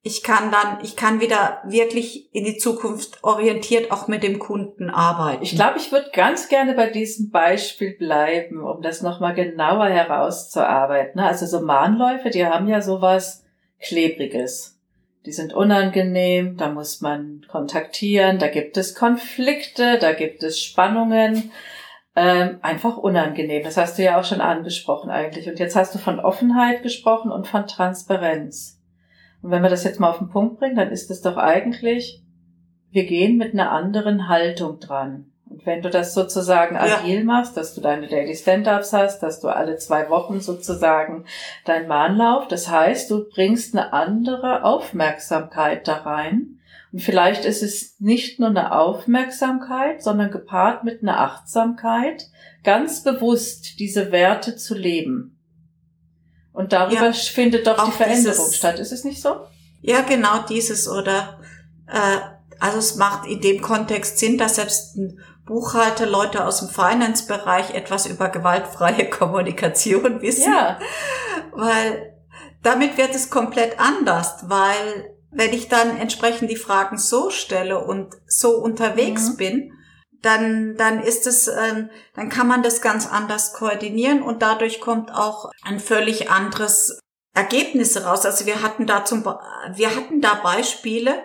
ich 0.02 0.22
kann 0.22 0.50
dann, 0.50 0.82
ich 0.82 0.96
kann 0.96 1.20
wieder 1.20 1.60
wirklich 1.64 2.34
in 2.34 2.44
die 2.44 2.56
Zukunft 2.56 3.22
orientiert 3.22 3.90
auch 3.90 4.08
mit 4.08 4.22
dem 4.22 4.38
Kunden 4.38 4.88
arbeiten. 4.88 5.42
Ich 5.42 5.54
glaube, 5.54 5.76
ich 5.76 5.92
würde 5.92 6.10
ganz 6.14 6.48
gerne 6.48 6.74
bei 6.74 6.88
diesem 6.88 7.30
Beispiel 7.30 7.96
bleiben, 7.96 8.64
um 8.64 8.80
das 8.80 9.02
nochmal 9.02 9.34
genauer 9.34 9.86
herauszuarbeiten. 9.86 11.20
Also 11.20 11.44
so 11.44 11.60
Mahnläufe, 11.60 12.30
die 12.30 12.46
haben 12.46 12.66
ja 12.66 12.80
sowas 12.80 13.44
Klebriges. 13.78 14.78
Die 15.26 15.32
sind 15.32 15.52
unangenehm, 15.52 16.56
da 16.56 16.70
muss 16.70 17.02
man 17.02 17.44
kontaktieren, 17.46 18.38
da 18.38 18.48
gibt 18.48 18.78
es 18.78 18.94
Konflikte, 18.94 19.98
da 19.98 20.14
gibt 20.14 20.42
es 20.42 20.62
Spannungen. 20.62 21.52
Ähm, 22.16 22.58
einfach 22.62 22.96
unangenehm. 22.96 23.62
Das 23.62 23.76
hast 23.76 23.98
du 23.98 24.02
ja 24.02 24.18
auch 24.18 24.24
schon 24.24 24.40
angesprochen 24.40 25.10
eigentlich. 25.10 25.46
Und 25.46 25.58
jetzt 25.58 25.76
hast 25.76 25.94
du 25.94 25.98
von 25.98 26.20
Offenheit 26.20 26.82
gesprochen 26.82 27.30
und 27.30 27.46
von 27.46 27.66
Transparenz. 27.66 28.79
Und 29.42 29.50
wenn 29.50 29.62
wir 29.62 29.70
das 29.70 29.84
jetzt 29.84 30.00
mal 30.00 30.10
auf 30.10 30.18
den 30.18 30.28
Punkt 30.28 30.58
bringen, 30.58 30.76
dann 30.76 30.90
ist 30.90 31.10
es 31.10 31.22
doch 31.22 31.36
eigentlich, 31.36 32.22
wir 32.90 33.04
gehen 33.04 33.36
mit 33.36 33.54
einer 33.54 33.70
anderen 33.70 34.28
Haltung 34.28 34.78
dran. 34.80 35.30
Und 35.48 35.66
wenn 35.66 35.82
du 35.82 35.90
das 35.90 36.14
sozusagen 36.14 36.76
ja. 36.76 36.98
agil 36.98 37.24
machst, 37.24 37.56
dass 37.56 37.74
du 37.74 37.80
deine 37.80 38.06
Daily 38.06 38.36
Stand-ups 38.36 38.92
hast, 38.92 39.20
dass 39.20 39.40
du 39.40 39.48
alle 39.48 39.76
zwei 39.76 40.08
Wochen 40.08 40.40
sozusagen 40.40 41.24
dein 41.64 41.88
Mahnlauf, 41.88 42.46
das 42.46 42.68
heißt, 42.68 43.10
du 43.10 43.28
bringst 43.28 43.74
eine 43.74 43.92
andere 43.92 44.64
Aufmerksamkeit 44.64 45.88
da 45.88 45.96
rein. 45.96 46.60
Und 46.92 47.00
vielleicht 47.00 47.44
ist 47.44 47.62
es 47.62 47.96
nicht 48.00 48.38
nur 48.38 48.50
eine 48.50 48.72
Aufmerksamkeit, 48.72 50.02
sondern 50.02 50.30
gepaart 50.30 50.84
mit 50.84 51.02
einer 51.02 51.20
Achtsamkeit, 51.20 52.28
ganz 52.62 53.02
bewusst 53.02 53.80
diese 53.80 54.12
Werte 54.12 54.56
zu 54.56 54.76
leben. 54.76 55.39
Und 56.52 56.72
darüber 56.72 57.06
ja, 57.06 57.12
findet 57.12 57.66
doch 57.66 57.84
die 57.84 57.92
Veränderung 57.92 58.44
dieses, 58.46 58.56
statt. 58.56 58.78
Ist 58.78 58.92
es 58.92 59.04
nicht 59.04 59.22
so? 59.22 59.46
Ja, 59.80 60.00
genau 60.02 60.42
dieses 60.48 60.88
oder 60.88 61.38
äh, 61.86 62.18
also 62.58 62.78
es 62.78 62.96
macht 62.96 63.26
in 63.26 63.40
dem 63.40 63.62
Kontext 63.62 64.18
Sinn, 64.18 64.36
dass 64.36 64.56
selbst 64.56 64.96
ein 64.96 65.18
Buchhalter, 65.46 66.06
Leute 66.06 66.44
aus 66.44 66.60
dem 66.60 66.68
Finance-Bereich 66.68 67.74
etwas 67.74 68.06
über 68.06 68.28
gewaltfreie 68.28 69.08
Kommunikation 69.10 70.20
wissen. 70.22 70.52
Ja. 70.52 70.78
Weil 71.52 72.14
damit 72.62 72.98
wird 72.98 73.14
es 73.14 73.30
komplett 73.30 73.80
anders, 73.80 74.44
weil 74.48 75.14
wenn 75.32 75.52
ich 75.52 75.68
dann 75.68 75.96
entsprechend 75.96 76.50
die 76.50 76.56
Fragen 76.56 76.98
so 76.98 77.30
stelle 77.30 77.84
und 77.84 78.14
so 78.26 78.58
unterwegs 78.58 79.30
mhm. 79.30 79.36
bin, 79.36 79.72
dann, 80.22 80.76
dann 80.76 81.02
ist 81.02 81.26
es, 81.26 81.48
äh, 81.48 81.88
dann 82.14 82.28
kann 82.28 82.46
man 82.46 82.62
das 82.62 82.82
ganz 82.82 83.06
anders 83.06 83.52
koordinieren 83.52 84.22
und 84.22 84.42
dadurch 84.42 84.80
kommt 84.80 85.12
auch 85.12 85.50
ein 85.62 85.80
völlig 85.80 86.30
anderes 86.30 86.98
Ergebnis 87.34 88.04
raus. 88.04 88.26
Also 88.26 88.46
wir 88.46 88.62
hatten 88.62 88.86
da 88.86 89.04
zum, 89.04 89.24
wir 89.24 89.96
hatten 89.96 90.20
da 90.20 90.34
Beispiele. 90.34 91.22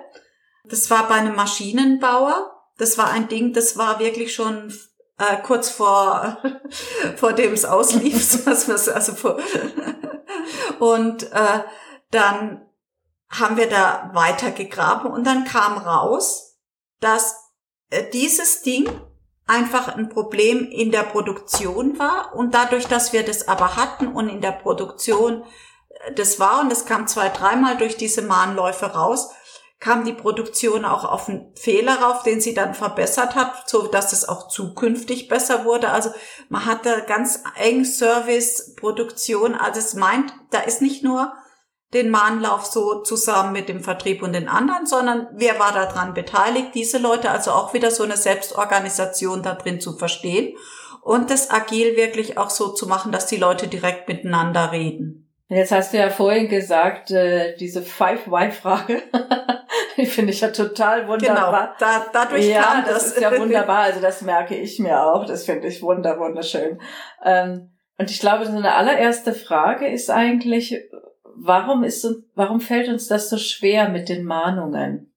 Das 0.64 0.90
war 0.90 1.08
bei 1.08 1.16
einem 1.16 1.36
Maschinenbauer. 1.36 2.52
Das 2.78 2.98
war 2.98 3.10
ein 3.12 3.28
Ding, 3.28 3.54
das 3.54 3.78
war 3.78 4.00
wirklich 4.00 4.34
schon 4.34 4.74
äh, 5.18 5.38
kurz 5.44 5.70
vor, 5.70 6.38
vor 7.18 7.34
dem 7.34 7.54
es 7.54 7.66
auslief. 7.66 8.48
also 8.94 9.14
vor, 9.14 9.40
und 10.80 11.32
äh, 11.32 11.64
dann 12.12 12.62
haben 13.30 13.58
wir 13.58 13.68
da 13.68 14.12
weitergegraben 14.14 15.12
und 15.12 15.26
dann 15.26 15.46
kam 15.46 15.78
raus, 15.78 16.58
dass 17.00 17.45
dieses 18.04 18.62
Ding 18.62 18.90
einfach 19.48 19.90
ein 19.90 20.10
Problem 20.10 20.68
in 20.70 20.92
der 20.92 21.04
Produktion 21.04 22.00
war 22.00 22.34
und 22.36 22.54
dadurch, 22.54 22.88
dass 22.88 23.14
wir 23.14 23.24
das 23.24 23.48
aber 23.48 23.76
hatten 23.76 24.08
und 24.08 24.30
in 24.30 24.42
der 24.42 24.52
Produktion 24.52 25.44
äh, 25.90 26.14
das 26.14 26.40
war 26.40 26.62
und 26.62 26.72
das 26.72 26.86
kam 26.86 27.08
zwei, 27.08 27.30
dreimal 27.30 27.78
durch 27.78 27.98
diese 27.98 28.22
Mahnläufe 28.24 28.88
raus, 28.88 29.30
kam 29.80 30.04
die 30.04 30.14
Produktion 30.14 30.84
auch 30.84 31.04
auf 31.04 31.30
einen 31.30 31.54
Fehler 31.56 32.02
rauf, 32.02 32.24
den 32.24 32.42
sie 32.42 32.56
dann 32.56 32.74
verbessert 32.74 33.36
hat, 33.36 33.70
so 33.70 33.88
dass 33.88 34.14
es 34.14 34.28
auch 34.28 34.48
zukünftig 34.48 35.28
besser 35.28 35.64
wurde. 35.66 35.90
Also 35.90 36.12
man 36.50 36.66
hatte 36.66 37.04
ganz 37.08 37.44
eng 37.56 37.86
Service, 37.86 38.74
Produktion, 38.76 39.54
also 39.54 39.80
es 39.80 39.94
meint, 39.94 40.34
da 40.50 40.60
ist 40.60 40.82
nicht 40.82 41.04
nur 41.04 41.34
den 41.96 42.12
Mahnlauf 42.12 42.66
so 42.66 43.02
zusammen 43.02 43.54
mit 43.54 43.70
dem 43.70 43.80
Vertrieb 43.80 44.22
und 44.22 44.34
den 44.34 44.50
anderen, 44.50 44.86
sondern 44.86 45.28
wer 45.32 45.58
war 45.60 45.72
daran 45.72 46.14
beteiligt, 46.14 46.76
diese 46.76 46.98
Leute, 46.98 47.32
also 47.32 47.52
auch 47.52 47.74
wieder 47.74 47.90
so 47.90 48.04
eine 48.04 48.18
Selbstorganisation 48.18 49.42
da 49.42 49.56
drin 49.56 49.80
zu 49.80 49.98
verstehen 49.98 50.56
und 51.02 51.32
das 51.32 51.50
agil 51.50 51.96
wirklich 51.96 52.38
auch 52.38 52.50
so 52.50 52.70
zu 52.70 52.88
machen, 52.88 53.12
dass 53.12 53.28
die 53.28 53.38
Leute 53.38 53.68
direkt 53.68 54.08
miteinander 54.10 54.72
reden. 54.72 55.32
Jetzt 55.48 55.72
hast 55.72 55.94
du 55.94 55.98
ja 55.98 56.10
vorhin 56.10 56.50
gesagt, 56.50 57.12
äh, 57.12 57.56
diese 57.56 57.84
Five-Why-Frage, 57.84 59.04
die 59.98 60.08
finde 60.08 60.34
ich 60.34 60.42
ja 60.42 60.50
total 60.50 61.08
wunderbar. 61.08 61.76
Genau, 61.78 61.92
da, 61.92 62.06
dadurch 62.12 62.48
ja, 62.48 62.62
kam 62.62 62.84
das. 62.84 62.94
das 62.94 63.08
ist 63.14 63.22
ja 63.22 63.38
wunderbar, 63.40 63.84
also 63.84 64.02
das 64.02 64.22
merke 64.22 64.56
ich 64.56 64.80
mir 64.80 65.02
auch, 65.02 65.26
das 65.26 65.46
finde 65.46 65.68
ich 65.68 65.82
wunder, 65.82 66.20
wunderschön. 66.20 66.82
Ähm, 67.24 67.72
und 67.98 68.12
ich 68.12 68.20
glaube, 68.20 68.46
so 68.46 68.58
eine 68.58 68.74
allererste 68.74 69.34
Frage 69.34 69.88
ist 69.88 70.10
eigentlich, 70.10 70.76
warum 71.38 71.84
ist, 71.84 72.08
warum 72.36 72.62
fällt 72.62 72.90
uns 72.90 73.08
das 73.08 73.30
so 73.30 73.38
schwer 73.38 73.90
mit 73.90 74.10
den 74.10 74.24
Mahnungen? 74.24 75.14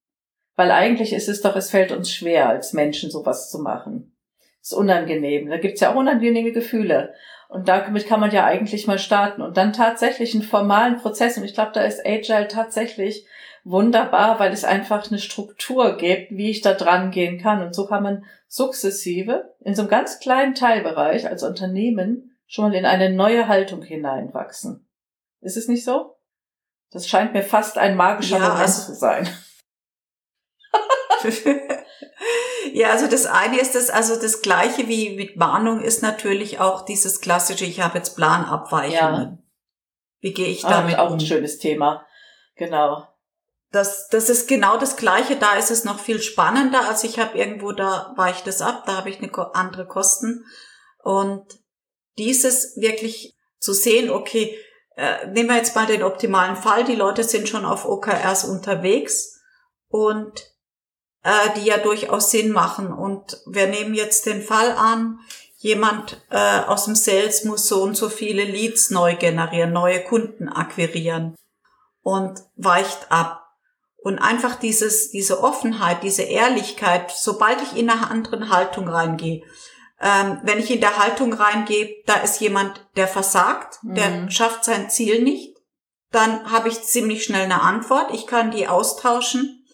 Weil 0.57 0.71
eigentlich 0.71 1.13
ist 1.13 1.29
es 1.29 1.41
doch, 1.41 1.57
es 1.57 1.71
fällt 1.71 1.93
uns 1.93 2.13
schwer, 2.13 2.49
als 2.49 2.73
Menschen 2.73 3.11
sowas 3.11 3.51
zu 3.51 3.61
machen. 3.61 4.17
Das 4.61 4.73
ist 4.73 4.79
unangenehm. 4.79 5.49
Da 5.49 5.59
gibt's 5.59 5.81
ja 5.81 5.93
auch 5.93 5.97
unangenehme 5.97 6.53
Gefühle. 6.53 7.15
Und 7.49 7.69
damit 7.69 8.07
kann 8.07 8.21
man 8.21 8.33
ja 8.33 8.45
eigentlich 8.45 8.87
mal 8.87 8.99
starten. 8.99 9.41
Und 9.41 9.57
dann 9.57 9.73
tatsächlich 9.73 10.35
einen 10.35 10.43
formalen 10.43 10.97
Prozess. 10.97 11.39
Und 11.39 11.45
ich 11.45 11.55
glaube, 11.55 11.71
da 11.75 11.83
ist 11.83 12.05
Agile 12.05 12.49
tatsächlich 12.49 13.25
wunderbar, 13.65 14.41
weil 14.41 14.53
es 14.53 14.65
einfach 14.65 15.09
eine 15.09 15.21
Struktur 15.21 15.97
gibt, 15.97 16.33
wie 16.33 16.51
ich 16.51 16.61
da 16.61 16.75
dran 16.75 17.11
gehen 17.11 17.39
kann. 17.39 17.63
Und 17.63 17.75
so 17.75 17.87
kann 17.87 18.03
man 18.03 18.25
sukzessive 18.49 19.55
in 19.61 19.75
so 19.75 19.83
einem 19.83 19.91
ganz 19.91 20.19
kleinen 20.19 20.55
Teilbereich 20.55 21.29
als 21.29 21.43
Unternehmen 21.43 22.37
schon 22.47 22.71
mal 22.71 22.75
in 22.75 22.87
eine 22.87 23.11
neue 23.11 23.47
Haltung 23.47 23.83
hineinwachsen. 23.83 24.88
Ist 25.41 25.57
es 25.57 25.69
nicht 25.69 25.85
so? 25.85 26.17
Das 26.91 27.07
scheint 27.07 27.33
mir 27.33 27.43
fast 27.43 27.79
ein 27.79 27.97
magischer 27.97 28.39
ja, 28.39 28.45
Moment 28.45 28.61
also, 28.61 28.93
zu 28.93 28.95
sein. 28.95 29.29
Ja, 32.73 32.91
also 32.91 33.07
das 33.07 33.27
eine 33.27 33.59
ist 33.59 33.75
das, 33.75 33.91
also 33.91 34.21
das 34.21 34.43
gleiche 34.43 34.89
wie 34.89 35.17
mit 35.17 35.37
Mahnung 35.37 35.81
ist 35.81 36.03
natürlich 36.03 36.61
auch 36.61 36.85
dieses 36.85 37.21
klassische, 37.21 37.65
ich 37.65 37.81
habe 37.81 37.99
jetzt 37.99 38.15
Planabweichungen. 38.17 39.23
Ja. 39.23 39.39
Wie 40.21 40.33
gehe 40.33 40.49
ich 40.49 40.63
damit 40.63 40.97
ah, 40.97 41.03
auch 41.03 41.11
um? 41.11 41.15
ein 41.15 41.21
schönes 41.21 41.59
Thema. 41.59 42.07
Genau. 42.57 43.07
Das, 43.71 44.09
das 44.09 44.29
ist 44.29 44.49
genau 44.49 44.79
das 44.79 44.97
Gleiche. 44.97 45.37
Da 45.37 45.55
ist 45.55 45.71
es 45.71 45.85
noch 45.85 46.01
viel 46.01 46.21
spannender. 46.21 46.89
Also 46.89 47.07
ich 47.07 47.19
habe 47.19 47.39
irgendwo, 47.39 47.73
da 47.73 48.13
weicht 48.17 48.47
es 48.47 48.61
ab, 48.61 48.85
da 48.87 48.97
habe 48.97 49.11
ich 49.11 49.19
eine 49.19 49.33
andere 49.55 49.87
Kosten. 49.87 50.45
Und 51.03 51.47
dieses 52.17 52.77
wirklich 52.77 53.37
zu 53.59 53.73
sehen, 53.73 54.11
okay, 54.11 54.59
äh, 54.99 55.29
nehmen 55.29 55.49
wir 55.49 55.57
jetzt 55.57 55.77
mal 55.77 55.87
den 55.87 56.03
optimalen 56.03 56.57
Fall. 56.57 56.83
Die 56.83 56.97
Leute 56.97 57.23
sind 57.23 57.49
schon 57.49 57.65
auf 57.65 57.85
OKRs 57.85 58.45
unterwegs 58.45 59.41
und 59.89 60.45
äh, 61.23 61.51
die 61.57 61.67
ja 61.67 61.79
durchaus 61.79 62.33
Sinn 62.33 62.51
machen. 62.51 62.93
Und 62.93 63.41
wir 63.47 63.69
nehmen 63.69 63.95
jetzt 63.95 64.27
den 64.27 64.43
Fall 64.43 64.73
an, 64.73 65.21
jemand 65.57 66.21
äh, 66.31 66.61
aus 66.67 66.87
dem 66.87 66.97
Sales 66.97 67.45
muss 67.45 67.69
so 67.69 67.83
und 67.83 67.97
so 67.97 68.09
viele 68.09 68.43
Leads 68.43 68.91
neu 68.91 69.15
generieren, 69.15 69.73
neue 69.73 70.03
Kunden 70.03 70.49
akquirieren 70.49 71.37
und 72.03 72.41
weicht 72.57 73.13
ab. 73.13 73.45
Und 73.99 74.19
einfach 74.19 74.57
dieses, 74.57 75.11
diese 75.11 75.45
Offenheit, 75.45 76.03
diese 76.03 76.23
Ehrlichkeit, 76.23 77.13
sobald 77.13 77.63
ich 77.63 77.77
in 77.77 77.89
eine 77.89 78.11
andere 78.11 78.49
Haltung 78.49 78.89
reingehe, 78.89 79.45
ähm, 80.01 80.41
wenn 80.45 80.59
ich 80.59 80.71
in 80.71 80.81
der 80.81 80.99
Haltung 80.99 81.33
reingehe, 81.33 82.03
da 82.07 82.15
ist 82.15 82.41
jemand, 82.41 82.87
der 82.97 83.09
versagt, 83.09 83.79
der 83.83 84.09
mhm. 84.11 84.31
schafft 84.31 84.65
sein 84.65 84.91
Ziel 84.91 85.23
nicht, 85.23 85.57
dann 86.11 86.51
habe 86.51 86.69
ich 86.69 86.83
ziemlich 86.83 87.25
schnell 87.25 87.45
eine 87.45 87.63
Antwort. 87.63 88.15
Ich 88.15 88.27
kann 88.27 88.51
die 88.51 88.69
austauschen. 88.69 89.65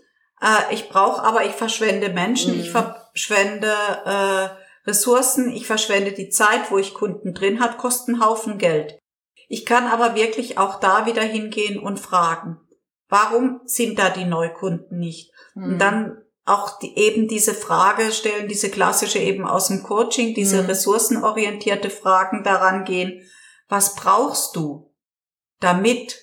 Äh, 0.40 0.74
ich 0.74 0.88
brauche 0.88 1.22
aber, 1.22 1.44
ich 1.44 1.52
verschwende 1.52 2.08
Menschen, 2.08 2.54
mhm. 2.54 2.60
ich 2.60 2.70
verschwende 2.70 3.72
äh, 4.04 4.88
Ressourcen, 4.88 5.50
ich 5.50 5.66
verschwende 5.66 6.12
die 6.12 6.30
Zeit, 6.30 6.70
wo 6.70 6.78
ich 6.78 6.94
Kunden 6.94 7.34
drin 7.34 7.60
hat, 7.60 7.78
kosten 7.78 8.24
Haufen 8.24 8.58
Geld. 8.58 8.98
Ich 9.48 9.66
kann 9.66 9.86
aber 9.86 10.14
wirklich 10.14 10.58
auch 10.58 10.80
da 10.80 11.06
wieder 11.06 11.22
hingehen 11.22 11.78
und 11.78 12.00
fragen, 12.00 12.60
warum 13.08 13.60
sind 13.66 13.98
da 13.98 14.08
die 14.08 14.24
Neukunden 14.24 14.98
nicht? 14.98 15.30
Mhm. 15.54 15.64
Und 15.64 15.78
dann 15.78 16.23
auch 16.44 16.78
die, 16.78 16.96
eben 16.98 17.26
diese 17.28 17.54
Frage 17.54 18.12
stellen, 18.12 18.48
diese 18.48 18.70
klassische 18.70 19.18
eben 19.18 19.46
aus 19.46 19.68
dem 19.68 19.82
Coaching, 19.82 20.34
diese 20.34 20.62
mhm. 20.62 20.68
ressourcenorientierte 20.68 21.90
Fragen 21.90 22.44
daran 22.44 22.84
gehen, 22.84 23.22
was 23.68 23.94
brauchst 23.94 24.54
du, 24.56 24.92
damit 25.60 26.20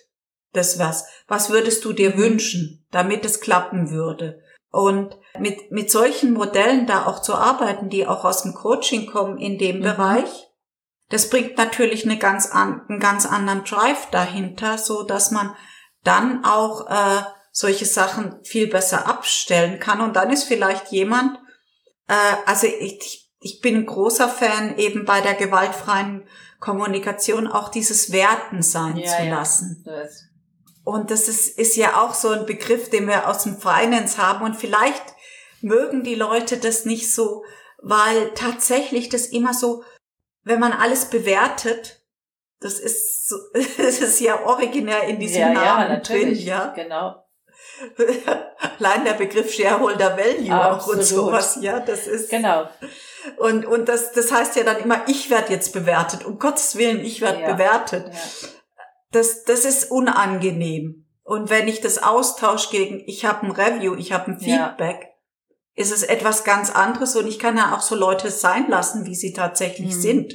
das 0.54 0.78
was, 0.78 1.08
was 1.28 1.50
würdest 1.50 1.86
du 1.86 1.94
dir 1.94 2.12
mhm. 2.12 2.18
wünschen, 2.18 2.86
damit 2.92 3.26
es 3.26 3.42
klappen 3.42 3.90
würde? 3.90 4.42
Und 4.70 5.18
mit, 5.38 5.72
mit 5.72 5.92
solchen 5.92 6.34
Modellen 6.34 6.88
da 6.88 7.06
auch 7.06 7.22
zu 7.22 7.36
arbeiten, 7.36 7.90
die 7.90 8.08
auch 8.08 8.24
aus 8.24 8.44
dem 8.44 8.54
Coaching 8.54 9.06
kommen 9.08 9.38
in 9.38 9.58
dem 9.58 9.80
mhm. 9.80 9.84
Bereich, 9.84 10.48
das 11.10 11.30
bringt 11.30 11.58
natürlich 11.58 12.06
eine 12.06 12.18
ganz 12.18 12.50
an, 12.50 12.82
einen 12.88 13.00
ganz 13.00 13.26
anderen 13.26 13.66
Drive 13.66 14.10
dahinter, 14.12 14.78
so 14.78 15.04
dass 15.04 15.32
man 15.32 15.56
dann 16.04 16.46
auch 16.46 16.90
äh, 16.90 17.24
solche 17.52 17.86
Sachen 17.86 18.44
viel 18.44 18.68
besser 18.68 19.08
abstellen 19.08 19.80
kann. 19.80 20.02
Und 20.02 20.16
dann 20.16 20.32
ist 20.32 20.46
vielleicht 20.46 20.92
jemand, 20.92 21.38
äh, 22.08 22.36
also 22.46 22.68
ich, 22.68 23.30
ich 23.40 23.62
bin 23.62 23.76
ein 23.76 23.86
großer 23.86 24.30
Fan 24.30 24.78
eben 24.78 25.06
bei 25.06 25.22
der 25.22 25.34
gewaltfreien 25.34 26.28
Kommunikation 26.60 27.48
auch 27.48 27.70
dieses 27.70 28.12
Werten 28.12 28.62
sein 28.62 28.98
ja, 28.98 29.18
zu 29.18 29.24
lassen. 29.30 29.84
Ja, 29.86 30.04
das. 30.04 30.24
Und 30.84 31.12
das 31.12 31.28
ist, 31.28 31.60
ist 31.60 31.76
ja 31.76 32.02
auch 32.02 32.14
so 32.14 32.30
ein 32.30 32.46
Begriff, 32.46 32.90
den 32.90 33.08
wir 33.08 33.28
aus 33.28 33.44
dem 33.44 33.58
Finance 33.58 34.18
haben. 34.18 34.44
Und 34.44 34.56
vielleicht 34.56 35.04
mögen 35.62 36.04
die 36.04 36.16
Leute 36.16 36.58
das 36.58 36.86
nicht 36.86 37.14
so, 37.14 37.44
weil 37.82 38.34
tatsächlich 38.34 39.10
das 39.10 39.28
immer 39.28 39.54
so, 39.54 39.84
wenn 40.44 40.60
man 40.60 40.72
alles 40.72 41.06
bewertet, 41.06 42.02
das 42.60 42.80
ist 42.80 43.28
so, 43.28 43.38
das 43.54 44.00
ist 44.00 44.20
ja 44.22 44.46
originär 44.46 45.04
in 45.04 45.20
diesem 45.20 45.42
ja, 45.42 45.54
Namen 45.54 45.92
ja, 45.92 45.98
drin, 45.98 46.36
ja. 46.36 46.74
Genau. 46.74 47.16
Allein 48.80 49.06
der 49.06 49.14
Begriff 49.14 49.54
Shareholder 49.54 50.18
Value 50.18 50.54
Absolut. 50.54 50.82
auch 50.82 50.88
und 50.88 51.04
sowas, 51.04 51.58
ja, 51.62 51.80
das 51.80 52.08
ist. 52.08 52.30
Genau. 52.30 52.70
Und, 53.38 53.66
und 53.66 53.88
das, 53.88 54.12
das 54.14 54.32
heißt 54.32 54.56
ja 54.56 54.64
dann 54.64 54.78
immer, 54.78 55.08
ich 55.08 55.30
werde 55.30 55.54
jetzt 55.54 55.74
bewertet. 55.74 56.26
Um 56.26 56.40
Gottes 56.40 56.76
Willen, 56.76 57.04
ich 57.04 57.22
werde 57.22 57.42
ja. 57.42 57.54
bewertet. 57.54 58.08
Ja. 58.08 58.50
Das, 59.12 59.44
das 59.44 59.66
ist 59.66 59.92
unangenehm. 59.92 61.06
Und 61.24 61.50
wenn 61.50 61.68
ich 61.68 61.82
das 61.82 62.02
austausche 62.02 62.72
gegen, 62.72 63.04
ich 63.06 63.26
habe 63.26 63.46
ein 63.46 63.52
Review, 63.52 63.96
ich 63.96 64.12
habe 64.12 64.32
ein 64.32 64.40
Feedback, 64.40 65.02
ja. 65.02 65.84
ist 65.84 65.92
es 65.92 66.04
etwas 66.04 66.44
ganz 66.44 66.72
anderes 66.72 67.16
und 67.16 67.28
ich 67.28 67.40
kann 67.40 67.58
ja 67.58 67.76
auch 67.76 67.82
so 67.82 67.96
Leute 67.96 68.32
sein 68.32 68.70
lassen, 68.70 69.06
wie 69.06 69.16
sie 69.16 69.34
tatsächlich 69.34 69.96
mhm. 69.96 70.02
sind. 70.02 70.34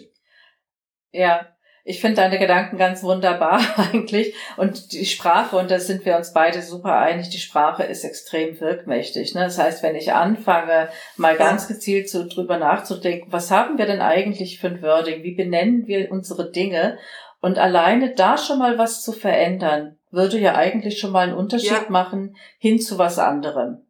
Ja, 1.10 1.55
ich 1.88 2.00
finde 2.00 2.16
deine 2.16 2.40
Gedanken 2.40 2.78
ganz 2.78 3.04
wunderbar 3.04 3.60
eigentlich. 3.76 4.34
Und 4.56 4.92
die 4.92 5.06
Sprache, 5.06 5.56
und 5.56 5.70
da 5.70 5.78
sind 5.78 6.04
wir 6.04 6.16
uns 6.16 6.32
beide 6.32 6.60
super 6.60 6.98
einig, 6.98 7.30
die 7.30 7.38
Sprache 7.38 7.84
ist 7.84 8.02
extrem 8.02 8.60
wirkmächtig. 8.60 9.34
Ne? 9.34 9.42
Das 9.42 9.56
heißt, 9.56 9.84
wenn 9.84 9.94
ich 9.94 10.12
anfange, 10.12 10.88
mal 11.16 11.36
ganz 11.36 11.68
gezielt 11.68 12.10
so 12.10 12.26
drüber 12.26 12.58
nachzudenken, 12.58 13.32
was 13.32 13.52
haben 13.52 13.78
wir 13.78 13.86
denn 13.86 14.00
eigentlich 14.00 14.58
für 14.58 14.66
ein 14.66 14.82
Wording? 14.82 15.22
Wie 15.22 15.36
benennen 15.36 15.86
wir 15.86 16.10
unsere 16.10 16.50
Dinge? 16.50 16.98
Und 17.40 17.56
alleine 17.56 18.14
da 18.14 18.36
schon 18.36 18.58
mal 18.58 18.78
was 18.78 19.04
zu 19.04 19.12
verändern, 19.12 19.96
würde 20.10 20.40
ja 20.40 20.56
eigentlich 20.56 20.98
schon 20.98 21.12
mal 21.12 21.28
einen 21.28 21.36
Unterschied 21.36 21.70
ja. 21.70 21.84
machen 21.88 22.34
hin 22.58 22.80
zu 22.80 22.98
was 22.98 23.20
anderem. 23.20 23.86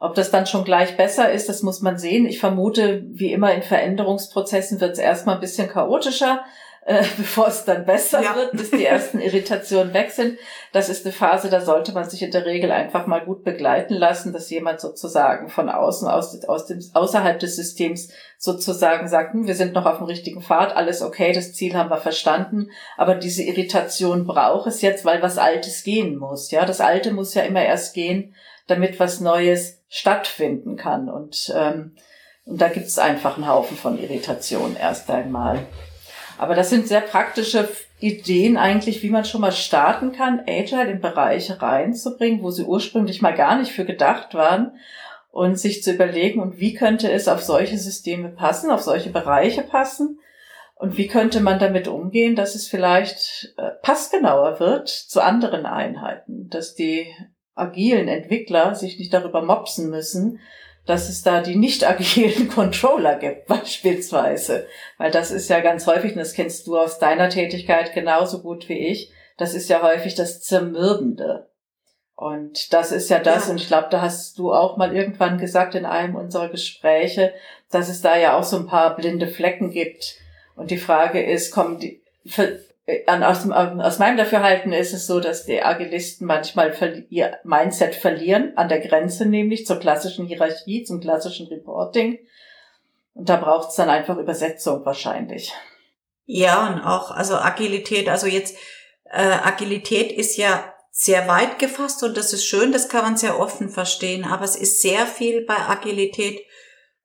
Ob 0.00 0.16
das 0.16 0.32
dann 0.32 0.46
schon 0.46 0.64
gleich 0.64 0.96
besser 0.96 1.30
ist, 1.30 1.48
das 1.48 1.62
muss 1.62 1.80
man 1.80 1.96
sehen. 1.96 2.26
Ich 2.26 2.40
vermute, 2.40 3.04
wie 3.06 3.32
immer 3.32 3.54
in 3.54 3.62
Veränderungsprozessen 3.62 4.80
wird 4.80 4.94
es 4.94 4.98
erstmal 4.98 5.36
ein 5.36 5.40
bisschen 5.40 5.68
chaotischer, 5.68 6.44
äh, 6.86 7.02
bevor 7.16 7.48
es 7.48 7.64
dann 7.64 7.86
besser 7.86 8.22
ja. 8.22 8.36
wird, 8.36 8.52
bis 8.52 8.70
die 8.70 8.84
ersten 8.84 9.20
Irritationen 9.20 9.94
weg 9.94 10.10
sind. 10.10 10.38
Das 10.72 10.88
ist 10.88 11.04
eine 11.04 11.12
Phase, 11.12 11.48
da 11.48 11.60
sollte 11.60 11.92
man 11.92 12.08
sich 12.08 12.22
in 12.22 12.30
der 12.30 12.44
Regel 12.44 12.70
einfach 12.70 13.06
mal 13.06 13.24
gut 13.24 13.44
begleiten 13.44 13.94
lassen, 13.94 14.32
dass 14.32 14.50
jemand 14.50 14.80
sozusagen 14.80 15.48
von 15.48 15.68
außen, 15.68 16.08
aus, 16.08 16.44
aus 16.44 16.66
dem, 16.66 16.80
außerhalb 16.92 17.38
des 17.38 17.56
Systems 17.56 18.10
sozusagen 18.38 19.08
sagt, 19.08 19.32
hm, 19.32 19.46
wir 19.46 19.54
sind 19.54 19.74
noch 19.74 19.86
auf 19.86 19.98
dem 19.98 20.06
richtigen 20.06 20.42
Pfad, 20.42 20.76
alles 20.76 21.02
okay, 21.02 21.32
das 21.32 21.54
Ziel 21.54 21.74
haben 21.74 21.90
wir 21.90 21.96
verstanden, 21.96 22.70
aber 22.96 23.14
diese 23.14 23.42
Irritation 23.42 24.26
braucht 24.26 24.66
es 24.66 24.82
jetzt, 24.82 25.04
weil 25.04 25.22
was 25.22 25.38
Altes 25.38 25.84
gehen 25.84 26.16
muss. 26.16 26.50
Ja, 26.50 26.66
das 26.66 26.80
Alte 26.80 27.12
muss 27.12 27.34
ja 27.34 27.42
immer 27.42 27.62
erst 27.62 27.94
gehen, 27.94 28.34
damit 28.66 29.00
was 29.00 29.20
Neues 29.20 29.82
stattfinden 29.88 30.76
kann. 30.76 31.08
Und, 31.08 31.52
ähm, 31.56 31.92
und 32.44 32.60
da 32.60 32.68
gibt 32.68 32.86
es 32.86 32.98
einfach 32.98 33.36
einen 33.36 33.48
Haufen 33.48 33.76
von 33.76 33.98
Irritationen 33.98 34.76
erst 34.76 35.10
einmal. 35.10 35.60
Aber 36.38 36.54
das 36.54 36.70
sind 36.70 36.88
sehr 36.88 37.00
praktische 37.00 37.68
Ideen 38.00 38.56
eigentlich, 38.56 39.02
wie 39.02 39.10
man 39.10 39.24
schon 39.24 39.40
mal 39.40 39.52
starten 39.52 40.12
kann, 40.12 40.42
Agile 40.46 40.90
in 40.90 41.00
Bereiche 41.00 41.62
reinzubringen, 41.62 42.42
wo 42.42 42.50
sie 42.50 42.64
ursprünglich 42.64 43.22
mal 43.22 43.34
gar 43.34 43.58
nicht 43.58 43.72
für 43.72 43.84
gedacht 43.84 44.34
waren. 44.34 44.72
Und 45.30 45.58
sich 45.58 45.82
zu 45.82 45.92
überlegen, 45.92 46.40
und 46.40 46.60
wie 46.60 46.74
könnte 46.74 47.10
es 47.10 47.26
auf 47.26 47.42
solche 47.42 47.76
Systeme 47.76 48.28
passen, 48.28 48.70
auf 48.70 48.82
solche 48.82 49.10
Bereiche 49.10 49.62
passen? 49.62 50.20
Und 50.76 50.96
wie 50.96 51.08
könnte 51.08 51.40
man 51.40 51.58
damit 51.58 51.88
umgehen, 51.88 52.36
dass 52.36 52.54
es 52.54 52.68
vielleicht 52.68 53.54
äh, 53.56 53.70
passgenauer 53.82 54.60
wird 54.60 54.88
zu 54.88 55.20
anderen 55.20 55.66
Einheiten, 55.66 56.48
dass 56.50 56.74
die 56.74 57.06
agilen 57.54 58.06
Entwickler 58.08 58.74
sich 58.74 58.98
nicht 58.98 59.14
darüber 59.14 59.42
mopsen 59.42 59.90
müssen, 59.90 60.40
dass 60.86 61.08
es 61.08 61.22
da 61.22 61.40
die 61.40 61.56
nicht 61.56 61.88
agilen 61.88 62.48
Controller 62.54 63.16
gibt, 63.16 63.46
beispielsweise. 63.46 64.66
Weil 64.98 65.10
das 65.10 65.30
ist 65.30 65.48
ja 65.48 65.60
ganz 65.60 65.86
häufig, 65.86 66.12
und 66.12 66.18
das 66.18 66.34
kennst 66.34 66.66
du 66.66 66.78
aus 66.78 66.98
deiner 66.98 67.30
Tätigkeit 67.30 67.94
genauso 67.94 68.42
gut 68.42 68.68
wie 68.68 68.78
ich, 68.78 69.12
das 69.36 69.54
ist 69.54 69.68
ja 69.68 69.82
häufig 69.82 70.14
das 70.14 70.42
Zermürbende. 70.42 71.48
Und 72.16 72.72
das 72.72 72.92
ist 72.92 73.10
ja 73.10 73.18
das, 73.18 73.46
ja. 73.46 73.50
und 73.50 73.60
ich 73.60 73.66
glaube, 73.66 73.88
da 73.90 74.00
hast 74.00 74.38
du 74.38 74.52
auch 74.52 74.76
mal 74.76 74.94
irgendwann 74.94 75.38
gesagt 75.38 75.74
in 75.74 75.84
einem 75.84 76.14
unserer 76.14 76.48
Gespräche, 76.48 77.34
dass 77.70 77.88
es 77.88 78.02
da 78.02 78.16
ja 78.16 78.38
auch 78.38 78.44
so 78.44 78.56
ein 78.56 78.66
paar 78.66 78.94
blinde 78.94 79.26
Flecken 79.26 79.70
gibt. 79.70 80.18
Und 80.54 80.70
die 80.70 80.78
Frage 80.78 81.20
ist, 81.20 81.50
kommen 81.50 81.80
die, 81.80 82.00
äh, 82.86 83.04
aus, 83.08 83.42
dem, 83.42 83.52
aus 83.52 83.98
meinem 83.98 84.16
Dafürhalten 84.16 84.72
ist 84.72 84.92
es 84.92 85.06
so, 85.06 85.20
dass 85.20 85.46
die 85.46 85.62
Agilisten 85.62 86.26
manchmal 86.26 86.74
ihr 87.08 87.38
Mindset 87.44 87.94
verlieren, 87.94 88.52
an 88.56 88.68
der 88.68 88.80
Grenze 88.80 89.26
nämlich 89.26 89.66
zur 89.66 89.78
klassischen 89.78 90.26
Hierarchie, 90.26 90.84
zum 90.84 91.00
klassischen 91.00 91.46
Reporting. 91.46 92.18
Und 93.14 93.28
da 93.28 93.36
braucht 93.36 93.70
es 93.70 93.76
dann 93.76 93.88
einfach 93.88 94.18
Übersetzung 94.18 94.84
wahrscheinlich. 94.84 95.52
Ja, 96.26 96.68
und 96.68 96.80
auch, 96.80 97.10
also 97.10 97.36
Agilität, 97.36 98.08
also 98.08 98.26
jetzt, 98.26 98.56
äh, 99.10 99.22
Agilität 99.22 100.12
ist 100.12 100.36
ja 100.36 100.72
sehr 100.90 101.26
weit 101.28 101.58
gefasst 101.58 102.02
und 102.02 102.16
das 102.16 102.32
ist 102.32 102.44
schön, 102.44 102.72
das 102.72 102.88
kann 102.88 103.02
man 103.02 103.16
sehr 103.16 103.38
offen 103.38 103.68
verstehen, 103.68 104.24
aber 104.24 104.44
es 104.44 104.56
ist 104.56 104.80
sehr 104.80 105.06
viel 105.06 105.44
bei 105.44 105.56
Agilität, 105.56 106.40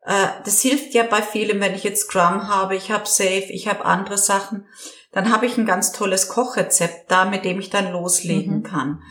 äh, 0.04 0.28
das 0.46 0.62
hilft 0.62 0.94
ja 0.94 1.04
bei 1.04 1.22
vielem, 1.22 1.60
wenn 1.60 1.76
ich 1.76 1.84
jetzt 1.84 2.04
Scrum 2.04 2.48
habe, 2.48 2.76
ich 2.76 2.92
habe 2.92 3.08
Safe, 3.08 3.48
ich 3.50 3.68
habe 3.68 3.86
andere 3.86 4.18
Sachen 4.18 4.68
dann 5.12 5.32
habe 5.32 5.46
ich 5.46 5.58
ein 5.58 5.66
ganz 5.66 5.92
tolles 5.92 6.28
Kochrezept 6.28 7.12
da, 7.12 7.26
mit 7.26 7.46
dem 7.46 7.60
ich 7.60 7.70
dann 7.70 7.92
loslegen 7.92 8.58
mhm. 8.58 8.64
kann. 8.64 9.02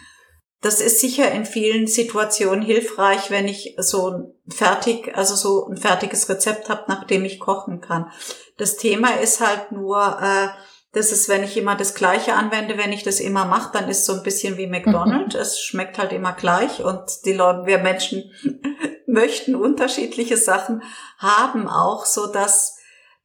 das 0.61 0.81
ist 0.81 1.01
sicher 1.01 1.31
in 1.31 1.47
vielen 1.47 1.87
Situationen 1.87 2.63
hilfreich, 2.63 3.31
wenn 3.31 3.47
ich 3.47 3.77
so 3.79 4.35
fertig, 4.49 5.17
also 5.17 5.37
so 5.37 5.69
ein 5.69 5.77
fertiges 5.77 6.29
Rezept 6.29 6.69
habe, 6.69 6.85
nach 6.89 7.05
dem 7.05 7.25
ich 7.25 7.39
kochen 7.39 7.81
kann. 7.81 8.11
Das 8.57 8.77
Thema 8.77 9.21
ist 9.21 9.41
halt 9.41 9.71
nur, 9.71 10.19
äh, 10.21 10.49
das 10.93 11.13
ist, 11.13 11.29
wenn 11.29 11.45
ich 11.45 11.57
immer 11.57 11.77
das 11.77 11.95
Gleiche 11.95 12.35
anwende, 12.35 12.77
wenn 12.77 12.93
ich 12.93 13.05
das 13.05 13.21
immer 13.21 13.45
mache, 13.45 13.71
dann 13.73 13.89
ist 13.89 13.99
es 14.01 14.07
so 14.07 14.15
ein 14.15 14.23
bisschen 14.23 14.57
wie 14.57 14.67
McDonald's. 14.67 15.35
Mhm. 15.35 15.41
Es 15.41 15.61
schmeckt 15.61 15.99
halt 15.99 16.13
immer 16.13 16.33
gleich 16.33 16.83
und 16.83 17.03
die 17.25 17.35
Leute, 17.35 17.67
wir 17.67 17.79
Menschen 17.79 18.33
möchten 19.07 19.55
unterschiedliche 19.55 20.37
Sachen 20.37 20.83
haben 21.19 21.69
auch, 21.69 22.05
so 22.05 22.27
dass 22.27 22.78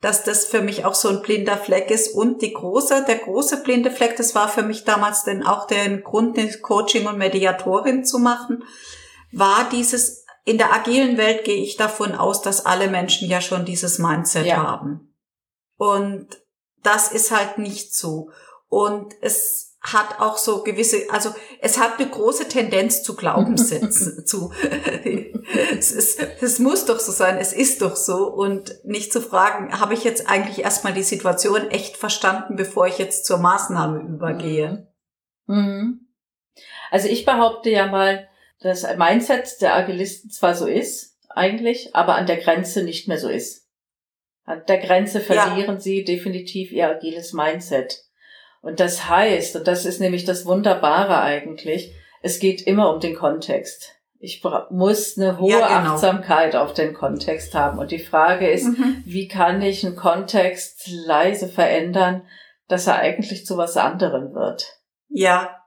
dass 0.03 0.25
das 0.25 0.45
für 0.45 0.61
mich 0.61 0.83
auch 0.83 0.95
so 0.95 1.07
ein 1.07 1.21
blinder 1.21 1.55
Fleck 1.55 1.89
ist. 1.89 2.13
Und 2.13 2.41
die 2.41 2.51
große, 2.51 3.05
der 3.07 3.19
große 3.19 3.63
blinde 3.63 3.89
Fleck, 3.89 4.17
das 4.17 4.35
war 4.35 4.49
für 4.49 4.61
mich 4.61 4.83
damals 4.83 5.23
denn 5.23 5.43
auch 5.43 5.65
der 5.65 5.97
Grund, 5.99 6.37
Coaching 6.61 7.07
und 7.07 7.17
Mediatorin 7.17 8.03
zu 8.03 8.19
machen, 8.19 8.65
war 9.31 9.69
dieses, 9.71 10.25
in 10.43 10.57
der 10.57 10.73
agilen 10.73 11.17
Welt 11.17 11.45
gehe 11.45 11.63
ich 11.63 11.77
davon 11.77 12.15
aus, 12.15 12.41
dass 12.41 12.65
alle 12.65 12.89
Menschen 12.89 13.29
ja 13.29 13.39
schon 13.39 13.63
dieses 13.63 13.97
Mindset 13.97 14.45
ja. 14.45 14.57
haben. 14.57 15.15
Und 15.77 16.27
das 16.83 17.09
ist 17.13 17.31
halt 17.31 17.57
nicht 17.57 17.95
so. 17.95 18.29
Und 18.67 19.13
es 19.21 19.72
hat 19.83 20.19
auch 20.19 20.37
so 20.37 20.63
gewisse, 20.63 21.09
also 21.09 21.35
es 21.59 21.77
hat 21.77 21.99
eine 21.99 22.09
große 22.09 22.47
Tendenz 22.47 23.03
zu 23.03 23.15
Glaubenssätzen, 23.15 24.25
zu, 24.25 24.53
es, 25.77 25.91
ist, 25.91 26.25
es 26.41 26.59
muss 26.59 26.85
doch 26.85 26.99
so 26.99 27.11
sein, 27.11 27.37
es 27.37 27.51
ist 27.51 27.81
doch 27.81 27.97
so 27.97 28.27
und 28.27 28.79
nicht 28.85 29.11
zu 29.11 29.21
fragen, 29.21 29.77
habe 29.79 29.93
ich 29.93 30.05
jetzt 30.05 30.29
eigentlich 30.29 30.63
erstmal 30.63 30.93
die 30.93 31.03
Situation 31.03 31.69
echt 31.69 31.97
verstanden, 31.97 32.55
bevor 32.55 32.87
ich 32.87 32.97
jetzt 32.97 33.25
zur 33.25 33.39
Maßnahme 33.39 33.99
übergehe? 34.01 34.87
Mhm. 35.47 35.57
mhm. 35.57 35.99
Also 36.91 37.07
ich 37.07 37.25
behaupte 37.25 37.71
ja 37.71 37.87
mal, 37.87 38.29
dass 38.59 38.85
ein 38.85 38.99
Mindset 38.99 39.61
der 39.61 39.73
Agilisten 39.75 40.29
zwar 40.29 40.53
so 40.53 40.67
ist, 40.67 41.17
eigentlich, 41.29 41.95
aber 41.95 42.15
an 42.15 42.27
der 42.27 42.37
Grenze 42.37 42.83
nicht 42.83 43.07
mehr 43.07 43.17
so 43.17 43.29
ist. 43.29 43.67
An 44.45 44.63
der 44.67 44.77
Grenze 44.77 45.19
verlieren 45.19 45.75
ja. 45.75 45.79
sie 45.79 46.03
definitiv 46.03 46.71
ihr 46.71 46.87
agiles 46.87 47.33
Mindset. 47.33 48.03
Und 48.63 48.79
das 48.79 49.09
heißt, 49.09 49.57
und 49.57 49.67
das 49.67 49.85
ist 49.85 49.99
nämlich 49.99 50.23
das 50.23 50.45
Wunderbare 50.45 51.19
eigentlich, 51.19 51.93
es 52.21 52.39
geht 52.39 52.61
immer 52.61 52.93
um 52.93 53.01
den 53.01 53.13
Kontext. 53.13 53.91
Ich 54.19 54.41
muss 54.69 55.17
eine 55.17 55.37
hohe 55.37 55.51
ja, 55.51 55.79
genau. 55.79 55.91
Achtsamkeit 55.91 56.55
auf 56.55 56.73
den 56.73 56.93
Kontext 56.93 57.53
haben. 57.53 57.77
Und 57.77 57.91
die 57.91 57.99
Frage 57.99 58.49
ist, 58.49 58.65
mhm. 58.65 59.03
wie 59.05 59.27
kann 59.27 59.61
ich 59.61 59.85
einen 59.85 59.97
Kontext 59.97 60.87
leise 60.87 61.49
verändern, 61.49 62.25
dass 62.69 62.87
er 62.87 62.95
eigentlich 62.95 63.45
zu 63.45 63.57
was 63.57 63.75
anderem 63.75 64.33
wird? 64.33 64.79
Ja. 65.09 65.59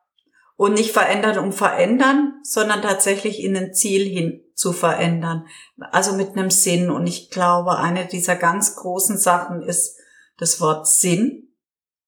Und 0.57 0.73
nicht 0.73 0.93
verändern 0.93 1.39
um 1.39 1.53
verändern, 1.53 2.41
sondern 2.43 2.81
tatsächlich 2.81 3.45
in 3.45 3.55
ein 3.59 3.75
Ziel 3.75 4.09
hin 4.09 4.43
zu 4.55 4.73
verändern. 4.73 5.47
Also 5.93 6.15
mit 6.15 6.31
einem 6.31 6.49
Sinn. 6.49 6.91
Und 6.91 7.07
ich 7.07 7.29
glaube, 7.29 7.77
eine 7.77 8.07
dieser 8.07 8.37
ganz 8.37 8.77
großen 8.77 9.19
Sachen 9.19 9.61
ist 9.61 9.99
das 10.39 10.63
Wort 10.63 10.89
Sinn 10.89 11.46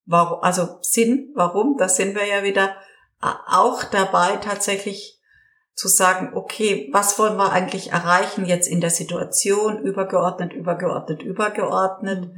warum, 0.08 0.42
also 0.42 0.78
Sinn, 0.80 1.32
warum, 1.34 1.76
da 1.78 1.88
sind 1.88 2.16
wir 2.16 2.26
ja 2.26 2.42
wieder 2.42 2.74
auch 3.20 3.84
dabei, 3.84 4.36
tatsächlich 4.36 5.20
zu 5.74 5.86
sagen, 5.86 6.32
okay, 6.34 6.88
was 6.92 7.18
wollen 7.18 7.36
wir 7.36 7.52
eigentlich 7.52 7.92
erreichen 7.92 8.46
jetzt 8.46 8.66
in 8.66 8.80
der 8.80 8.90
Situation, 8.90 9.78
übergeordnet, 9.78 10.52
übergeordnet, 10.52 11.22
übergeordnet, 11.22 12.30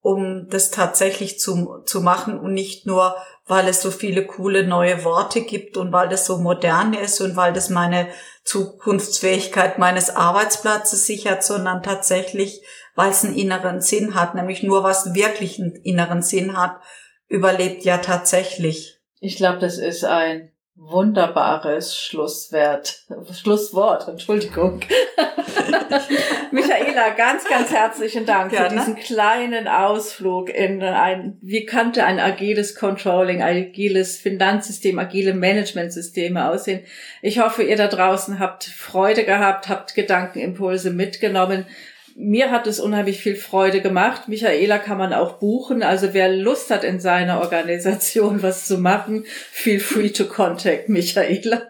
um 0.00 0.48
das 0.50 0.70
tatsächlich 0.70 1.40
zu, 1.40 1.82
zu 1.86 2.00
machen 2.02 2.38
und 2.38 2.52
nicht 2.52 2.86
nur, 2.86 3.16
weil 3.46 3.66
es 3.68 3.80
so 3.80 3.90
viele 3.90 4.26
coole 4.26 4.66
neue 4.66 5.04
Worte 5.04 5.40
gibt 5.40 5.76
und 5.76 5.92
weil 5.92 6.08
das 6.08 6.26
so 6.26 6.38
modern 6.38 6.92
ist 6.92 7.20
und 7.20 7.36
weil 7.36 7.52
das 7.52 7.70
meine 7.70 8.08
Zukunftsfähigkeit 8.46 9.78
meines 9.78 10.08
Arbeitsplatzes 10.08 11.04
sichert, 11.04 11.42
sondern 11.42 11.82
tatsächlich, 11.82 12.62
weil 12.94 13.10
es 13.10 13.24
einen 13.24 13.34
inneren 13.34 13.80
Sinn 13.80 14.14
hat, 14.14 14.34
nämlich 14.34 14.62
nur 14.62 14.84
was 14.84 15.14
wirklich 15.14 15.58
einen 15.58 15.74
inneren 15.74 16.22
Sinn 16.22 16.56
hat, 16.56 16.80
überlebt 17.28 17.84
ja 17.84 17.98
tatsächlich. 17.98 19.00
Ich 19.20 19.36
glaube, 19.36 19.58
das 19.58 19.78
ist 19.78 20.04
ein 20.04 20.52
wunderbares 20.76 21.96
Schlusswert, 21.96 23.04
Schlusswort, 23.32 24.08
Entschuldigung. 24.08 24.80
Michaela, 26.52 27.10
ganz, 27.16 27.48
ganz 27.48 27.70
herzlichen 27.72 28.26
Dank 28.26 28.50
Gerne. 28.50 28.68
für 28.68 28.76
diesen 28.76 28.96
kleinen 28.96 29.68
Ausflug 29.68 30.50
in 30.50 30.82
ein, 30.82 31.38
wie 31.40 31.64
könnte 31.64 32.04
ein 32.04 32.20
agiles 32.20 32.74
Controlling, 32.74 33.42
agiles 33.42 34.18
Finanzsystem, 34.18 34.98
agile 34.98 35.34
Managementsysteme 35.34 36.48
aussehen. 36.48 36.84
Ich 37.22 37.40
hoffe, 37.40 37.62
ihr 37.62 37.76
da 37.76 37.88
draußen 37.88 38.38
habt 38.38 38.64
Freude 38.64 39.24
gehabt, 39.24 39.68
habt 39.68 39.94
Gedankenimpulse 39.94 40.90
mitgenommen 40.90 41.66
mir 42.16 42.50
hat 42.50 42.66
es 42.66 42.80
unheimlich 42.80 43.20
viel 43.20 43.36
Freude 43.36 43.82
gemacht. 43.82 44.26
Michaela 44.28 44.78
kann 44.78 44.96
man 44.96 45.12
auch 45.12 45.34
buchen. 45.34 45.82
Also 45.82 46.14
wer 46.14 46.30
Lust 46.30 46.70
hat, 46.70 46.82
in 46.82 46.98
seiner 46.98 47.40
Organisation 47.40 48.42
was 48.42 48.66
zu 48.66 48.78
machen, 48.78 49.24
feel 49.52 49.80
free 49.80 50.08
to 50.08 50.24
contact 50.24 50.88
Michaela. 50.88 51.62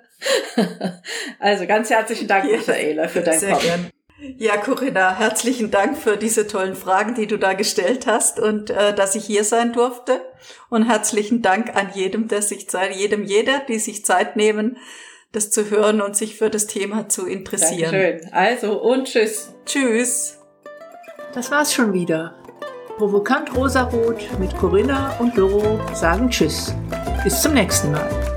also 1.38 1.66
ganz 1.66 1.90
herzlichen 1.90 2.28
Dank, 2.28 2.50
ja, 2.50 2.56
Michaela, 2.58 3.08
für 3.08 3.20
dein 3.20 3.40
Kommen. 3.40 3.60
Gern. 3.60 3.90
Ja, 4.38 4.56
Corinna, 4.56 5.18
herzlichen 5.18 5.70
Dank 5.70 5.98
für 5.98 6.16
diese 6.16 6.46
tollen 6.46 6.74
Fragen, 6.74 7.14
die 7.14 7.26
du 7.26 7.36
da 7.38 7.52
gestellt 7.52 8.06
hast 8.06 8.40
und 8.40 8.70
äh, 8.70 8.94
dass 8.94 9.14
ich 9.14 9.26
hier 9.26 9.44
sein 9.44 9.74
durfte. 9.74 10.22
Und 10.70 10.88
herzlichen 10.88 11.42
Dank 11.42 11.76
an 11.76 11.90
jedem, 11.94 12.28
der 12.28 12.40
sich 12.40 12.68
Zeit, 12.70 12.96
jedem, 12.96 13.24
jeder, 13.24 13.60
die 13.68 13.78
sich 13.78 14.06
Zeit 14.06 14.36
nehmen, 14.36 14.78
das 15.32 15.50
zu 15.50 15.68
hören 15.70 16.00
und 16.00 16.16
sich 16.16 16.36
für 16.36 16.48
das 16.48 16.66
Thema 16.66 17.10
zu 17.10 17.26
interessieren. 17.26 17.92
Dankeschön. 17.92 18.32
Also 18.32 18.80
und 18.80 19.06
tschüss. 19.06 19.54
Tschüss. 19.66 20.35
Das 21.36 21.50
war's 21.50 21.74
schon 21.74 21.92
wieder. 21.92 22.32
Provokant 22.96 23.54
Rosarot 23.54 24.26
mit 24.38 24.56
Corinna 24.56 25.14
und 25.18 25.36
Doro 25.36 25.78
sagen 25.92 26.30
Tschüss. 26.30 26.74
Bis 27.24 27.42
zum 27.42 27.52
nächsten 27.52 27.92
Mal. 27.92 28.35